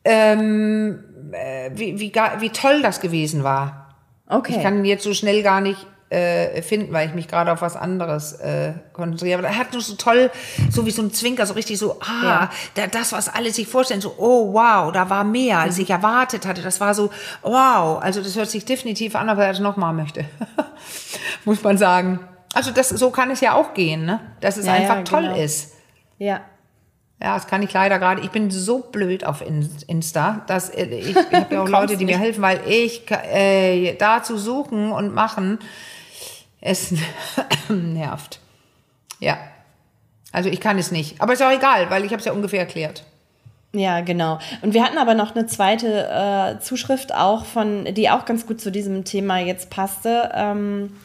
ähm, 0.06 1.04
äh, 1.32 1.72
wie, 1.74 2.00
wie, 2.00 2.14
wie 2.14 2.50
toll 2.50 2.82
das 2.82 3.02
gewesen 3.02 3.44
war. 3.44 3.96
Okay. 4.28 4.54
Ich 4.56 4.64
kann 4.64 4.78
ihn 4.78 4.86
jetzt 4.86 5.04
so 5.04 5.14
schnell 5.14 5.44
gar 5.44 5.60
nicht 5.62 5.86
äh, 6.12 6.62
finden, 6.62 6.92
weil 6.94 7.08
ich 7.08 7.14
mich 7.16 7.28
gerade 7.28 7.52
auf 7.52 7.62
was 7.62 7.76
anderes 7.76 8.34
äh, 8.34 8.74
konzentriere. 8.94 9.40
Aber 9.40 9.48
er 9.48 9.58
hat 9.58 9.72
nur 9.74 9.82
so 9.82 9.96
toll, 9.96 10.30
so 10.70 10.86
wie 10.86 10.92
so 10.92 11.02
ein 11.02 11.12
Zwinker, 11.14 11.46
so 11.46 11.54
richtig 11.54 11.80
so, 11.80 12.00
ah, 12.02 12.24
Ja. 12.24 12.50
da, 12.76 12.88
das, 12.88 13.14
was 13.14 13.30
alle 13.30 13.52
sich 13.52 13.68
vorstellen, 13.68 14.02
so, 14.02 14.16
oh 14.18 14.54
wow, 14.54 14.92
da 14.92 15.10
war 15.10 15.24
mehr, 15.24 15.60
als 15.60 15.78
ich 15.78 15.90
erwartet 15.90 16.46
hatte. 16.46 16.62
Das 16.62 16.80
war 16.82 16.94
so, 16.94 17.12
wow. 17.44 18.02
Also 18.04 18.22
das 18.22 18.36
hört 18.36 18.50
sich 18.50 18.66
definitiv 18.66 19.16
an, 19.16 19.30
ob 19.30 19.38
er 19.38 19.48
das 19.48 19.60
nochmal 19.60 19.94
möchte. 19.94 20.26
Muss 21.46 21.64
man 21.64 21.78
sagen. 21.78 22.20
Also 22.54 22.72
das, 22.72 22.90
so 22.90 23.12
kann 23.12 23.32
es 23.32 23.40
ja 23.42 23.54
auch 23.54 23.74
gehen, 23.74 24.06
ne? 24.06 24.20
Dass 24.42 24.58
es 24.58 24.66
Ja, 24.66 24.76
ja, 24.76 24.82
einfach 24.82 25.04
toll 25.06 25.24
genau. 25.24 25.36
ist. 25.38 25.74
Ja. 26.18 26.42
Ja, 27.24 27.36
das 27.36 27.46
kann 27.48 27.62
ich 27.62 27.72
leider 27.72 28.00
gerade. 28.00 28.22
Ich 28.22 28.32
bin 28.32 28.50
so 28.50 28.80
blöd 28.80 29.24
auf 29.26 29.42
In- 29.42 29.70
Insta, 29.88 30.42
dass 30.48 30.70
äh, 30.72 30.86
ich, 30.86 31.12
ich 31.16 31.16
habe 31.34 31.54
ja 31.56 31.62
auch 31.64 31.70
Leute, 31.80 31.96
die 31.96 32.04
mir 32.06 32.18
helfen, 32.18 32.42
weil 32.42 32.60
ich 32.68 33.04
äh, 33.12 33.94
da 33.96 34.24
zu 34.24 34.38
suchen 34.38 34.92
und 34.92 35.14
machen, 35.14 35.60
es 36.62 36.94
nervt. 37.70 38.40
Ja. 39.20 39.38
Also 40.32 40.50
ich 40.50 40.62
kann 40.62 40.78
es 40.78 40.92
nicht. 40.92 41.20
Aber 41.20 41.34
ist 41.34 41.44
auch 41.44 41.52
egal, 41.52 41.90
weil 41.90 42.06
ich 42.06 42.12
habe 42.12 42.20
es 42.20 42.26
ja 42.26 42.32
ungefähr 42.32 42.62
erklärt. 42.62 43.04
Ja, 43.74 44.02
genau. 44.02 44.40
Und 44.62 44.74
wir 44.74 44.84
hatten 44.84 44.98
aber 44.98 45.14
noch 45.14 45.34
eine 45.34 45.46
zweite 45.48 46.08
äh, 46.08 46.60
Zuschrift 46.60 47.14
auch 47.14 47.46
von, 47.46 47.86
die 47.94 48.10
auch 48.10 48.26
ganz 48.26 48.46
gut 48.46 48.60
zu 48.60 48.72
diesem 48.72 49.06
Thema 49.06 49.40
jetzt 49.40 49.70
passte, 49.70 50.30
ähm, 50.34 50.98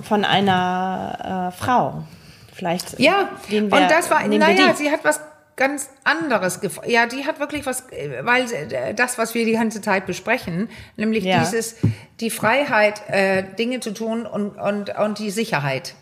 von 0.00 0.24
einer 0.24 1.50
äh, 1.52 1.56
Frau. 1.56 2.04
Vielleicht 2.52 2.98
Ja, 2.98 3.30
und 3.50 3.72
das 3.72 4.10
war, 4.10 4.26
naja, 4.26 4.74
sie 4.74 4.90
hat 4.90 5.00
was 5.02 5.20
ganz 5.60 5.90
anderes. 6.02 6.60
gef- 6.60 6.84
Ja, 6.88 7.06
die 7.06 7.24
hat 7.26 7.38
wirklich 7.38 7.66
was, 7.66 7.88
äh, 7.92 8.24
weil 8.24 8.50
äh, 8.52 8.94
das, 8.94 9.16
was 9.18 9.34
wir 9.34 9.44
die 9.44 9.52
ganze 9.52 9.80
Zeit 9.80 10.06
besprechen, 10.06 10.68
nämlich 10.96 11.22
Ja. 11.22 11.38
dieses, 11.40 11.76
die 12.18 12.30
Freiheit, 12.30 13.02
äh, 13.08 13.44
Dinge 13.58 13.78
zu 13.78 13.92
tun 13.92 14.26
und, 14.26 14.56
und, 14.56 14.98
und 14.98 15.18
die 15.20 15.30
Sicherheit. 15.30 15.94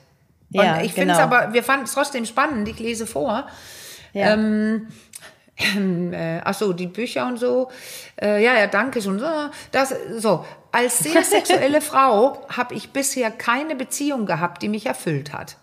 Ja, 0.50 0.76
und 0.78 0.84
ich 0.84 0.94
finde 0.94 1.12
es 1.12 1.18
genau. 1.18 1.34
aber, 1.36 1.52
wir 1.52 1.62
fanden 1.62 1.84
es 1.84 1.92
trotzdem 1.92 2.24
spannend. 2.24 2.68
Ich 2.68 2.78
lese 2.78 3.06
vor. 3.06 3.48
Ja. 4.14 4.34
Äh, 4.34 4.80
ach 6.44 6.54
so, 6.54 6.72
die 6.72 6.86
Bücher 6.86 7.26
und 7.26 7.36
so. 7.38 7.68
Äh, 8.22 8.42
ja, 8.44 8.56
ja, 8.56 8.68
danke 8.68 9.02
schon. 9.02 9.18
So, 9.18 9.26
Das, 9.72 9.92
so. 10.18 10.44
Als 10.70 10.98
sehr 11.00 11.24
sexuelle 11.24 11.80
Frau 11.80 12.46
habe 12.48 12.74
ich 12.74 12.90
bisher 12.90 13.32
keine 13.32 13.74
Beziehung 13.74 14.24
gehabt, 14.24 14.62
die 14.62 14.68
mich 14.68 14.86
erfüllt 14.86 15.32
hat. 15.32 15.56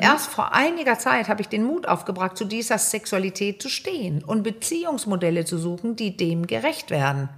Erst 0.00 0.30
vor 0.30 0.52
einiger 0.54 0.98
Zeit 0.98 1.28
habe 1.28 1.40
ich 1.40 1.48
den 1.48 1.64
Mut 1.64 1.86
aufgebracht, 1.86 2.36
zu 2.36 2.44
dieser 2.44 2.78
Sexualität 2.78 3.62
zu 3.62 3.68
stehen 3.68 4.22
und 4.24 4.42
Beziehungsmodelle 4.42 5.44
zu 5.44 5.58
suchen, 5.58 5.96
die 5.96 6.16
dem 6.16 6.46
gerecht 6.46 6.90
werden. 6.90 7.28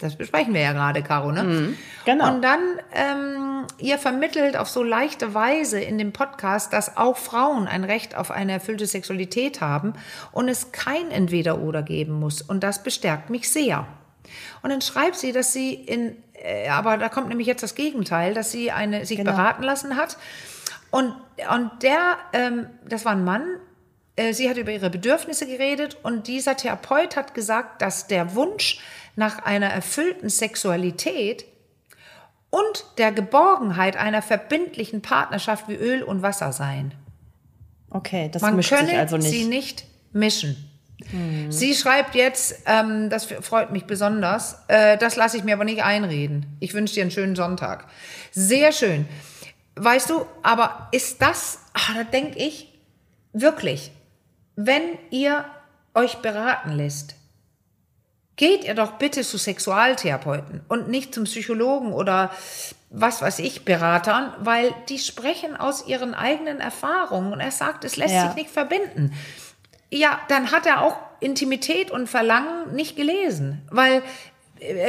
Das 0.00 0.16
besprechen 0.16 0.54
wir 0.54 0.60
ja 0.60 0.72
gerade, 0.72 1.02
Caro, 1.02 1.30
ne? 1.30 1.74
genau. 2.04 2.34
Und 2.34 2.42
dann, 2.42 2.60
ähm, 2.92 3.66
ihr 3.78 3.96
vermittelt 3.98 4.56
auf 4.56 4.68
so 4.68 4.82
leichte 4.82 5.34
Weise 5.34 5.80
in 5.80 5.98
dem 5.98 6.12
Podcast, 6.12 6.72
dass 6.72 6.96
auch 6.96 7.16
Frauen 7.16 7.68
ein 7.68 7.84
Recht 7.84 8.16
auf 8.16 8.30
eine 8.32 8.52
erfüllte 8.52 8.86
Sexualität 8.86 9.60
haben 9.60 9.92
und 10.32 10.48
es 10.48 10.72
kein 10.72 11.10
Entweder-Oder 11.12 11.82
geben 11.82 12.14
muss. 12.18 12.42
Und 12.42 12.64
das 12.64 12.82
bestärkt 12.82 13.30
mich 13.30 13.50
sehr. 13.50 13.86
Und 14.62 14.70
dann 14.70 14.80
schreibt 14.80 15.16
sie, 15.16 15.30
dass 15.32 15.52
sie 15.52 15.74
in, 15.74 16.16
äh, 16.34 16.68
aber 16.68 16.96
da 16.98 17.08
kommt 17.08 17.28
nämlich 17.28 17.46
jetzt 17.46 17.62
das 17.62 17.76
Gegenteil, 17.76 18.34
dass 18.34 18.50
sie 18.50 18.72
eine, 18.72 19.06
sich 19.06 19.18
Genau. 19.18 19.30
beraten 19.30 19.62
lassen 19.62 19.96
hat. 19.96 20.16
Und, 20.94 21.12
und 21.52 21.82
der, 21.82 22.18
ähm, 22.32 22.68
das 22.88 23.04
war 23.04 23.16
ein 23.16 23.24
Mann, 23.24 23.42
äh, 24.14 24.32
sie 24.32 24.48
hat 24.48 24.58
über 24.58 24.70
ihre 24.70 24.90
Bedürfnisse 24.90 25.44
geredet 25.44 25.96
und 26.04 26.28
dieser 26.28 26.56
Therapeut 26.56 27.16
hat 27.16 27.34
gesagt, 27.34 27.82
dass 27.82 28.06
der 28.06 28.36
Wunsch 28.36 28.78
nach 29.16 29.44
einer 29.44 29.66
erfüllten 29.66 30.28
Sexualität 30.28 31.46
und 32.50 32.86
der 32.98 33.10
Geborgenheit 33.10 33.96
einer 33.96 34.22
verbindlichen 34.22 35.02
Partnerschaft 35.02 35.66
wie 35.66 35.74
Öl 35.74 36.04
und 36.04 36.22
Wasser 36.22 36.52
seien. 36.52 36.94
Okay, 37.90 38.28
das 38.32 38.42
Man 38.42 38.54
mischt 38.54 38.70
könne 38.70 38.90
sich 38.90 38.96
also 38.96 39.16
nicht. 39.16 39.30
sie 39.30 39.44
nicht 39.46 39.86
mischen. 40.12 40.70
Sie 41.48 41.74
schreibt 41.74 42.14
jetzt, 42.14 42.62
ähm, 42.66 43.10
das 43.10 43.26
freut 43.26 43.72
mich 43.72 43.84
besonders, 43.84 44.58
äh, 44.68 44.96
das 44.96 45.16
lasse 45.16 45.36
ich 45.36 45.44
mir 45.44 45.54
aber 45.54 45.64
nicht 45.64 45.82
einreden. 45.82 46.56
Ich 46.60 46.72
wünsche 46.72 46.94
dir 46.94 47.02
einen 47.02 47.10
schönen 47.10 47.34
Sonntag. 47.34 47.86
Sehr 48.30 48.70
schön. 48.70 49.06
Weißt 49.76 50.10
du, 50.10 50.24
aber 50.42 50.88
ist 50.92 51.20
das, 51.20 51.60
ah, 51.72 51.94
da 51.96 52.04
denke 52.04 52.38
ich, 52.38 52.72
wirklich, 53.32 53.90
wenn 54.56 54.82
ihr 55.10 55.44
euch 55.94 56.16
beraten 56.18 56.70
lässt, 56.72 57.16
geht 58.36 58.64
ihr 58.64 58.74
doch 58.74 58.92
bitte 58.92 59.22
zu 59.22 59.38
Sexualtherapeuten 59.38 60.62
und 60.68 60.88
nicht 60.88 61.14
zum 61.14 61.24
Psychologen 61.24 61.92
oder 61.92 62.30
was 62.90 63.22
weiß 63.22 63.40
ich, 63.40 63.64
Beratern, 63.64 64.32
weil 64.38 64.72
die 64.88 64.98
sprechen 64.98 65.56
aus 65.56 65.86
ihren 65.86 66.14
eigenen 66.14 66.60
Erfahrungen 66.60 67.32
und 67.32 67.40
er 67.40 67.50
sagt, 67.50 67.84
es 67.84 67.96
lässt 67.96 68.14
Ja. 68.14 68.26
sich 68.28 68.36
nicht 68.36 68.50
verbinden. 68.50 69.12
Ja, 69.90 70.18
dann 70.28 70.50
hat 70.52 70.66
er 70.66 70.82
auch 70.82 70.96
Intimität 71.20 71.90
und 71.90 72.08
Verlangen 72.08 72.74
nicht 72.74 72.96
gelesen, 72.96 73.66
weil 73.70 74.02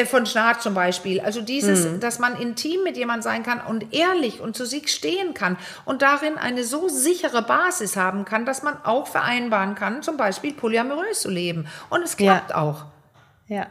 von 0.05 0.25
Schnarch 0.25 0.59
zum 0.59 0.73
Beispiel, 0.73 1.21
also 1.21 1.41
dieses, 1.41 1.99
dass 1.99 2.19
man 2.19 2.39
intim 2.39 2.83
mit 2.83 2.97
jemand 2.97 3.23
sein 3.23 3.43
kann 3.43 3.61
und 3.61 3.93
ehrlich 3.93 4.39
und 4.41 4.55
zu 4.55 4.65
sich 4.65 4.89
stehen 4.93 5.33
kann 5.33 5.57
und 5.85 6.01
darin 6.01 6.37
eine 6.37 6.63
so 6.63 6.87
sichere 6.87 7.41
Basis 7.41 7.97
haben 7.97 8.25
kann, 8.25 8.45
dass 8.45 8.63
man 8.63 8.77
auch 8.83 9.07
vereinbaren 9.07 9.75
kann, 9.75 10.03
zum 10.03 10.17
Beispiel 10.17 10.53
polyamorös 10.53 11.21
zu 11.21 11.29
leben. 11.29 11.67
Und 11.89 12.03
es 12.03 12.15
Ja. 12.19 12.33
klappt 12.33 12.55
auch. 12.55 12.85
Ja. 13.47 13.67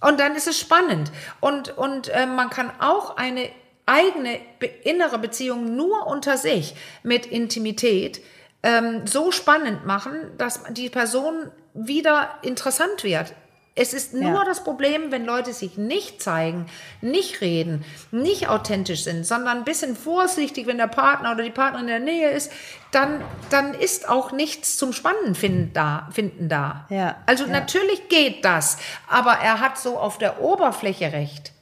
Und 0.00 0.20
dann 0.20 0.34
ist 0.34 0.46
es 0.46 0.58
spannend. 0.58 1.10
Und, 1.40 1.76
und 1.76 2.08
äh, 2.08 2.26
man 2.26 2.50
kann 2.50 2.70
auch 2.80 3.16
eine 3.16 3.48
eigene 3.86 4.40
innere 4.82 5.18
Beziehung 5.18 5.76
nur 5.76 6.06
unter 6.06 6.36
sich 6.36 6.74
mit 7.02 7.26
Intimität 7.26 8.20
ähm, 8.62 9.06
so 9.06 9.30
spannend 9.30 9.86
machen, 9.86 10.14
dass 10.38 10.64
die 10.70 10.90
Person 10.90 11.50
wieder 11.72 12.30
interessant 12.42 13.04
wird. 13.04 13.32
Es 13.78 13.92
ist 13.92 14.14
nur 14.14 14.32
Ja. 14.32 14.44
das 14.44 14.64
Problem, 14.64 15.12
wenn 15.12 15.26
Leute 15.26 15.52
sich 15.52 15.76
nicht 15.76 16.22
zeigen, 16.22 16.64
nicht 17.02 17.42
reden, 17.42 17.84
nicht 18.10 18.48
authentisch 18.48 19.04
sind, 19.04 19.26
sondern 19.26 19.58
ein 19.58 19.64
bisschen 19.64 19.94
vorsichtig, 19.94 20.66
wenn 20.66 20.78
der 20.78 20.86
Partner 20.86 21.32
oder 21.32 21.44
die 21.44 21.50
Partnerin 21.50 21.86
in 21.86 22.04
der 22.04 22.14
Nähe 22.14 22.30
ist, 22.30 22.50
dann, 22.90 23.20
dann 23.50 23.74
ist 23.74 24.08
auch 24.08 24.32
nichts 24.32 24.78
zum 24.78 24.94
Spannen 24.94 25.34
finden 25.34 25.72
da. 25.74 26.08
Finden 26.10 26.48
da. 26.48 26.86
Ja, 26.88 27.16
Also 27.26 27.44
ja. 27.44 27.50
natürlich 27.50 28.08
geht 28.08 28.44
das, 28.46 28.78
aber 29.08 29.32
er 29.32 29.60
hat 29.60 29.76
so 29.78 29.98
auf 29.98 30.16
der 30.16 30.40
Oberfläche 30.40 31.12
recht. 31.12 31.52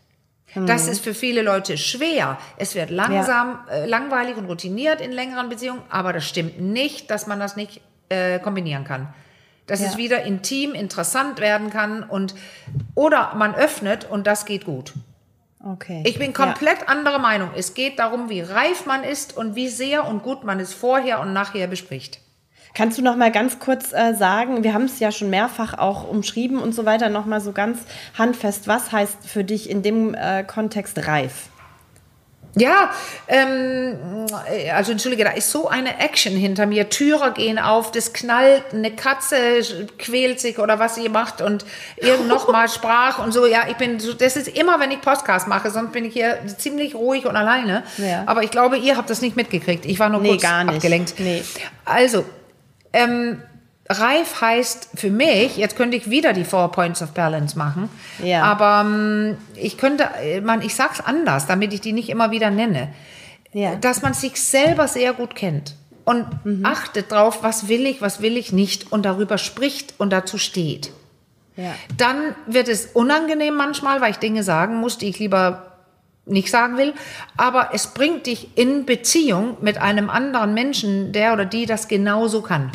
Das 0.55 0.87
ist 0.87 1.03
für 1.03 1.15
viele 1.15 1.43
Leute 1.43 1.77
schwer. 1.77 2.39
Es 2.59 2.77
wird 2.77 2.91
langsam, 2.91 3.59
äh, 3.69 3.87
langweilig 3.87 4.37
und 4.37 4.47
routiniert 4.47 5.01
in 5.01 5.11
längeren 5.11 5.49
Beziehungen, 5.49 5.83
aber 5.91 6.13
das 6.13 6.25
stimmt 6.29 6.61
nicht, 6.61 7.11
dass 7.11 7.27
man 7.27 7.41
das 7.41 7.57
nicht 7.57 7.81
äh, 8.09 8.39
kombinieren 8.39 8.85
kann. 8.85 9.13
Dass 9.67 9.81
Ja. 9.81 9.87
es 9.89 9.97
wieder 9.97 10.23
intim, 10.25 10.75
interessant 10.75 11.41
werden 11.41 11.71
kann 11.71 12.03
und 12.03 12.35
oder 12.95 13.35
man 13.35 13.55
öffnet 13.55 14.09
und 14.11 14.27
das 14.27 14.45
geht 14.45 14.65
gut. 14.65 14.93
Okay. 15.65 16.03
Ich 16.05 16.19
bin 16.19 16.35
komplett 16.35 16.89
anderer 16.91 17.19
Meinung. 17.19 17.49
Es 17.57 17.73
geht 17.73 17.99
darum, 17.99 18.29
wie 18.29 18.43
reif 18.43 18.85
man 18.85 19.03
ist 19.03 19.35
und 19.35 19.55
wie 19.55 19.69
sehr 19.69 20.07
und 20.07 20.23
gut 20.23 20.45
man 20.45 20.61
es 20.61 20.75
vorher 20.75 21.21
und 21.21 21.33
nachher 21.33 21.67
bespricht. 21.67 22.21
Kannst 22.75 22.99
du 22.99 23.03
noch 23.03 23.17
mal 23.17 23.31
ganz 23.31 23.61
kurz 23.61 23.93
äh, 23.93 24.15
sagen, 24.15 24.65
wir 24.65 24.75
haben 24.75 24.85
es 24.85 24.99
ja 24.99 25.13
schon 25.13 25.31
mehrfach 25.31 25.79
auch 25.79 26.07
umschrieben 26.07 26.59
und 26.59 26.75
so 26.75 26.85
weiter, 26.85 27.09
noch 27.09 27.25
mal 27.25 27.41
so 27.41 27.53
ganz 27.53 27.79
handfest, 28.19 28.67
was 28.67 28.91
heißt 28.93 29.27
für 29.27 29.45
dich 29.45 29.71
in 29.71 29.83
dem 29.83 30.13
äh, 30.15 30.43
Kontext 30.43 31.07
reif? 31.07 31.49
Ja, 32.57 32.91
ähm, 33.27 33.99
also 34.73 34.93
entschuldige, 34.93 35.25
da 35.25 35.33
ist 35.33 35.51
so 35.51 35.69
eine 35.69 35.99
Action 35.99 36.35
hinter 36.37 36.67
mir. 36.67 36.89
Türe 36.89 37.33
gehen 37.33 37.59
auf, 37.59 37.91
das 37.91 38.13
knallt, 38.13 38.63
eine 38.73 38.93
Katze 38.95 39.37
quält 39.99 40.39
sich 40.41 40.59
oder 40.61 40.79
was 40.79 40.95
sie 40.95 41.09
macht 41.09 41.41
und 41.41 41.65
irgend 41.97 42.29
noch 42.29 42.49
mal 42.51 42.69
sprach 42.69 43.19
und 43.19 43.33
so. 43.33 43.47
Ja, 43.47 43.65
ich 43.69 43.77
bin, 43.77 43.99
so, 43.99 44.13
das 44.13 44.37
ist 44.37 44.49
immer, 44.49 44.79
wenn 44.79 44.93
ich 44.93 45.01
Podcast 45.01 45.49
mache, 45.49 45.71
sonst 45.71 45.93
bin 45.93 46.05
ich 46.05 46.13
hier 46.13 46.39
ziemlich 46.59 46.95
ruhig 46.95 47.27
und 47.27 47.35
alleine. 47.35 47.83
Ja. 47.99 48.23
Aber 48.27 48.43
ich 48.45 48.51
glaube, 48.53 48.77
ihr 48.79 48.97
habt 48.97 49.11
das 49.11 49.21
nicht 49.21 49.35
mitgekriegt. 49.35 49.85
Ich 49.85 49.99
war 49.99 50.09
nur 50.09 50.21
Nee, 50.21 50.29
kurz 50.31 50.43
gar 50.43 50.63
nicht. 50.63 50.77
abgelenkt. 50.77 51.15
Nee. 51.19 51.43
Also, 51.85 52.25
ähm, 52.93 53.43
reif 53.89 54.41
heißt 54.41 54.89
für 54.95 55.11
mich, 55.11 55.57
jetzt 55.57 55.77
könnte 55.77 55.97
ich 55.97 56.09
wieder 56.09 56.33
die 56.33 56.45
Four 56.45 56.73
Points 56.73 57.03
of 57.03 57.11
Balance 57.13 57.57
machen, 57.59 57.89
Ja. 58.23 58.43
aber 58.43 58.83
ähm, 58.87 59.37
ich 59.57 59.77
könnte, 59.77 60.09
äh, 60.23 60.41
man, 60.41 60.63
ich 60.63 60.75
sag's 60.75 61.01
anders, 61.01 61.47
damit 61.47 61.73
ich 61.75 61.81
die 61.81 61.93
nicht 61.93 62.09
immer 62.09 62.31
wieder 62.31 62.51
nenne, 62.51 62.89
Ja. 63.53 63.77
dass 63.77 64.03
man 64.03 64.15
sich 64.15 64.41
selber 64.43 64.89
sehr 64.89 65.13
gut 65.13 65.35
kennt 65.35 65.75
und 66.05 66.27
achtet 66.65 67.13
drauf, 67.13 67.43
was 67.43 67.69
will 67.69 67.87
ich, 67.87 68.01
was 68.03 68.21
will 68.21 68.37
ich 68.37 68.53
nicht 68.53 68.91
und 68.93 69.05
darüber 69.05 69.39
spricht 69.39 69.95
und 69.99 70.13
dazu 70.13 70.39
steht. 70.39 70.91
Ja. 71.57 71.73
Dann 71.97 72.35
wird 72.47 72.69
es 72.69 72.87
unangenehm 72.87 73.55
manchmal, 73.55 74.01
weil 74.01 74.11
ich 74.11 74.17
Dinge 74.19 74.43
sagen 74.43 74.77
muss, 74.81 74.99
die 74.99 75.09
ich 75.09 75.19
lieber 75.19 75.73
nicht 76.27 76.51
sagen 76.51 76.79
will. 76.79 76.95
Aber 77.37 77.71
es 77.75 77.89
bringt 77.89 78.27
dich 78.27 78.57
in 78.59 78.87
Beziehung 78.87 79.59
mit 79.61 79.79
einem 79.79 80.11
anderen 80.11 80.53
Menschen, 80.55 81.13
der 81.13 81.33
oder 81.33 81.45
die 81.45 81.67
das 81.67 81.87
genauso 81.87 82.43
kann. 82.43 82.73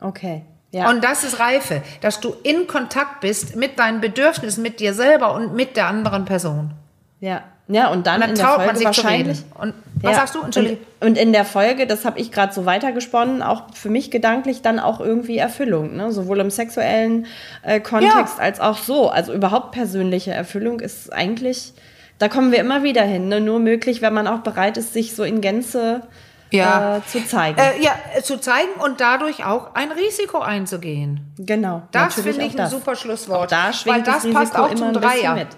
Okay. 0.00 0.42
Ja. 0.72 0.90
Und 0.90 1.02
das 1.04 1.24
ist 1.24 1.38
Reife, 1.40 1.82
dass 2.00 2.20
du 2.20 2.34
in 2.42 2.66
Kontakt 2.66 3.20
bist 3.20 3.56
mit 3.56 3.78
deinen 3.78 4.00
Bedürfnissen, 4.00 4.62
mit 4.62 4.80
dir 4.80 4.92
selber 4.94 5.34
und 5.34 5.54
mit 5.54 5.76
der 5.76 5.86
anderen 5.86 6.24
Person. 6.24 6.72
ja. 7.20 7.42
Ja, 7.68 7.88
und 7.88 8.06
dann, 8.06 8.14
Und 8.14 8.20
dann 8.20 8.30
in 8.30 8.36
der 8.36 8.46
Folge 8.46 8.66
man 8.66 8.76
sich 8.76 8.84
wahrscheinlich. 8.86 9.42
Und 9.58 9.74
was 9.96 10.12
Ja, 10.12 10.16
sagst 10.18 10.36
du? 10.36 10.42
Entschuldige. 10.42 10.76
Und, 11.00 11.08
und 11.08 11.18
in 11.18 11.32
der 11.32 11.44
Folge, 11.44 11.88
das 11.88 12.04
habe 12.04 12.20
ich 12.20 12.30
gerade 12.30 12.52
so 12.54 12.64
weitergesponnen, 12.64 13.42
auch 13.42 13.74
für 13.74 13.88
mich 13.90 14.12
gedanklich 14.12 14.62
dann 14.62 14.78
auch 14.78 15.00
irgendwie 15.00 15.36
Erfüllung, 15.38 15.96
ne? 15.96 16.12
sowohl 16.12 16.38
im 16.38 16.50
sexuellen 16.50 17.26
äh, 17.64 17.80
Kontext 17.80 18.34
Ja. 18.38 18.44
als 18.44 18.60
auch 18.60 18.78
so. 18.78 19.08
Also 19.10 19.32
überhaupt 19.32 19.72
persönliche 19.72 20.30
Erfüllung 20.32 20.78
ist 20.78 21.12
eigentlich, 21.12 21.72
da 22.20 22.28
kommen 22.28 22.52
wir 22.52 22.60
immer 22.60 22.84
wieder 22.84 23.02
hin, 23.02 23.26
ne? 23.26 23.40
nur 23.40 23.58
möglich, 23.58 24.00
wenn 24.00 24.14
man 24.14 24.28
auch 24.28 24.42
bereit 24.42 24.76
ist, 24.76 24.92
sich 24.92 25.16
so 25.16 25.24
in 25.24 25.40
Gänze 25.40 26.02
Ja. 26.50 26.98
äh, 26.98 27.06
zu 27.06 27.26
zeigen. 27.26 27.58
Äh, 27.58 27.82
ja, 27.82 27.92
äh, 28.14 28.22
zu 28.22 28.40
zeigen 28.40 28.80
und 28.80 29.00
dadurch 29.00 29.44
auch 29.44 29.74
ein 29.74 29.90
Risiko 29.92 30.38
einzugehen. 30.38 31.32
genau. 31.38 31.82
Das 31.92 32.14
finde 32.14 32.44
ich 32.44 32.52
ein 32.52 32.56
das. 32.56 32.70
super 32.70 32.94
Schlusswort. 32.96 33.38
Auch 33.40 33.46
da 33.46 33.72
schwingt 33.72 33.96
weil 33.96 34.02
das 34.02 34.22
das 34.22 34.32
passt 34.32 34.56
auch 34.56 34.74
zum 34.74 34.92
Dreier. 34.92 35.34
mit. 35.34 35.48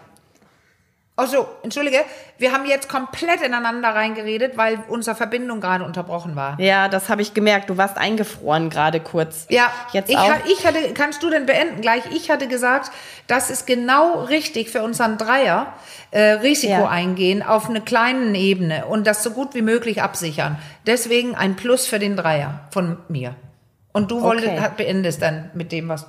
Also, 1.18 1.48
entschuldige, 1.64 1.98
wir 2.38 2.52
haben 2.52 2.64
jetzt 2.64 2.88
komplett 2.88 3.42
ineinander 3.42 3.88
reingeredet, 3.88 4.56
weil 4.56 4.78
unsere 4.86 5.16
Verbindung 5.16 5.60
gerade 5.60 5.82
unterbrochen 5.84 6.36
war. 6.36 6.58
Ja, 6.60 6.86
das 6.88 7.08
habe 7.08 7.22
ich 7.22 7.34
gemerkt. 7.34 7.68
Du 7.70 7.76
warst 7.76 7.98
eingefroren 7.98 8.70
gerade 8.70 9.00
kurz. 9.00 9.46
Ja, 9.50 9.70
jetzt 9.92 10.10
ich, 10.10 10.16
auch. 10.16 10.30
ich 10.46 10.64
hatte, 10.64 10.78
kannst 10.94 11.22
du 11.24 11.28
denn 11.30 11.44
beenden 11.44 11.80
gleich? 11.80 12.04
Ich 12.12 12.30
hatte 12.30 12.46
gesagt, 12.46 12.92
das 13.26 13.50
ist 13.50 13.66
genau 13.66 14.22
richtig 14.26 14.70
für 14.70 14.82
unseren 14.82 15.18
Dreier, 15.18 15.72
äh, 16.12 16.20
Risiko 16.34 16.72
Ja. 16.82 16.88
eingehen 16.88 17.42
auf 17.42 17.68
einer 17.68 17.80
kleinen 17.80 18.36
Ebene 18.36 18.86
und 18.86 19.04
das 19.06 19.24
so 19.24 19.32
gut 19.32 19.56
wie 19.56 19.62
möglich 19.62 20.00
absichern. 20.00 20.56
Deswegen 20.86 21.34
ein 21.34 21.56
Plus 21.56 21.86
für 21.86 21.98
den 21.98 22.16
Dreier 22.16 22.60
von 22.70 22.96
mir. 23.08 23.34
Und 23.92 24.12
du 24.12 24.22
wolltest, 24.22 24.48
Okay. 24.52 24.60
hat- 24.60 24.76
beendest 24.76 25.20
dann 25.20 25.50
mit 25.54 25.72
dem, 25.72 25.88
was 25.88 26.06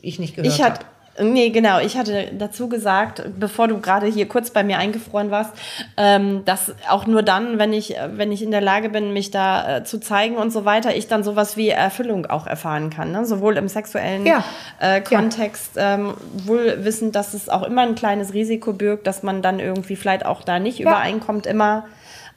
ich 0.00 0.20
nicht 0.20 0.36
gehört 0.36 0.54
Ich 0.54 0.62
habe. 0.62 0.78
Nee, 1.20 1.50
genau, 1.50 1.78
ich 1.80 1.96
hatte 1.96 2.30
dazu 2.38 2.68
gesagt, 2.68 3.22
bevor 3.38 3.68
du 3.68 3.80
gerade 3.80 4.06
hier 4.06 4.26
kurz 4.28 4.50
bei 4.50 4.64
mir 4.64 4.78
eingefroren 4.78 5.30
warst, 5.30 5.52
ähm, 5.96 6.44
dass 6.44 6.74
auch 6.88 7.06
nur 7.06 7.22
dann, 7.22 7.58
wenn 7.58 7.72
ich, 7.72 7.94
wenn 8.14 8.32
ich 8.32 8.42
in 8.42 8.50
der 8.50 8.60
Lage 8.60 8.88
bin, 8.88 9.12
mich 9.12 9.30
da 9.30 9.76
äh, 9.78 9.84
zu 9.84 9.98
zeigen 10.00 10.36
und 10.36 10.52
so 10.52 10.64
weiter, 10.64 10.96
ich 10.96 11.06
dann 11.08 11.22
sowas 11.24 11.56
wie 11.56 11.68
Erfüllung 11.68 12.26
auch 12.26 12.46
erfahren 12.46 12.90
kann. 12.90 13.12
Ne? 13.12 13.24
Sowohl 13.26 13.56
im 13.56 13.68
sexuellen 13.68 14.26
Ja. 14.26 14.42
äh, 14.80 15.00
Kontext, 15.00 15.72
ähm, 15.76 16.14
wohl 16.44 16.84
wissend, 16.84 17.14
dass 17.16 17.34
es 17.34 17.48
auch 17.48 17.62
immer 17.62 17.82
ein 17.82 17.94
kleines 17.94 18.32
Risiko 18.34 18.72
birgt, 18.72 19.06
dass 19.06 19.22
man 19.22 19.42
dann 19.42 19.60
irgendwie 19.60 19.96
vielleicht 19.96 20.26
auch 20.26 20.42
da 20.42 20.58
nicht 20.58 20.80
übereinkommt, 20.80 21.46
immer. 21.46 21.84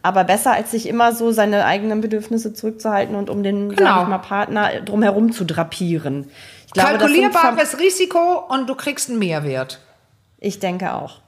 Aber 0.04 0.24
besser, 0.24 0.54
als 0.54 0.72
sich 0.72 0.88
immer 0.88 1.12
so 1.12 1.32
seine 1.32 1.66
eigenen 1.66 2.00
Bedürfnisse 2.02 2.54
zurückzuhalten 2.54 3.16
und 3.16 3.30
um 3.30 3.44
den, 3.44 3.70
Genau. 3.76 3.90
sag 3.90 4.02
ich 4.04 4.08
mal, 4.08 4.18
Partner 4.20 4.70
drumherum 4.86 5.32
zu 5.32 5.44
drapieren. 5.44 6.30
Glaube, 6.78 6.98
Kalkulierbares 6.98 7.80
Risiko 7.80 8.46
und 8.50 8.68
du 8.70 8.76
kriegst 8.76 9.10
einen 9.10 9.20
Mehrwert. 9.20 9.80
ich 10.40 10.60
denke 10.60 10.94
auch. 10.94 11.22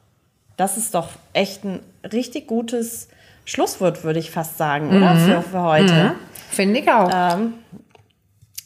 Das 0.57 0.77
ist 0.77 0.93
doch 0.93 1.09
echt 1.33 1.63
ein 1.63 1.79
richtig 2.11 2.47
gutes 2.47 3.07
Schlusswort, 3.45 4.03
würde 4.03 4.19
ich 4.19 4.29
fast 4.29 4.57
sagen, 4.57 4.89
oder? 4.89 5.15
Für, 5.15 5.41
für 5.41 5.61
heute. 5.61 6.15
Finde 6.49 6.81
ich 6.81 6.91
auch. 6.91 7.09
Ähm, 7.13 7.53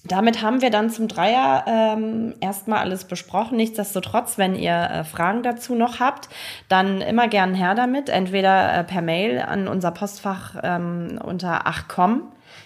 damit 0.05 0.41
haben 0.41 0.61
wir 0.61 0.69
dann 0.69 0.89
zum 0.89 1.07
Dreier 1.07 1.63
ähm, 1.65 2.34
erstmal 2.41 2.79
alles 2.79 3.05
besprochen. 3.05 3.55
Nichtsdestotrotz, 3.55 4.38
wenn 4.38 4.55
ihr 4.55 4.73
äh, 4.73 5.03
Fragen 5.05 5.43
dazu 5.43 5.75
noch 5.75 5.99
habt, 6.01 6.27
dann 6.67 6.99
immer 6.99 7.27
gern 7.29 7.53
her 7.53 7.75
damit. 7.75 8.09
Entweder 8.09 8.79
äh, 8.79 8.84
per 8.84 9.01
Mail 9.01 9.39
an 9.39 9.67
unser 9.69 9.91
Postfach 9.91 10.55
ähm, 10.61 11.19
unter 11.23 11.67
achcom 11.67 12.23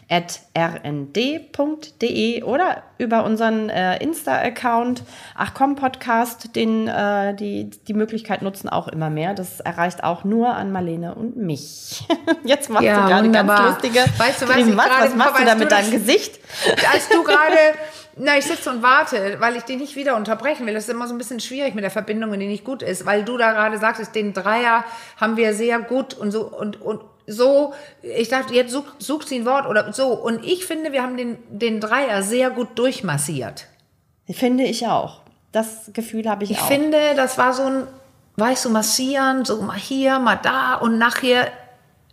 rnd.de 0.10 2.43
oder 2.43 2.84
über 2.97 3.24
unseren 3.24 3.70
äh, 3.70 4.01
Insta-Account 4.01 5.03
Achcom 5.36 5.76
Podcast, 5.76 6.55
den 6.55 6.88
äh, 6.88 7.36
die 7.36 7.70
die 7.70 7.93
Möglichkeit 7.93 8.41
nutzen 8.41 8.70
auch 8.70 8.88
immer 8.88 9.10
mehr. 9.10 9.34
Das 9.34 9.60
erreicht 9.60 10.03
auch 10.03 10.24
nur 10.24 10.55
an 10.55 10.72
Marlene 10.72 11.16
und 11.16 11.38
mich. 11.38 12.08
Jetzt 12.43 12.70
machst 12.70 12.86
Ja, 12.86 13.01
du 13.03 13.08
gerade 13.10 13.32
ganz 13.32 13.62
lustige 13.62 13.99
Weißt 14.18 14.41
du, 14.41 14.47
was 14.47 14.55
Grimassen. 14.55 14.76
gerade- 14.78 15.05
was 15.05 15.16
machst 15.16 15.39
du 15.41 15.45
da 15.45 15.55
mit 15.55 15.72
deinem 15.72 15.91
Gesicht? 15.91 16.39
Als 16.91 17.10
du 17.10 17.24
gerade, 17.28 17.58
na, 18.16 18.38
ich 18.38 18.45
sitze 18.45 18.72
und 18.72 18.82
warte, 18.82 19.36
weil 19.39 19.55
ich 19.58 19.64
dich 19.64 19.78
nicht 19.78 19.95
wieder 19.95 20.16
unterbrechen 20.16 20.66
will. 20.66 20.74
Das 20.74 20.86
ist 20.86 20.89
immer 20.89 21.08
so 21.08 21.14
ein 21.14 21.18
bisschen 21.20 21.39
schwierig 21.39 21.76
mit 21.76 21.84
der 21.84 21.91
Verbindung, 21.91 22.32
wenn 22.32 22.39
die 22.39 22.47
nicht 22.47 22.64
gut 22.64 22.82
ist, 22.82 23.05
weil 23.05 23.24
du 23.24 23.38
da 23.38 23.51
gerade 23.51 23.78
sagtest, 23.78 24.16
den 24.16 24.34
Dreier 24.34 24.84
haben 25.20 25.38
wir 25.38 25.53
sehr 25.53 25.80
gut 25.80 26.14
und 26.16 26.32
so 26.32 26.45
und, 26.47 26.82
und 26.82 27.01
so. 27.28 27.73
Ich 28.01 28.30
dachte, 28.30 28.53
jetzt 28.53 28.71
such, 28.71 28.86
sucht 28.97 29.28
sie 29.28 29.36
ein 29.39 29.45
Wort 29.45 29.67
oder 29.67 29.93
so. 29.93 30.07
Und 30.13 30.43
ich 30.43 30.65
finde, 30.65 30.91
wir 30.93 31.03
haben 31.03 31.17
den, 31.17 31.38
den 31.49 31.80
Dreier 31.80 32.23
sehr 32.23 32.49
gut 32.49 32.80
durchmassiert. 32.80 33.67
Finde 34.30 34.63
ich 34.63 34.88
auch. 34.88 35.21
Das 35.51 35.91
Gefühl 35.93 36.30
habe 36.30 36.43
ich, 36.43 36.51
Ich 36.51 36.59
auch. 36.59 36.67
finde, 36.67 36.97
das 37.15 37.38
war 37.38 37.53
so 37.53 37.63
ein, 37.63 37.88
weißt 38.38 38.65
du, 38.65 38.69
massieren, 38.69 39.45
so 39.45 39.61
mal 39.61 39.78
hier, 39.78 40.19
mal 40.19 40.39
da 40.41 40.75
und 40.75 40.97
nachher 40.97 41.51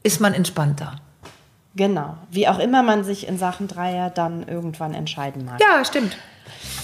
ist 0.02 0.20
man 0.20 0.34
entspannter. 0.34 0.96
Genau. 1.76 2.16
Wie 2.30 2.46
auch 2.46 2.58
immer 2.60 2.82
man 2.82 3.02
sich 3.02 3.26
in 3.26 3.38
Sachen 3.38 3.66
Dreier 3.66 4.10
dann 4.10 4.46
irgendwann 4.46 4.94
entscheiden 4.94 5.44
mag. 5.44 5.60
Ja, 5.60 5.84
stimmt. 5.84 6.16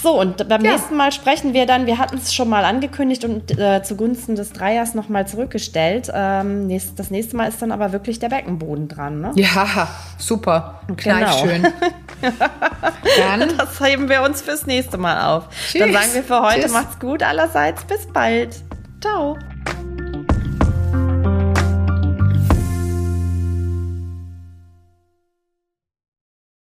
So, 0.03 0.19
und 0.19 0.49
beim 0.49 0.65
Ja. 0.65 0.73
nächsten 0.73 0.97
Mal 0.97 1.13
sprechen 1.13 1.53
wir 1.53 1.67
dann, 1.67 1.87
wir 1.87 1.99
hatten 1.99 2.17
es 2.17 2.33
schon 2.35 2.49
mal 2.49 2.65
angekündigt 2.65 3.25
und 3.25 3.59
äh, 3.59 3.83
zugunsten 3.83 4.35
des 4.35 4.53
Dreiers 4.53 4.95
nochmal 4.95 5.27
zurückgestellt. 5.27 6.11
Ähm, 6.15 6.67
nächst, 6.67 6.99
das 6.99 7.11
nächste 7.11 7.37
Mal 7.37 7.47
ist 7.49 7.61
dann 7.61 7.71
aber 7.73 7.93
wirklich 7.93 8.19
der 8.19 8.29
Beckenboden 8.31 8.89
dran. 8.89 9.21
Ne? 9.21 9.33
Ja, 9.35 9.89
super. 10.19 10.81
Genau. 10.97 11.33
schön. 11.39 11.67
Dann 13.19 13.57
Das 13.57 13.81
heben 13.81 14.09
wir 14.09 14.23
uns 14.23 14.43
fürs 14.43 14.67
nächste 14.67 14.99
Mal 14.99 15.21
auf. 15.37 15.49
Tschüss. 15.71 15.81
Dann 15.81 15.93
sagen 15.93 16.09
wir 16.15 16.23
für 16.23 16.41
heute, 16.43 16.61
Tschüss. 16.63 16.73
macht's 16.73 16.99
gut 16.99 17.23
allerseits. 17.23 17.85
Bis 17.85 18.07
bald. 18.07 18.57
Ciao. 19.01 19.37